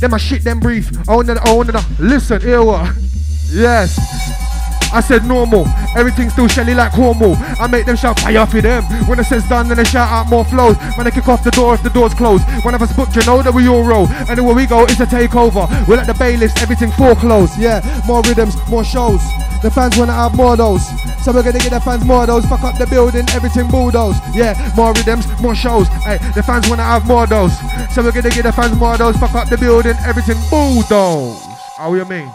[0.00, 0.90] Then my shit, them brief.
[1.08, 1.80] Oh, no, oh, no, no.
[1.98, 2.96] Listen, here what?
[3.50, 4.47] Yes.
[4.92, 5.66] I said normal,
[5.96, 7.36] everything's still shelly like Cornwall.
[7.60, 8.84] I make them shout fire for them.
[9.06, 10.76] When it says done, then they shout out more flows.
[10.96, 12.44] When they kick off the door if the door's closed.
[12.64, 14.08] One of us booked, you know that we all roll.
[14.28, 15.68] Anywhere we go, it's a takeover.
[15.86, 17.58] We're like the bailiffs, everything foreclosed.
[17.58, 19.20] Yeah, more rhythms, more shows.
[19.62, 20.86] The fans wanna have more of those.
[21.24, 22.46] So we're gonna get the fans more of those.
[22.46, 24.16] Fuck up the building, everything bulldoze.
[24.34, 25.88] Yeah, more rhythms, more shows.
[26.06, 27.52] Hey, the fans wanna have more of those.
[27.92, 29.16] So we're gonna get the fans more of those.
[29.16, 31.44] Fuck up the building, everything bulldoze.
[31.76, 32.30] How you mean?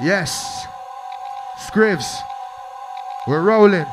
[0.00, 0.66] Yes.
[1.66, 2.22] Scrivs.
[3.26, 3.86] We're rolling.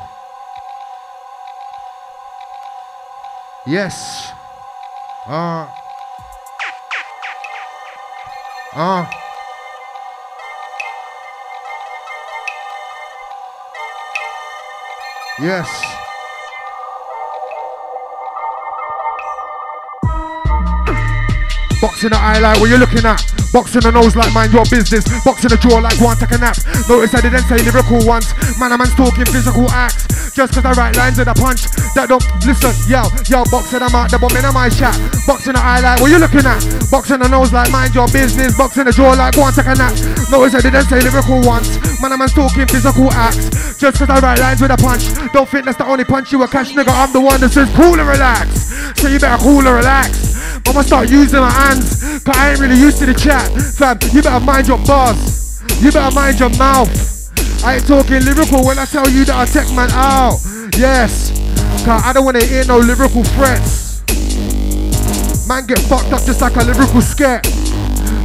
[3.66, 4.32] Yes.
[5.26, 5.68] Uh.
[8.74, 9.06] Uh.
[15.40, 16.01] Yes.
[21.82, 23.18] Boxing the eye like what you looking at.
[23.50, 25.02] Boxing the nose like mind your business.
[25.26, 26.54] Boxing the jaw like one take a nap.
[26.86, 28.30] Notice I didn't say lyrical once.
[28.54, 30.06] Man, a man's talking physical acts.
[30.30, 31.66] Just cause I write lines with a punch.
[31.98, 34.94] That don't listen, yo, yo, boxing I'm out the bomb in my chat.
[35.26, 36.62] Boxing the eye like what you looking at.
[36.86, 38.54] Boxing the nose like mind your business.
[38.54, 39.90] Boxing the jaw like one take a nap.
[40.30, 41.82] Notice I didn't say lyrical once.
[41.98, 43.76] Man, a man's talking physical acts.
[43.76, 45.10] Just cause I write lines with a punch.
[45.34, 46.94] Don't think that's the only punch you a cash nigga.
[46.94, 48.70] I'm the one that says cool and relax.
[49.02, 50.32] So you better cool and relax.
[50.66, 53.48] I'ma start using my hands, cause I ain't really used to the chat.
[53.76, 55.62] Fam, you better mind your bars.
[55.80, 56.90] You better mind your mouth.
[57.64, 60.38] I ain't talking lyrical when I tell you that I take man out.
[60.76, 61.30] Yes,
[61.84, 64.02] cause I don't wanna hear no lyrical threats.
[65.48, 67.46] Man get fucked up just like a lyrical scat.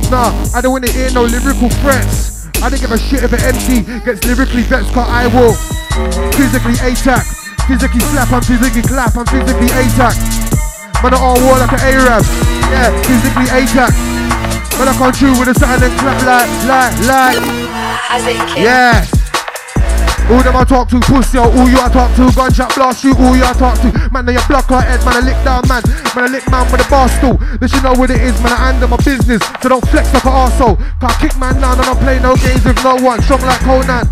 [0.09, 2.47] Nah, I don't wanna hear no lyrical threats.
[2.61, 5.53] I don't give a shit if an MC gets lyrically vexed, cause I will
[6.33, 7.25] physically attack,
[7.67, 10.46] physically slap, and physically clap, and physically attack.
[11.03, 12.25] Man, I all war like an Arab.
[12.73, 13.93] Yeah, physically attack.
[14.81, 18.57] Man, I come through with a and clap like, like, like.
[18.57, 19.05] Yeah.
[20.27, 23.31] All them I talk to, pussy, all you I talk to, gunshot blast you, all
[23.37, 23.89] you I talk to.
[24.11, 25.81] Man, they a block her head, man, I lick down, man.
[26.11, 27.39] Man, I lick man with a bar stool.
[27.61, 29.39] They should know what it is, man, I handle my business.
[29.61, 30.75] So don't flex like an arsehole.
[30.99, 33.21] Can't kick man down, and I play no games with no one.
[33.23, 34.03] Strong like Conan.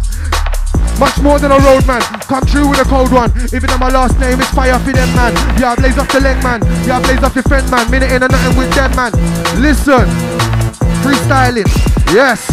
[0.99, 2.01] Much more than a roadman.
[2.27, 3.31] Come true with a cold one.
[3.53, 5.33] Even though my last name is fire for them, man.
[5.59, 6.61] Yeah, I blaze off the leg, man.
[6.87, 7.91] Yeah, I blaze off your friend, man.
[7.91, 9.11] Minute in and nothing with them, man.
[9.61, 10.07] Listen.
[11.03, 11.67] Freestyling.
[12.13, 12.47] Yes.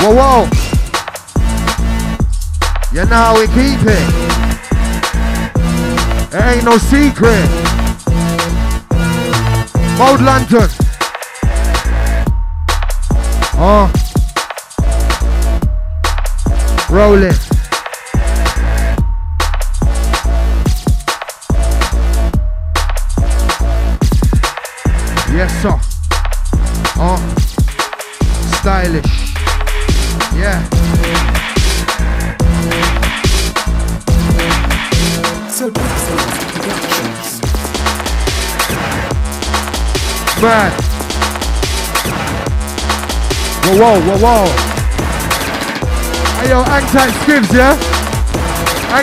[0.00, 0.48] Whoa, whoa.
[2.92, 4.36] You know we keep it.
[6.30, 7.44] There ain't no secret.
[9.98, 10.68] Mode London.
[13.58, 13.90] Oh.
[13.92, 14.05] Uh.
[16.88, 17.32] Rolling.
[25.34, 25.78] Yes, sir.
[26.98, 27.18] Oh,
[28.60, 29.34] stylish.
[30.34, 30.62] Yeah.
[35.50, 37.40] So Productions.
[40.40, 40.72] Man.
[43.64, 44.75] Whoa, whoa, whoa, whoa.
[46.36, 47.16] Hey, yo, hang tight
[47.48, 47.72] yeah?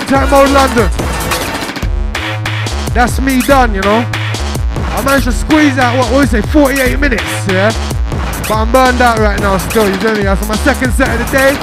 [0.06, 0.86] Tight mode London.
[2.94, 4.06] That's me done, you know?
[4.94, 7.74] I managed to squeeze out, what, what we say, 48 minutes, yeah?
[8.46, 10.30] But I'm burned out right now still, you feel me?
[10.30, 11.58] That's my second set of the day,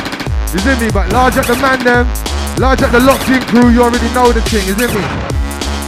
[0.51, 0.90] you feel me?
[0.90, 2.10] But large at the man them,
[2.59, 5.06] large at the locked in crew, you already know the thing, you feel me?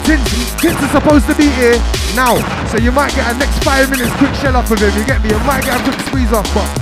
[0.06, 1.74] Tintz is supposed to be here
[2.14, 2.38] now,
[2.70, 5.18] so you might get a next five minutes quick shell off of him, you get
[5.26, 5.30] me?
[5.30, 6.81] You might get a quick squeeze off, but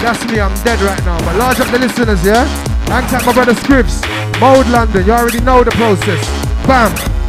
[0.00, 1.18] that's me, I'm dead right now.
[1.20, 2.44] But large up the listeners, yeah?
[2.88, 4.00] Hang tight, my brother Scrivs,
[4.40, 6.22] Mode London, you already know the process.
[6.66, 7.25] Bam!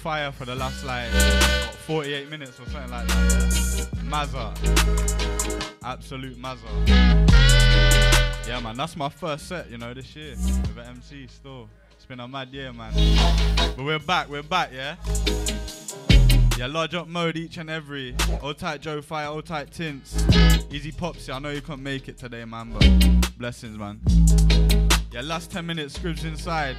[0.00, 3.88] Fire for the last like what, 48 minutes or something like that.
[4.06, 4.56] Mazza.
[5.84, 6.88] Absolute Mazza.
[8.48, 10.30] Yeah man, that's my first set, you know, this year.
[10.30, 11.68] With an MC still.
[11.92, 12.94] It's been a mad year, man.
[13.76, 14.96] But we're back, we're back, yeah?
[16.56, 18.16] Yeah, large up mode each and every.
[18.40, 20.72] Old tight Joe Fire, old tight Tintz.
[20.72, 24.00] Easy Popsy, I know you can't make it today, man, but blessings, man.
[25.12, 26.76] Yeah, last 10 minutes, Scrivs inside.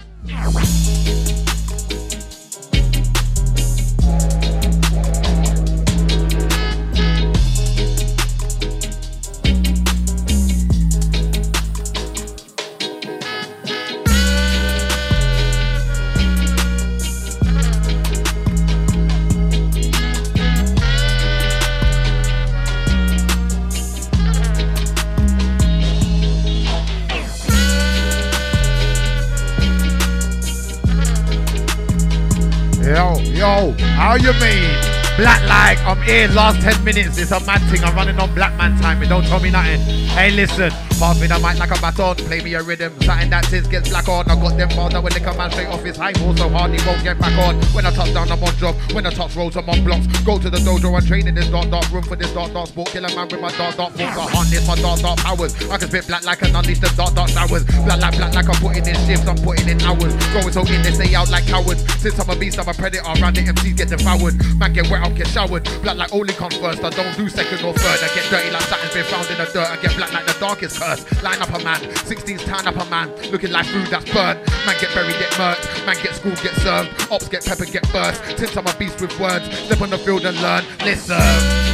[34.11, 34.75] How you mean?
[35.15, 37.17] Black like, I'm here last 10 minutes.
[37.17, 37.81] It's a mad thing.
[37.81, 39.01] I'm running on black man time.
[39.01, 39.79] It don't tell me nothing.
[40.07, 40.90] Hey, listen.
[41.02, 42.14] Pass me the mic like a baton.
[42.30, 42.94] Play me a rhythm.
[43.02, 44.30] Something that says gets black on.
[44.30, 46.45] I got them bars that will lick a man straight off his high ball so
[46.48, 47.57] hard he won't get back on.
[47.73, 48.78] When I touch down, I'm on job.
[48.94, 50.06] When I touch roads, I'm on blocks.
[50.22, 52.68] Go to the dojo and train in this dark, dark room for this dark, dark
[52.69, 52.90] sport.
[52.94, 54.14] Kill a man with my dark, dark force.
[54.14, 55.57] I harness my dark, dark powers.
[55.73, 57.65] I can spit black like an unleash the dark, dark showers.
[57.65, 59.26] Black like, black like I'm putting in shifts.
[59.26, 60.14] I'm putting in hours.
[60.38, 61.82] Going so in, they stay out like cowards.
[61.98, 63.10] Since I'm a beast, I'm a predator.
[63.10, 64.38] Around the MCs get devoured.
[64.61, 65.65] Man get wet, I'll get showered.
[65.82, 66.86] Black like only come first.
[66.86, 68.06] I don't do second or third.
[68.06, 69.65] I get dirty like something's been found in the dirt.
[69.65, 70.90] I get black like the darkest.
[71.23, 71.80] Line up a man.
[71.80, 73.09] 16's time up a man.
[73.31, 74.39] Looking like food that's burnt.
[74.65, 75.85] Man get buried, get murked.
[75.85, 76.89] Man get schooled, get served.
[77.11, 78.22] Ops get peppered, get burst.
[78.38, 79.45] Since I'm a beast with words.
[79.57, 80.63] Step on the field and learn.
[80.84, 81.70] Listen.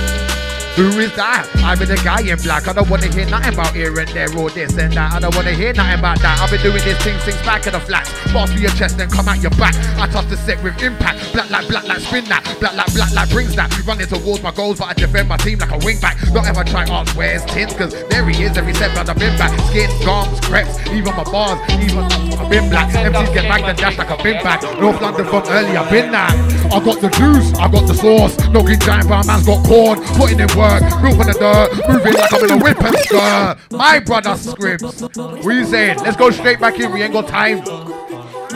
[0.77, 1.49] Who is that?
[1.65, 2.67] I'm the guy in black.
[2.67, 5.11] I don't wanna hear nothing about here and there or this and that.
[5.11, 6.37] I don't wanna hear nothing about that.
[6.37, 8.13] I've been doing this thing since back in the flats.
[8.29, 9.73] Pass me your chest and come out your back.
[9.97, 11.33] I touch the set with impact.
[11.33, 12.45] Black like black like spin that.
[12.61, 13.73] Black like black like brings that.
[13.87, 16.21] Running towards my goals, but I defend my team like a wing back.
[16.29, 19.35] Don't ever try ask where's Tintz, cause there he is every step that I've been
[19.41, 19.57] back.
[19.73, 22.05] Skin, garms, crepes, even my bars, even
[22.37, 22.93] I've been black.
[22.93, 24.61] MCs get back and dash like a bin back.
[24.77, 26.37] North London from early, I've been that.
[26.69, 28.37] I got the juice, I got the sauce.
[28.49, 29.97] No green giant bar man's got corn.
[30.21, 30.66] Putting in work,
[31.01, 33.57] move on the dirt, moving like I'm in a whip and skirt.
[33.71, 35.43] My brother Scrivs.
[35.43, 35.99] What you saying?
[35.99, 36.91] Let's go straight back in.
[36.91, 37.63] We ain't got time.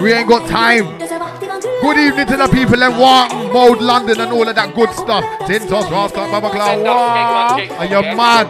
[0.02, 0.98] We ain't got time.
[0.98, 5.24] Good evening to the people in Wharton, Mode London, and all of that good stuff.
[5.42, 8.48] Tintos, Rascal, Baba Cloud, Are you mad?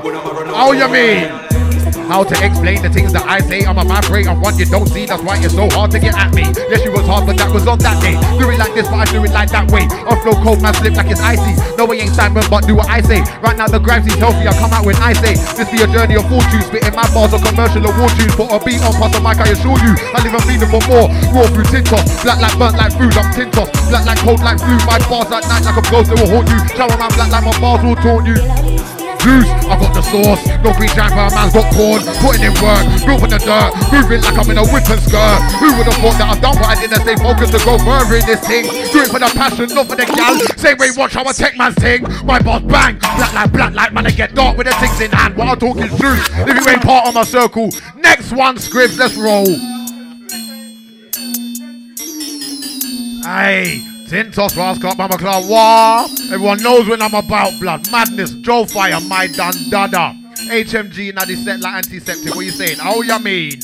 [0.48, 1.51] How you mean?
[2.12, 3.64] How to explain the things that I say?
[3.64, 5.08] I'm a vibrate on one you don't see.
[5.08, 6.44] That's why it's so hard to get at me.
[6.68, 8.20] Yes, you was hard, but that was on that day.
[8.36, 9.88] Do it like this, but I do it like that way.
[9.88, 11.56] I flow cold, man, slip like it's icy.
[11.80, 13.24] No, we ain't Simon, but do what I say.
[13.40, 14.44] Right now, the Grimesy's healthy.
[14.44, 16.60] I come out when I say this be a journey of fortune.
[16.68, 18.36] Spitting my bars of commercial award tunes.
[18.36, 19.96] Put a beat on past the mic, I assure you.
[20.12, 21.08] I live and feed for more.
[21.32, 22.04] Raw through Tintos.
[22.28, 23.72] Black like burnt like food, I'm Tintos.
[23.88, 24.76] Black like cold like flu.
[24.84, 26.60] My bars at night like a ghost, they will haunt you.
[26.76, 29.01] Shower man, black like my bars will taunt you.
[29.22, 30.42] Juice, I got the sauce.
[30.66, 32.02] No green giant bar man's got corn.
[32.26, 35.40] Putting in work, moving the dirt, moving like I'm in a and skirt.
[35.62, 38.18] Who would have thought that I've done what I didn't stay focused to go further
[38.18, 38.66] in this thing?
[38.90, 40.34] Do it for the passion, not for the gal.
[40.58, 42.02] Same way, watch how I take man's thing.
[42.26, 45.12] My boss bang, black like black like man, I get dark with the things in
[45.12, 45.38] hand.
[45.38, 46.26] What I'm talking truth.
[46.42, 47.70] If you ain't part of my circle,
[48.02, 49.46] next one, Scrivs, let's roll.
[54.12, 54.24] Hey.
[54.24, 56.06] Tintos, Rascal, Mama Cloud, Wah.
[56.32, 57.90] Everyone knows when I'm about blood.
[57.92, 60.16] Madness, Joe Fire, my Dan Dada.
[60.50, 61.14] HMG,
[61.44, 62.36] set like antiseptic.
[62.36, 62.78] What you saying?
[62.84, 63.62] Oh, you mean?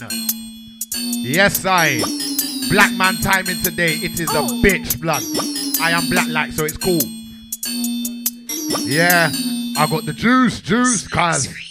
[1.22, 2.02] Yes, I.
[2.70, 3.96] Black man timing today.
[3.96, 4.62] It is a oh.
[4.64, 5.24] bitch blood.
[5.82, 7.02] I am black like, so it's cool.
[8.86, 9.30] Yeah,
[9.78, 11.67] I got the juice, juice, cause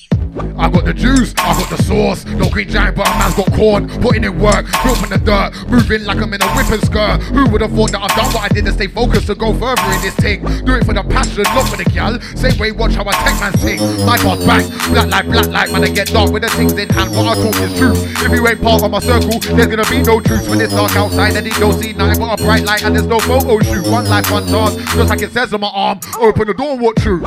[0.59, 2.25] I got the juice, I got the sauce.
[2.25, 3.89] No green giant, but a man's got corn.
[4.01, 7.23] Putting in work, in the dirt, moving like I'm in a whip and skirt.
[7.33, 9.53] Who would have thought that I've done what I did to stay focused to go
[9.55, 10.45] further in this thing?
[10.65, 12.21] Do it for the passion, not for the gal.
[12.37, 13.81] Same way, watch how I take man sing.
[14.05, 16.89] My boss bang, black like black like man, I get dark with the things in
[16.89, 17.11] hand.
[17.17, 18.01] What I talk is truth.
[18.25, 20.95] If you ain't part of my circle, there's gonna be no truth when it's dark
[20.97, 23.87] outside and you don't see nothing but a bright light and there's no photo shoot.
[23.89, 26.01] One life, one chance, just like it says on my arm.
[26.19, 27.21] Open the door, what true?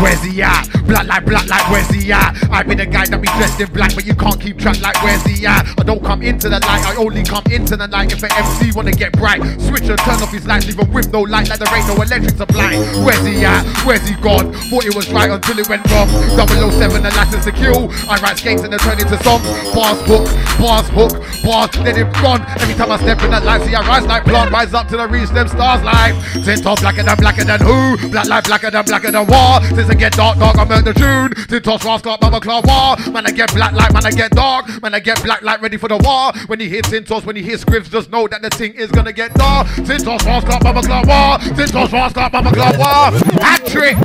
[0.00, 0.68] Where's he at?
[0.86, 2.36] Black like black like where's he at?
[2.50, 5.00] I be the guy that be dressed in black, but you can't keep track like
[5.02, 5.66] where's he at?
[5.78, 8.72] I don't come into the light, I only come into the night if an MC
[8.76, 9.40] wanna get bright.
[9.60, 12.36] Switch and turn off his lights, even with no light, like there ain't no electric
[12.36, 12.76] supply.
[13.02, 13.64] Where's he at?
[13.84, 14.52] Where's he gone?
[14.68, 16.08] Thought it was right until it went wrong.
[16.36, 17.90] 007, the license to kill.
[18.08, 19.42] I write skates and they turn into songs.
[19.74, 20.28] Bars hook,
[20.60, 22.44] bars hook, bars, then it gone.
[22.60, 25.00] Every time I step in that light, see I rise like plant, rise up till
[25.00, 26.14] I reach them stars like.
[26.44, 28.08] Tint off blacker than blacker than who?
[28.08, 29.62] Black like blacker than blacker than war.
[29.74, 31.46] Since I get dark, dark, I'm the tune.
[31.46, 33.12] Tint toss, rascal, mama claw war.
[33.12, 34.82] Man, I get black like, man, I get dark.
[34.82, 36.32] Man, I get black like, ready for the war.
[36.48, 39.12] When you hear Tintos, when he hear Scrivs, just know that the thing is gonna
[39.12, 39.66] get dark.
[39.68, 41.38] Tintos, rascal, mama claw war.
[41.38, 43.18] Tintos, rascal, mama claw war.
[43.40, 43.96] Hat trick.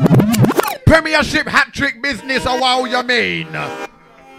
[0.86, 3.48] Premiership hat trick business, oh, wow, you mean?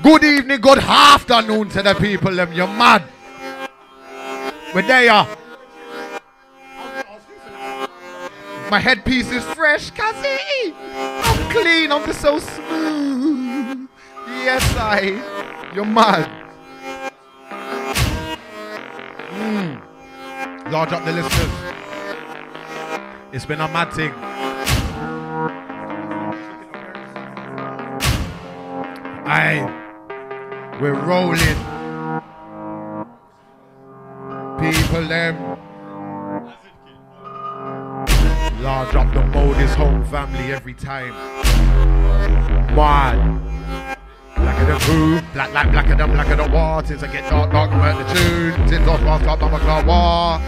[0.03, 3.03] Good evening, good afternoon to the people, them, you mad.
[4.75, 5.27] There
[8.73, 10.75] My headpiece is fresh, Cassie.
[10.97, 13.87] I'm clean, I'm just so smooth.
[14.27, 15.71] Yes, I.
[15.75, 16.27] You're mad.
[19.29, 20.73] Mm.
[20.73, 21.51] Large up the listeners.
[23.31, 24.15] It's been a mad thing.
[29.29, 29.69] Aye.
[30.81, 31.59] We're rolling.
[34.59, 35.59] People, them.
[38.63, 41.13] Large up the mode is home family every time.
[42.77, 43.43] Man.
[43.77, 43.99] Like
[44.37, 45.21] blacker than who?
[45.33, 46.85] Black like blacker than blacker than war.
[46.87, 48.69] Since I get dark, dark, I'm at the tune.
[48.69, 50.39] Since I was up, I'm a war.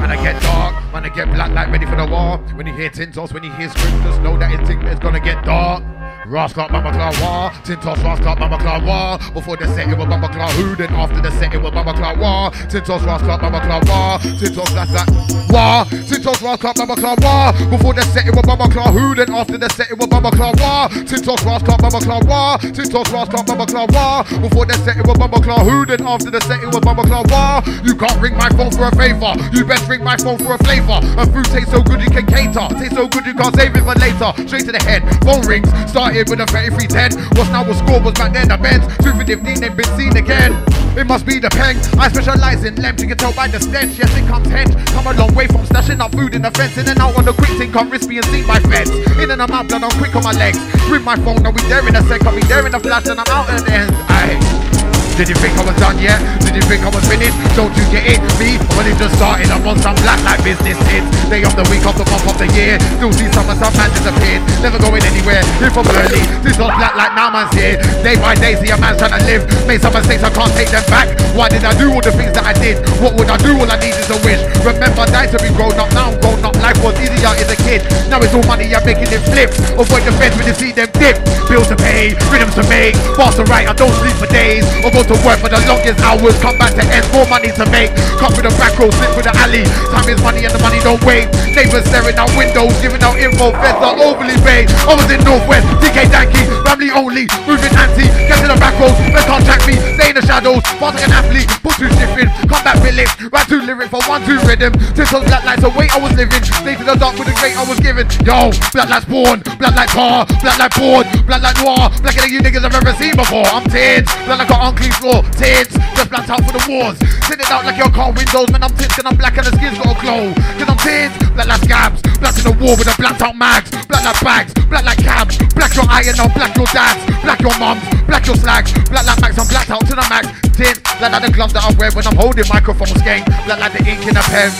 [0.00, 2.38] When I get dark, when I get black, like ready for the war.
[2.56, 5.84] When you hear tintos, when you hear just know that it's gonna get dark.
[6.22, 7.50] Clark, Mama Claw War.
[7.64, 9.18] Tintos, Clark, Mama Claw War.
[9.34, 10.76] Before the set, it was Mama Claw Who.
[10.76, 12.50] Then after the set, it was Mama Claw War.
[12.70, 14.18] Tintos, Clark, Mama Claw War.
[14.38, 15.08] Tintos, that's that.
[15.50, 15.84] War.
[16.06, 17.52] Tintos, Clark, Mama Claw War.
[17.70, 19.14] Before the set, it was Mama Claw Who.
[19.14, 20.88] Then after the set, it was Mama Claw War.
[21.02, 22.58] Tintos, Clark, Mama Claw War.
[22.70, 24.22] Tintos, Clark, Mama Claw War.
[24.40, 25.86] Before the set, it was Mama Claw Who.
[25.86, 27.66] Then after the set, it was Mama Claw War.
[27.82, 29.34] You can't ring my phone for a favor.
[29.50, 31.02] You best ring my phone for a flavor.
[31.18, 32.70] A food tastes so good you can cater.
[32.78, 34.30] Tastes so good you can't save it for later.
[34.46, 35.02] Straight to the head.
[35.26, 35.66] Phone rings.
[36.12, 37.40] Started with a 3310.
[37.40, 38.84] What's now a score was back then the Benz.
[39.00, 40.52] 215 they've been seen again.
[40.92, 41.80] It must be the peng.
[41.96, 43.00] I specialize in lamp.
[43.00, 43.96] You can tell by the stench.
[43.96, 44.76] Yes, it comes hench.
[44.92, 46.76] Come a long way from stashing up food in the fence.
[46.76, 47.72] In and out on the quick thing.
[47.72, 48.90] Can't risk being seen by feds.
[48.92, 50.60] In and I'm out, blood on quick on my legs.
[50.92, 51.40] Ring my phone.
[51.42, 52.20] Now we there in a sec.
[52.28, 53.90] I'll be there in a flash and I'm out the end.
[54.12, 54.91] Aye.
[55.12, 56.16] Did you think I was done yet?
[56.40, 57.36] Did you think I was finished?
[57.52, 58.18] Don't you get it?
[58.40, 59.52] Me, I'm only just started.
[59.52, 61.04] I'm on some black like business hits.
[61.28, 62.80] Day of the week, of the month of the year.
[62.96, 64.40] Still see of some man disappeared.
[64.64, 65.44] Never going anywhere.
[65.60, 66.24] Here from early.
[66.40, 67.76] This on black like now man's here.
[68.00, 69.44] Day by day, see a man trying to live.
[69.68, 71.12] Made some mistakes, I can't take them back.
[71.36, 72.80] Why did I do all the things that I did?
[73.04, 73.52] What would I do?
[73.52, 74.40] All I need is a wish.
[74.64, 75.92] Remember, I to be grown up.
[75.92, 76.56] Now I'm grown up.
[76.64, 77.84] Life was easier as a kid.
[78.08, 79.52] Now it's all money, I'm making it flip.
[79.76, 81.20] Avoid the feds when you see them dip.
[81.52, 82.96] Bills to pay, rhythms to make.
[83.14, 84.64] Bars to write, I don't sleep for days.
[85.02, 86.38] To work for the longest hours.
[86.38, 87.90] Come back to end, more money to make.
[88.22, 89.66] Cut through the back road, slip through the alley.
[89.90, 91.26] Time is money and the money don't wait.
[91.58, 93.50] Neighbors staring out windows, giving out info.
[93.50, 94.70] Feds are overly vague.
[94.86, 97.26] I was in Northwest, DK Danky, family only.
[97.50, 98.94] Moving anti, get to the back road.
[99.10, 100.62] Feds can't track me, stay in the shadows.
[100.78, 102.30] Fast like an athlete, put two shifting.
[102.46, 104.70] Come back with lips, right two lyric for one two rhythm.
[104.94, 106.46] Since those black lights way I was living.
[106.62, 108.06] Stay to the dark with the great I was given.
[108.22, 112.30] Yo, black lights born, black light car, black light board, black light noir, blacker than
[112.30, 113.44] you niggas I've ever seen before.
[113.50, 114.62] I'm Tintz, black like an
[114.98, 116.98] floor, Tintz, just blacked out for the wars.
[117.26, 118.62] Send it out like your car windows, man.
[118.62, 120.32] I'm Tintz and I'm black and the skin's got a glow.
[120.58, 123.70] Cause I'm Tintz, black like scabs, black in the war with the blacked out mags,
[123.86, 127.56] black like bags, black like cabs, black your iron now, black your dads, black your
[127.58, 130.26] mums, black your slags, black like max, I'm blacked out to the max.
[130.56, 133.72] Tintz, black like the gloves that I wear when I'm holding microphones, gang, black like
[133.72, 134.50] the ink in a pen.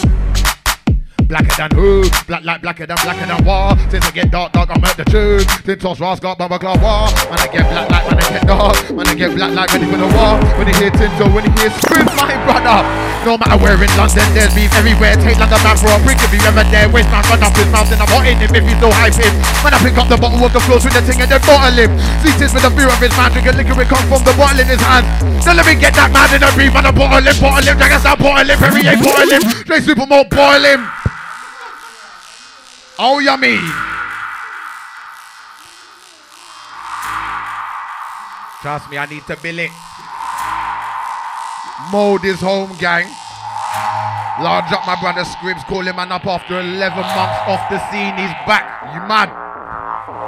[1.33, 2.05] Blacker than who?
[2.29, 3.73] Black like blacker than blacker than war.
[3.89, 5.41] Since I get dark, dark, I'm at the tune.
[5.65, 7.09] Since toss Ross got Baba Claw war.
[7.33, 8.77] When I get black like when I get dark.
[8.93, 10.37] When I get black like ready for the war.
[10.61, 12.85] When you hear Tinto, when you hear scream, my brother.
[13.25, 15.17] No matter where in London, there's beef everywhere.
[15.25, 16.85] Take London man for a brick if you ever there.
[16.93, 19.33] Waste man run up his mouth, then I'm hot in him if he's so hyping.
[19.65, 21.73] When I pick up the bottle of the floor, with the thing and then bottle
[21.73, 21.97] him.
[22.21, 24.69] This with the fear of his man, drinking liquor, it come from the bottle in
[24.69, 25.09] his hand.
[25.41, 27.81] So let me get that man in a beef and a bottle him, bottle him,
[27.81, 29.43] drag us out, bottle him, Perrier, bottle him.
[29.65, 30.85] Straight Supermode, boil him.
[32.99, 33.57] Oh, yummy.
[38.61, 39.71] Trust me, I need to bill it.
[41.91, 43.07] Mode is home, gang.
[44.41, 48.15] Large up my brother Scrivs, call him man up after 11 months off the scene.
[48.17, 48.95] He's back.
[48.95, 49.29] You mad?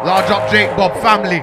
[0.05, 1.41] Large up Jake Bob family.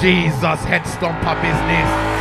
[0.00, 2.19] Jesus, head stomper business.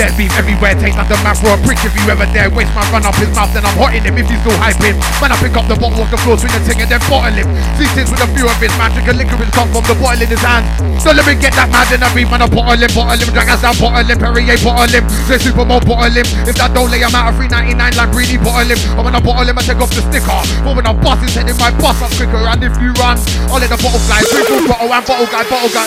[0.00, 2.48] There's beef everywhere, take like the man for a prick if you ever dare.
[2.48, 4.96] Waste my run up his mouth, then I'm hotting him if he's still hyping.
[5.20, 7.36] Man, I pick up the bottle off the floor, swing the ting and then bottle
[7.36, 7.44] him.
[7.76, 10.24] See things with a few of his man, drink a liquor, come from the bottle
[10.24, 10.64] in his hand.
[11.04, 13.28] So let me get that man in a beef, man, I bottle him, bottle him,
[13.28, 16.24] drag us down, bottle him, Perrier, bottle him, say Supermode, bottle him.
[16.48, 18.80] If that don't lay him out of 399, like really bottle him.
[18.96, 20.40] And when I bottle him, I take off the sticker.
[20.64, 23.20] But when I bust his head in my bust up quicker, and if you run,
[23.52, 24.24] I'll let the bottle fly.
[24.32, 25.84] Triple bottle and bottle guy, bottle guy.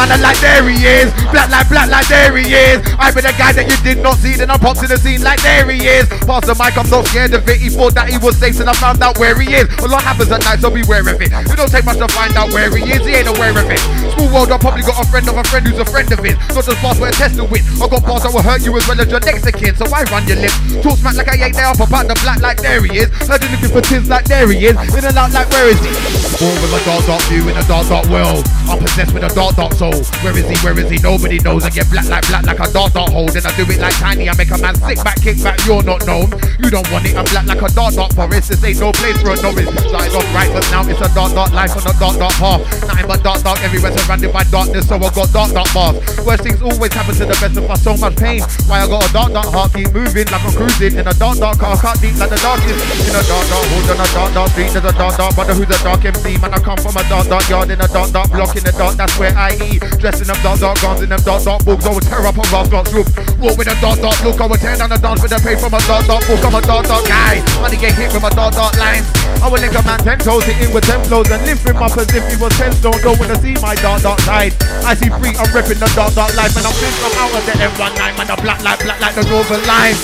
[0.00, 2.80] Man, I like there he is, black like black like there he is.
[2.96, 5.22] I be the guy that you did not see, then I popped to the scene
[5.22, 6.08] like there he is.
[6.26, 7.58] Pass the mic, I'm not scared of it.
[7.58, 9.66] He thought that he was safe, and I found out where he is.
[9.80, 11.30] A lot happens at night, so beware of it.
[11.32, 13.80] It don't take much to find out where he is, he ain't aware of it.
[14.14, 16.36] Small world, I probably got a friend of a friend who's a friend of his.
[16.54, 17.62] Not just pass where test win.
[17.80, 20.04] I got bars that will hurt you as well as your next kin, so why
[20.10, 20.56] run your lips.
[20.82, 23.08] Talk smack like I ain't there up about the black like there he is.
[23.26, 24.76] Heard you looking for Tintz like there he is.
[24.94, 25.90] In and out like where is he?
[26.38, 28.46] Born with a dark, dark view in a dark, dark world.
[28.68, 29.96] I'm possessed with a dark, dark soul.
[30.22, 30.56] Where is he?
[30.64, 30.98] Where is he?
[30.98, 31.64] Nobody knows.
[31.64, 33.28] I get black like black like a dark, dark hole.
[33.40, 34.28] Then I do it like tiny.
[34.28, 35.56] I make a man sick back, kick back.
[35.64, 36.28] You're not known.
[36.60, 37.16] You don't want it.
[37.16, 38.52] I'm black like a dark, dark forest.
[38.52, 39.64] This ain't no place for a novice.
[39.88, 42.60] Started off right, but now it's a dark, dark life on a dark, dark path.
[42.84, 44.84] Nothing but dark, dark everywhere surrounded by darkness.
[44.92, 45.96] So I got dark, dark bars.
[46.20, 47.80] Worst things always happen to the best of us.
[47.80, 48.44] So much pain.
[48.68, 49.72] Why I got a dark, dark heart.
[49.72, 51.80] Keep moving like I'm cruising in a dark, dark car.
[51.80, 53.08] Cut deep like the darkest.
[53.08, 54.68] In a dark, dark hood on a dark, dark street.
[54.76, 56.36] There's a dark, dark brother who's a dark MC.
[56.44, 58.74] Man, I come from a dark, dark yard in a dark, dark block in the
[58.76, 59.00] dark.
[59.00, 59.80] That's where I eat.
[59.96, 61.88] Dressed in them dark, dark guns in them dark, dark books.
[61.88, 63.08] Always tear up on Ross got look.
[63.40, 64.40] Walk with a dark, dark look.
[64.40, 66.42] I will turn on the dance with a pay from a dark, dark book.
[66.44, 67.40] I'm a dark, dark guy.
[67.60, 69.06] Money get hit with my dark, dark lines.
[69.40, 71.96] I will link a man ten toes, hitting with ten flows and lift him up
[71.96, 73.00] as if he was ten stone.
[73.00, 74.52] Don't wanna see my dark, dark side.
[74.84, 77.42] I see free, I'm ripping the dark, dark life, and I'm since I'm out of
[77.48, 78.26] the M19, man.
[78.28, 79.96] The black light, black like the northern line.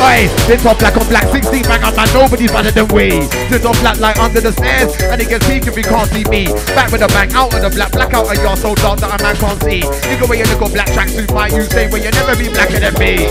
[0.00, 3.28] Oi, this all black on black, 16 bang on man, nobody's better than we.
[3.52, 6.24] This all black like under the stairs, and it gets peak if you can't see
[6.32, 6.48] me.
[6.72, 9.12] Back with a bang, out of the black, black out of your so dark that
[9.12, 9.84] a man can't see.
[10.08, 12.80] Nigga, where you look on black tracksuit, might you say, where you never be blacker
[12.80, 13.30] than me.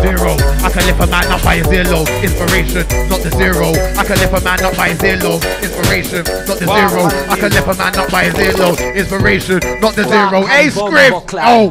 [0.00, 0.32] Zero.
[0.62, 2.06] I can lift a man up by a zero.
[2.22, 3.74] Inspiration, not the zero.
[3.98, 5.36] I can lift a man up by a zero.
[5.60, 7.02] Inspiration, not the zero.
[7.28, 8.78] I can lift a man up by a zero.
[8.94, 10.46] Inspiration, not the zero.
[10.46, 11.34] A script.
[11.34, 11.68] Oh,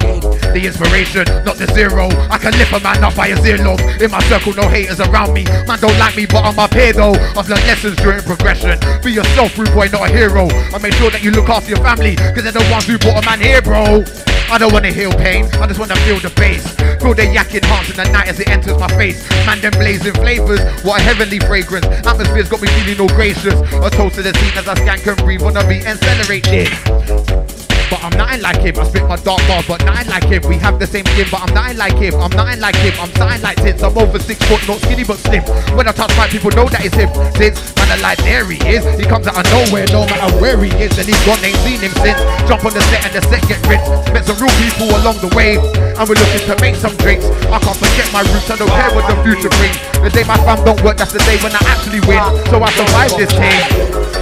[0.53, 2.11] the inspiration, not the zero.
[2.29, 3.79] I can lift a man up by a zero.
[3.97, 5.45] In my circle, no haters around me.
[5.65, 7.15] Man don't like me, but I'm up here though.
[7.33, 8.77] I've learned lessons during progression.
[9.01, 10.45] Be yourself, rude boy, not a hero.
[10.75, 13.23] I make sure that you look after your family, cause they're the ones who brought
[13.23, 14.03] a man here, bro.
[14.51, 16.65] I don't wanna heal pain, I just wanna feel the bass.
[17.01, 19.29] Feel the yakking hearts in the night as it enters my face.
[19.45, 21.85] Man, them blazing flavors, what a heavenly fragrance.
[21.85, 23.53] Atmosphere's got me feeling all gracious.
[23.53, 27.68] A toast to the scene as I scan can breathe wanna celebrate this.
[27.89, 28.77] But I'm nothing like him.
[28.77, 30.45] I spit my dark bars, but nothing like him.
[30.47, 32.13] We have the same skin, but I'm nothing like him.
[32.21, 32.93] I'm nothing like him.
[33.01, 33.81] I'm something like Tits.
[33.81, 35.41] I'm over six foot, not skinny but slim.
[35.73, 37.09] When I touch my people know that it's him.
[37.33, 38.85] Tits, man, I like there he is.
[38.93, 40.93] He comes out of nowhere, no matter where he is.
[41.01, 42.21] And he's gone, ain't seen him since.
[42.45, 43.89] Jump on the set and the set get rinsed.
[44.13, 47.25] Met some real people along the way, and we're looking to make some drinks.
[47.49, 48.53] I can't forget my roots.
[48.53, 49.77] I don't care what the future brings.
[50.05, 52.21] The day my fam don't work, that's the day when I actually win.
[52.53, 54.18] So I survive this thing.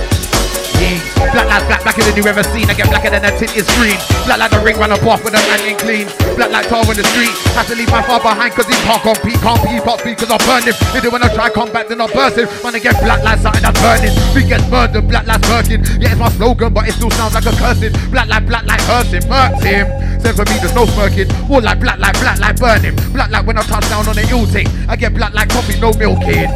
[0.88, 1.04] Yeah.
[1.36, 2.70] Black like black, blacker than you ever seen.
[2.70, 4.00] I get blacker than a tinted screen.
[4.24, 6.08] Black like the ring run up off with a man ain't clean.
[6.40, 7.34] Black like tar in the street.
[7.60, 9.36] Have to leave my far behind cause he can't compete.
[9.44, 10.76] Can't be can't cause I burn him.
[10.96, 12.48] They wanna try come back then I'll burst him.
[12.64, 14.16] Wanna get black like something that's burning.
[14.32, 15.84] We get murdered, black like working.
[16.00, 17.92] Yeah, it's my slogan, but it still sounds like a cursing.
[18.08, 19.86] Black like black like hurting, hurts him.
[20.24, 21.28] Said for me there's no smirking.
[21.52, 22.96] More like black like black like burning.
[23.12, 24.68] Black like when I touch down on the ill thing.
[24.88, 26.48] I get black like coffee, no milking.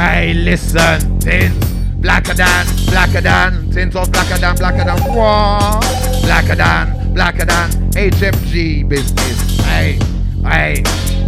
[0.00, 1.69] Hey, listen, Tintz.
[2.00, 5.80] Blacker than, blacker than, Tintz of blacker than, blacker than, what?
[6.22, 9.60] Blacker than, blacker than, HMG business.
[9.60, 9.98] Hey,
[10.42, 10.82] hey,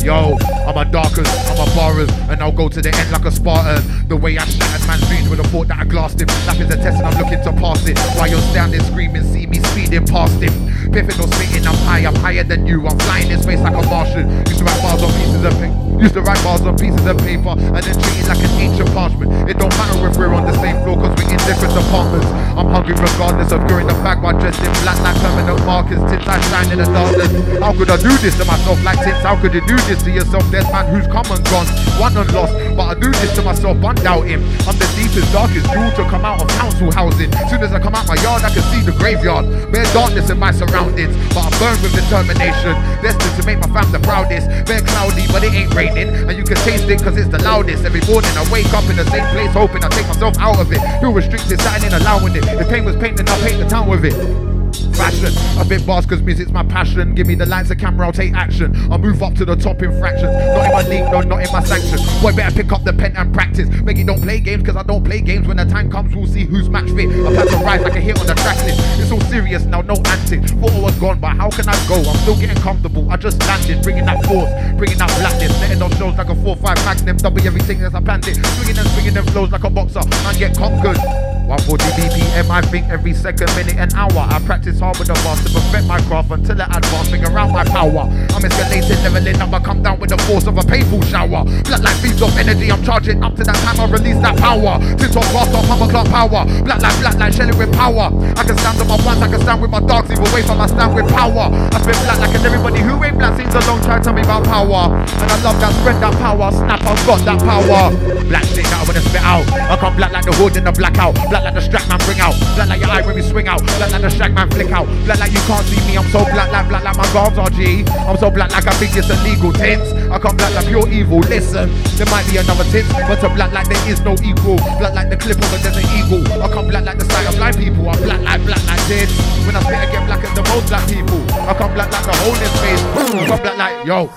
[0.05, 3.31] yo, I'm a darkers, I'm a borrowers, and I'll go to the end like a
[3.31, 4.09] Spartan.
[4.09, 6.29] The way I shattered man's dreams with a thought that I glassed him.
[6.47, 7.99] Life is a test and I'm looking to pass it.
[8.19, 10.53] While you're standing screaming, see me speeding past him.
[10.93, 12.87] Piffing or spitting, I'm high, I'm higher than you.
[12.87, 14.29] I'm flying in space like a Martian.
[14.47, 15.83] Used to write bars on pieces of paper.
[16.03, 18.91] Used to write bars on pieces of paper and then treat it like an ancient
[18.93, 19.31] parchment.
[19.49, 22.27] It don't matter if we're on the same floor cause we're in different departments.
[22.57, 26.01] I'm hungry regardless of you're in the bag while dressed in black like permanent markers.
[26.11, 27.33] Tintz I shine in the darkness.
[27.61, 29.23] How could I do this to myself like Tintz?
[29.25, 30.45] How could you do this to yourself?
[30.51, 31.69] There's man who's come and gone,
[32.01, 32.53] won and lost.
[32.77, 34.41] But I do this to myself, undoubt him.
[34.65, 37.31] I'm the deepest, darkest jewel to come out of council housing.
[37.49, 39.45] Soon as I come out my yard, I can see the graveyard.
[39.73, 42.75] Bare darkness in my surroundings, but I'm burned with determination.
[43.03, 44.49] Destined to make my fam the proudest.
[44.67, 46.09] Bare cloudy, but it ain't raining.
[46.29, 47.85] And you can taste it cause it's the loudest.
[47.85, 50.73] Every morning I wake up in the same place, hoping I take myself out of
[50.73, 50.81] it.
[51.01, 52.45] Feel restricted, starting in allowing it.
[52.45, 54.52] The pain was painting, I'll paint the town with it.
[54.95, 57.15] Fashion, a bit bars cause music's my passion.
[57.15, 58.75] Give me the lights, the camera, I'll take action.
[58.91, 60.33] I'll move up to the top in fractions.
[60.33, 61.99] Not in my league, no, not in my sanction.
[62.21, 63.69] Boy, better pick up the pen and practice.
[63.83, 65.49] Make it don't play games cause I don't play games.
[65.49, 67.09] When the time comes, we'll see who's match fit.
[67.11, 68.79] I plan to rise like a hit on the track list.
[69.01, 70.53] It's all serious now, no antics.
[70.53, 71.97] Thought I was gone, but how can I go?
[71.97, 73.11] I'm still getting comfortable.
[73.11, 75.59] I just landed, bringing that force, bringing that blackness.
[75.61, 77.17] Letting those shows like a 4-5 magnum.
[77.17, 78.35] Double everything as I planned it.
[78.37, 80.01] Swinging and swinging them flows like a boxer.
[80.23, 81.32] Man, get conquered.
[81.53, 84.25] 140 BPM, I think every second, minute, and hour.
[84.25, 87.53] I practice hard with the bars to perfect my craft until I advance, figure out
[87.53, 88.09] my power.
[88.33, 91.45] I'm escalating, leveling up, I come down with the force of a painful shower.
[91.69, 94.81] Black light beams energy, I'm charging up to that time I release that power.
[94.97, 96.41] Tip top, blast off, clock power.
[96.65, 98.09] Black light, black light, shelling with power.
[98.09, 100.57] I can stand on my ones, I can stand with my dogs, either way from
[100.57, 101.53] I stand with power.
[101.53, 104.25] I spit black like and everybody who ain't black seems a long time, tell me
[104.25, 104.89] about power.
[104.89, 107.93] And I love that, spread that power, snap, I've got that power.
[108.25, 109.45] Black shit that I wanna spit out.
[109.69, 111.13] I come black like the hood in the blackout.
[111.29, 112.35] Black like the strap man bring out.
[112.55, 113.63] Black like your eye when we swing out.
[113.79, 114.87] Black like the shag man flick out.
[115.05, 115.99] Black like you can't see me.
[115.99, 117.85] I'm so black like black like my garbs are G.
[118.07, 119.93] I'm so black like I think it's illegal Tintz.
[120.11, 121.21] I come black like pure evil.
[121.27, 124.57] Listen, there might be another tint, but to black like there is no equal.
[124.79, 126.23] Black like the clip of a desert eagle.
[126.43, 127.89] I come black like the sight of blind people.
[127.89, 129.13] I'm black like black like Tintz.
[129.47, 131.21] When I spit, I get blacker than most black people.
[131.43, 132.83] I come black like the whole in space.
[132.93, 134.11] I come black like yo.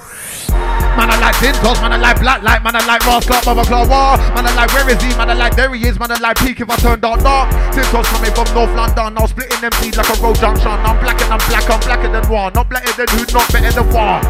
[0.96, 3.20] Man, I like Dintos, man, I like Black Light, man, I like Baba
[3.68, 4.16] Clark War.
[4.32, 6.40] Man, I like where is he, man, I like there he is, man, I like
[6.40, 7.52] Peak if I turn dark dark.
[7.76, 10.72] Dintos coming from North London, now splitting them seeds like a road junction.
[10.72, 12.54] I'm black and I'm black, I'm blacker than one.
[12.54, 14.24] Not blacker than who, not better than one.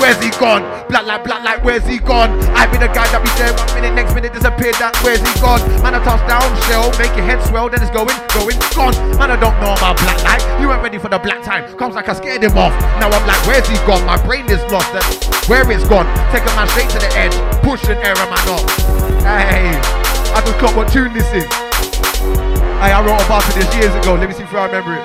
[0.00, 0.64] Where's he gone?
[0.88, 2.32] Black light, black light, where's he gone?
[2.56, 4.80] I've been the guy that be there one minute, next minute disappeared.
[4.80, 5.60] That where's he gone?
[5.84, 8.96] Man, I down, shell, make your head swell, then it's going, going, gone.
[9.20, 10.40] Man, I don't know about black light.
[10.56, 11.68] You ain't ready for the black time.
[11.76, 12.72] Comes like I scared him off.
[12.96, 14.00] Now I'm like, where's he gone?
[14.08, 14.88] My brain is lost.
[15.52, 15.99] Where it's gone?
[16.32, 18.64] Take a man straight to the edge, push and error man off.
[19.22, 19.76] Hey,
[20.32, 21.44] I just clock what tune this is.
[22.80, 24.14] Hey, I wrote about this years ago.
[24.14, 25.04] Let me see if I remember it.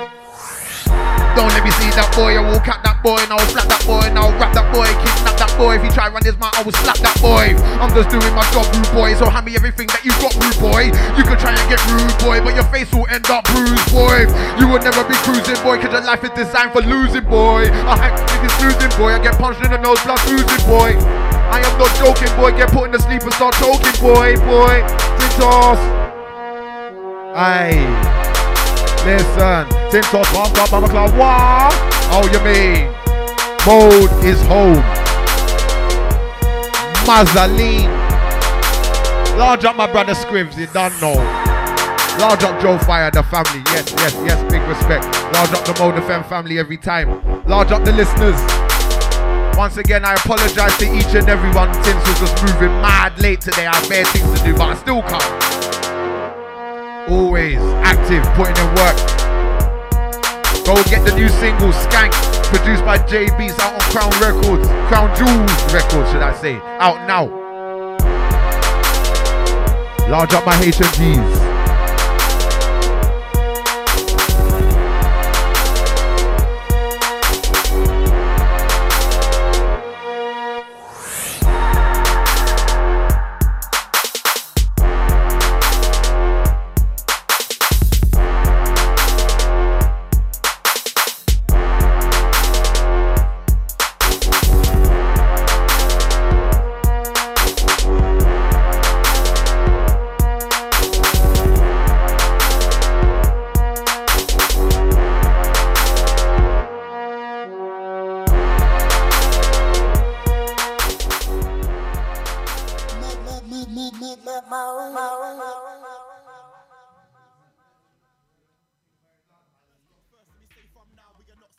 [1.36, 3.84] Don't let me see that boy, I will cut that boy, and I'll slap that
[3.84, 5.76] boy, and I'll rap that boy, kidnap boy.
[5.76, 7.56] If he try run his mouth, I will slap that boy.
[7.80, 9.16] I'm just doing my job, rude boy.
[9.16, 10.92] So hand me everything that you got, rude boy.
[11.16, 14.28] You can try and get rude boy, but your face will end up bruised, boy.
[14.60, 17.68] You will never be cruising, boy, cause your life is designed for losing, boy.
[17.88, 19.16] I hack niggas losing, boy.
[19.16, 20.94] I get punched in the nose, plus losing, boy.
[21.52, 22.52] I am not joking, boy.
[22.58, 24.84] Get put in the sleep and start choking, boy, boy.
[25.20, 25.80] Tintos.
[27.36, 27.80] Aye.
[29.06, 31.74] Listen, Tintos, top, mama club, what?
[32.10, 32.90] Oh, you mean?
[33.66, 35.05] Mode is home.
[37.06, 37.92] Mazzaline.
[39.38, 41.14] Large up my brother Scrivs, you don't know.
[42.20, 43.62] Large up Joe Fire, the family.
[43.68, 45.06] Yes, yes, yes, big respect.
[45.34, 47.22] Large up the Mode FM family every time.
[47.46, 48.36] Large up the listeners.
[49.56, 53.42] Once again, I apologize to each and every one since was just moving mad late
[53.42, 53.68] today.
[53.68, 55.22] I have bare things to do, but I still come.
[57.08, 58.98] Always active, putting in work.
[60.66, 62.12] Go get the new single, Skank,
[62.58, 64.68] produced by JB's out on Crown Records.
[64.88, 66.56] Crown Jewels Records, should I say.
[66.80, 67.26] Out now.
[70.10, 71.55] Large up my H&Gs.